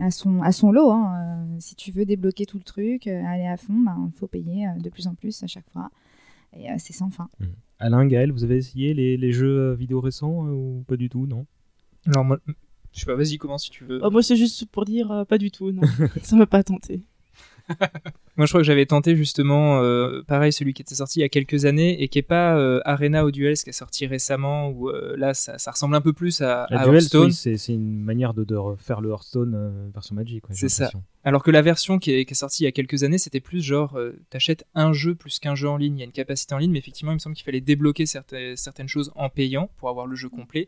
[0.00, 0.90] a son a son lot.
[0.90, 1.14] hein.
[1.16, 3.74] Euh, si tu veux débloquer tout le truc, euh, aller à fond,
[4.06, 5.90] il faut payer euh, de plus en plus à chaque fois.
[6.56, 7.28] Et euh, c'est sans fin.
[7.78, 11.26] Alain, Gaël, vous avez essayé les, les jeux vidéo récents euh, ou pas du tout,
[11.26, 11.46] non?
[12.06, 12.38] Alors moi,
[12.92, 14.00] je sais pas, vas-y, commence si tu veux.
[14.02, 15.82] Oh, moi, c'est juste pour dire euh, pas du tout, non.
[16.22, 17.02] ça m'a pas tenté.
[18.36, 21.24] Moi, je crois que j'avais tenté justement, euh, pareil, celui qui était sorti il y
[21.24, 24.68] a quelques années et qui est pas euh, Arena ou Duels qui est sorti récemment,
[24.70, 27.26] où euh, là, ça, ça ressemble un peu plus à, Hearthstone.
[27.26, 30.48] oui, c'est c'est une manière de, de refaire le Hearthstone euh, version Magic.
[30.48, 30.90] ouais, C'est ça.
[31.22, 33.40] Alors que la version qui est, qui est sortie il y a quelques années, c'était
[33.40, 33.98] plus genre,
[34.30, 35.98] t'achètes un jeu plus qu'un jeu en ligne.
[35.98, 38.06] Il y a une capacité en ligne, mais effectivement, il me semble qu'il fallait débloquer
[38.06, 40.66] certaines, certaines choses en payant pour avoir le jeu complet.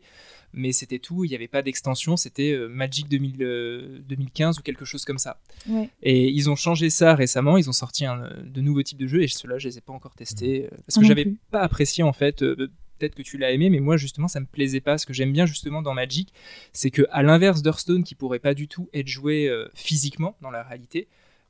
[0.53, 4.61] Mais c'était tout, il n'y avait pas d'extension, c'était euh, Magic 2000, euh, 2015 ou
[4.61, 5.39] quelque chose comme ça.
[5.67, 5.89] Ouais.
[6.03, 9.07] Et ils ont changé ça récemment, ils ont sorti un, euh, de nouveaux types de
[9.07, 11.33] jeux, et ceux-là, je les ai pas encore testés, euh, parce Ah que non j'avais
[11.51, 12.41] pas apprécié en fait.
[12.43, 14.97] euh, Peut-être que tu l'as aimé, mais moi justement ça me plaisait pas.
[14.97, 16.31] Ce que j'aime bien justement dans Magic,
[16.71, 20.51] c'est que à l'inverse d'Hearthstone qui pourrait pas du tout être joué euh, physiquement dans
[20.51, 21.07] la réalité,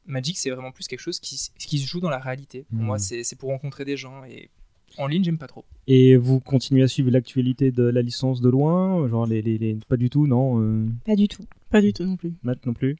[0.07, 2.65] Magic c'est vraiment plus quelque chose qui, se joue dans la réalité.
[2.69, 2.85] Pour Mhm.
[2.85, 4.49] moi c'est c'est pour rencontrer des gens et
[4.97, 5.65] en ligne j'aime pas trop.
[5.87, 9.77] Et vous continuez à suivre l'actualité de la licence de loin Genre les, les, les-
[9.87, 11.43] Pas du tout, non euh, Pas du tout.
[11.69, 12.33] Pas du tout non plus.
[12.43, 12.97] Matt non plus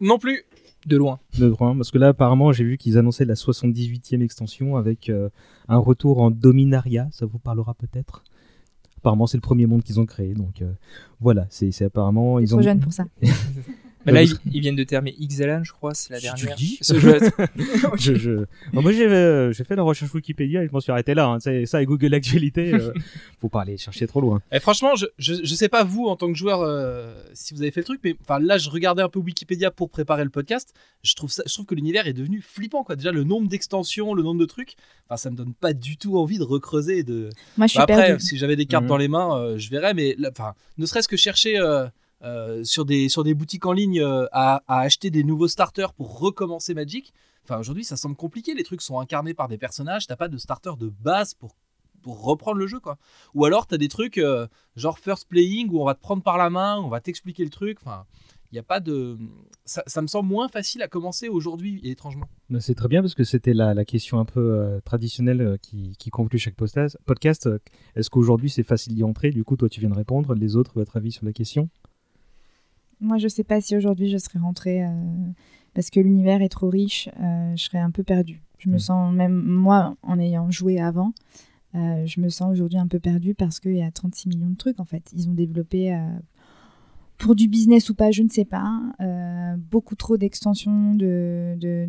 [0.00, 0.44] Non plus.
[0.86, 1.18] De loin.
[1.38, 5.28] De loin Parce que là, apparemment, j'ai vu qu'ils annonçaient la 78e extension avec euh,
[5.68, 7.08] un retour en Dominaria.
[7.10, 8.22] Ça vous parlera peut-être
[8.98, 10.34] Apparemment, c'est le premier monde qu'ils ont créé.
[10.34, 10.72] Donc euh,
[11.20, 12.38] voilà, c'est c'est apparemment.
[12.38, 12.62] Ils Trop ont...
[12.62, 13.04] jeune pour ça.
[14.06, 16.46] Mais là Ouais, ils, ils viennent de terminer Xalan je crois, c'est la Si tu
[16.46, 16.50] dernière.
[16.50, 16.78] le dis.
[16.80, 17.18] Ce jeu-
[17.98, 18.30] je, je...
[18.72, 21.26] Bon, moi, j'ai euh, j'ai fait la recherche Wikipédia et je m'en suis arrêté là.
[21.26, 21.40] Hein.
[21.40, 22.72] C'est ça et Google Actualité.
[22.74, 22.92] euh,
[23.40, 24.40] faut pas aller chercher trop loin.
[24.52, 27.62] Et franchement, je, je, je sais pas vous en tant que joueur euh, si vous
[27.62, 30.30] avez fait le truc, mais enfin là, je regardais un peu Wikipédia pour préparer le
[30.30, 30.72] podcast.
[31.02, 32.96] Je trouve ça, je trouve que l'univers est devenu flippant quoi.
[32.96, 34.74] Déjà le nombre d'extensions, le nombre de trucs.
[35.08, 36.98] Enfin, ça me donne pas du tout envie de recreuser.
[36.98, 37.30] et De.
[37.56, 38.88] Moi, je suis Bah, après, si j'avais des cartes Mhm.
[38.88, 39.94] dans les mains, euh, je verrais.
[39.94, 41.58] Mais là, enfin, ne serait-ce que chercher.
[42.22, 46.18] Euh, sur des sur des boutiques en ligne euh, à, acheter des nouveaux starters pour
[46.18, 47.12] recommencer Magic.
[47.44, 48.54] Enfin aujourd'hui ça semble compliqué.
[48.54, 50.06] Les trucs sont incarnés par des personnages.
[50.06, 51.54] T'as pas de starter de base pour
[52.02, 52.96] pour reprendre le jeu quoi.
[53.34, 54.46] Ou alors t'as des trucs euh,
[54.76, 57.50] genre first playing où on va te prendre par la main, on va t'expliquer le
[57.50, 57.78] truc.
[57.82, 58.06] Enfin
[58.50, 59.18] il a pas de
[59.66, 62.28] ça, ça me semble moins facile à commencer aujourd'hui étrangement.
[62.60, 66.38] C'est très bien parce que c'était la, la question un peu traditionnelle qui, qui conclut
[66.38, 67.48] chaque podcast.
[67.94, 69.30] Est-ce qu'aujourd'hui c'est facile d'y entrer?
[69.30, 70.34] Du coup, toi tu viens de répondre.
[70.34, 71.68] Les autres, votre avis sur la question?
[73.00, 74.90] Moi, je sais pas si aujourd'hui je serais rentrée euh,
[75.74, 77.08] parce que l'univers est trop riche.
[77.20, 78.42] euh, je serais un peu perdue.
[78.58, 78.78] Je me Mm.
[78.78, 81.12] sens, même moi, en ayant joué avant,
[81.74, 84.56] euh, je me sens aujourd'hui un peu perdue parce qu'il y a 36 millions de
[84.56, 85.10] trucs en fait.
[85.14, 85.94] Ils ont développé.
[87.18, 88.78] pour du business ou pas, je ne sais pas.
[89.70, 91.88] beaucoup trop d'extensions, de, de,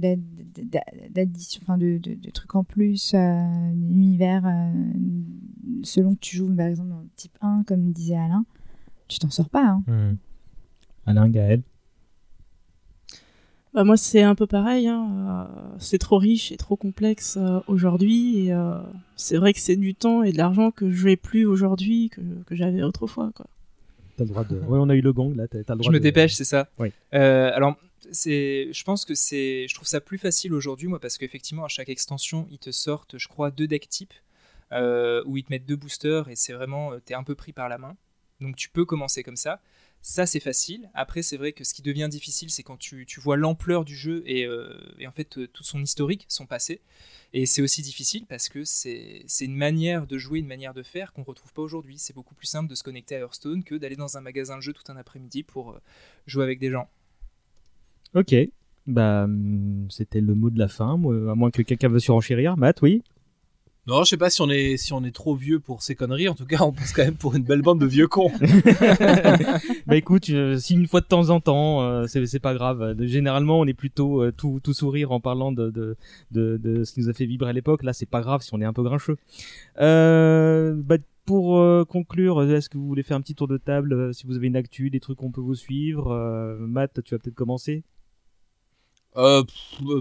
[1.62, 3.14] enfin de, de- de trucs en plus.
[3.14, 4.44] L'univers,
[5.84, 8.46] selon que tu joues par exemple dans le type 1, comme disait Alain,
[9.10, 9.66] tu t'en sors pas.
[9.66, 9.84] hein.
[11.08, 11.62] Alain, Gaël
[13.74, 14.88] Bah, moi, c'est un peu pareil.
[14.88, 18.46] hein, euh, c'est trop riche et trop complexe euh, aujourd'hui.
[18.48, 18.76] Et euh,
[19.16, 22.22] c'est vrai que c'est du temps et de l'argent que je n'ai plus aujourd'hui que,
[22.46, 23.32] que j'avais autrefois.
[23.36, 23.46] Quoi.
[24.18, 24.56] T'as le droit de.
[24.58, 25.48] Ouais, on a eu le gong là.
[25.48, 26.70] T'as t'as le droit Je me de- dépêche, c'est ça.
[26.80, 26.92] Oui.
[27.14, 27.76] Euh, alors,
[28.12, 31.68] c'est, je pense que c'est, je trouve ça plus facile aujourd'hui, moi, parce qu'effectivement, à
[31.68, 34.14] chaque extension, ils te sortent, je crois, deux decks types,
[34.72, 37.70] euh, où ils te mettent deux boosters, et c'est vraiment, t'es un peu pris par
[37.70, 37.96] la main.
[38.42, 39.60] Donc, tu peux commencer comme ça.
[40.08, 40.90] Ça, c'est facile.
[40.94, 43.94] Après, c'est vrai que ce qui devient difficile, c'est quand tu, tu vois l'ampleur du
[43.94, 46.80] jeu et, euh, et en fait euh, tout son historique, son passé.
[47.34, 51.12] Et c'est aussi difficile parce que c'est une manière de jouer, une manière de faire
[51.12, 51.98] qu'on retrouve pas aujourd'hui.
[51.98, 54.62] C'est beaucoup plus simple de se connecter à Hearthstone que d'aller dans un magasin de
[54.62, 55.82] jeux tout un après-midi pour euh,
[56.26, 56.88] jouer avec des gens.
[58.16, 58.34] Ok.
[58.86, 60.94] Bah, hum, c'était le mot de la fin.
[60.94, 62.56] à moins que quelqu'un veuille surenchérir.
[62.56, 63.04] Matt, oui?
[63.88, 66.28] Non, je sais pas si on est si on est trop vieux pour ces conneries.
[66.28, 68.32] En tout cas, on passe quand même pour une belle bande de vieux cons.
[69.88, 72.82] bah écoute, euh, si une fois de temps en temps, euh, c'est c'est pas grave.
[72.82, 75.96] Euh, Généralement, on est plutôt euh, tout, tout sourire en parlant de, de,
[76.32, 77.84] de, de ce qui nous a fait vibrer à l'époque.
[77.84, 79.16] Là, c'est pas grave si on est un peu grincheux.
[79.80, 83.94] Euh, bah, pour euh, conclure, est-ce que vous voulez faire un petit tour de table
[83.94, 86.12] euh, Si vous avez une actu, des trucs qu'on peut vous suivre.
[86.12, 87.84] Euh, Matt, tu vas peut-être commencer.
[89.18, 89.44] Euh,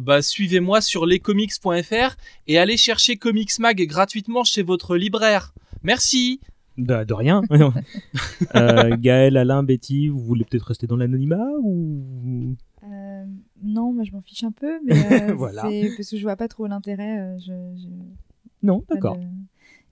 [0.02, 5.54] bah, suivez-moi sur lescomics.fr et allez chercher Comics Mag gratuitement chez votre libraire.
[5.82, 6.40] Merci.
[6.76, 7.40] De, de rien.
[8.54, 12.54] euh, Gaël, Alain, Betty, vous voulez peut-être rester dans l'anonymat ou?
[12.84, 13.24] Euh,
[13.62, 14.94] non, moi je m'en fiche un peu, mais
[15.30, 15.62] euh, Voilà.
[15.70, 17.18] c'est parce que je vois pas trop l'intérêt.
[17.18, 17.88] euh, je, je-
[18.62, 19.16] Non, d'accord.
[19.16, 19.22] de-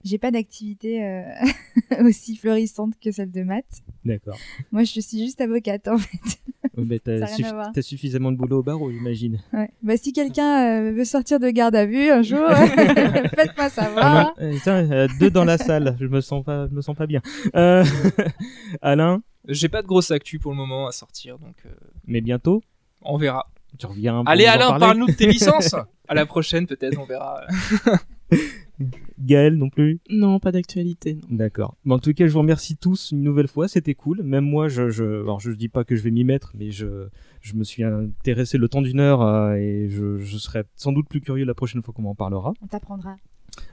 [0.05, 1.23] J'ai pas d'activité euh,
[2.05, 3.81] aussi florissante que celle de maths.
[4.05, 4.37] D'accord.
[4.71, 6.37] Moi, je suis juste avocate en fait.
[6.77, 7.71] Bah, Ça a t'as rien suffi- à voir.
[7.73, 9.41] t'as suffisamment de boulot au barreau, j'imagine.
[9.51, 9.69] Ouais.
[9.81, 12.47] Bah, si quelqu'un euh, veut sortir de garde à vue un jour,
[13.35, 14.05] faites-moi savoir.
[14.05, 16.81] Ah non, euh, tiens, euh, deux dans la salle, je me sens pas, je me
[16.81, 17.21] sens pas bien.
[17.55, 17.83] Euh,
[18.83, 21.69] Alain, J'ai pas de grosse actu pour le moment à sortir, donc euh,
[22.05, 22.61] mais bientôt,
[23.01, 23.47] on verra.
[23.79, 24.23] tu reviens.
[24.27, 25.73] Allez Alain, parle-nous de tes licences.
[26.07, 27.41] À la prochaine, peut-être, on verra.
[29.19, 31.17] Gaël non plus Non, pas d'actualité.
[31.29, 31.77] D'accord.
[31.85, 34.21] Mais en tout cas, je vous remercie tous une nouvelle fois, c'était cool.
[34.23, 37.07] Même moi, je, je, alors je dis pas que je vais m'y mettre, mais je,
[37.41, 41.07] je me suis intéressé le temps d'une heure euh, et je, je serai sans doute
[41.07, 42.53] plus curieux la prochaine fois qu'on m'en parlera.
[42.61, 43.15] On t'apprendra.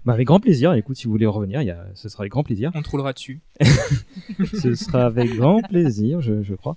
[0.04, 0.72] Bah, avec grand plaisir.
[0.74, 2.70] Écoute, si vous voulez revenir, il y a, ce sera avec grand plaisir.
[2.74, 3.40] On te roulera dessus.
[4.60, 6.74] ce sera avec grand plaisir, je, je crois.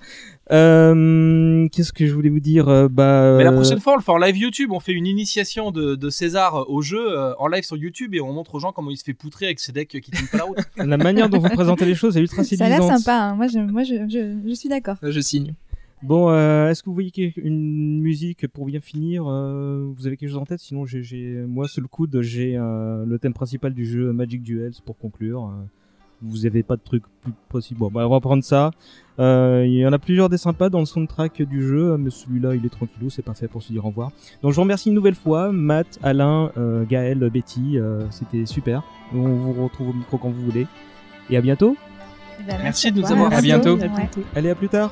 [0.52, 3.96] Euh, Qu'est-ce que je voulais vous dire Euh, Bah, Mais la euh, prochaine fois, on
[3.98, 4.72] le fait en live YouTube.
[4.72, 8.22] On fait une initiation de, de César au jeu euh, en live sur YouTube et
[8.22, 10.38] on montre aux gens comment il se fait poutrer avec ses decks qui tiennent pas
[10.38, 10.58] la route.
[10.78, 13.00] la manière dont vous présentez les choses est ultra Ça a l'air séduisante.
[13.00, 13.18] sympa.
[13.18, 13.36] hein.
[13.36, 14.98] Moi, je, moi je, je, je suis d'accord.
[15.02, 15.54] Je signe.
[16.04, 20.30] Bon, euh, est-ce que vous voyez une musique pour bien finir euh, Vous avez quelque
[20.30, 20.60] chose en tête?
[20.60, 24.74] Sinon, j'ai, moi, sur le coude, j'ai euh, le thème principal du jeu Magic Duels
[24.86, 25.46] pour conclure.
[25.46, 25.64] Euh,
[26.22, 27.80] vous avez pas de truc plus possible.
[27.80, 28.72] Bon, bah, on va prendre ça.
[29.20, 32.56] Euh, Il y en a plusieurs des sympas dans le soundtrack du jeu, mais celui-là,
[32.56, 34.12] il est tranquillou, c'est pas fait pour se dire au revoir.
[34.44, 38.84] Donc, je vous remercie une nouvelle fois, Matt, Alain, euh, Gaël, Betty, euh, c'était super.
[39.14, 40.68] On vous retrouve au micro quand vous voulez.
[41.30, 41.76] Et à bientôt.
[42.48, 43.70] Ben, Merci de nous avoir- À bientôt.
[43.78, 43.90] À Ouais.
[43.90, 44.22] bientôt.
[44.36, 44.92] Allez, à plus tard.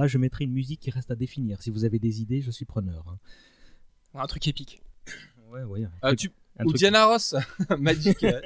[0.00, 1.60] Là, je mettrai une musique qui reste à définir.
[1.60, 3.04] Si vous avez des idées, je suis preneur.
[3.06, 3.18] hein.
[4.14, 4.80] Un truc épique.
[5.50, 5.84] Ouais, ouais.
[5.84, 6.30] un Euh, truc- tu...
[6.58, 7.34] un Ou truc- Diana Ross,
[7.78, 8.24] Magic.
[8.24, 8.40] euh,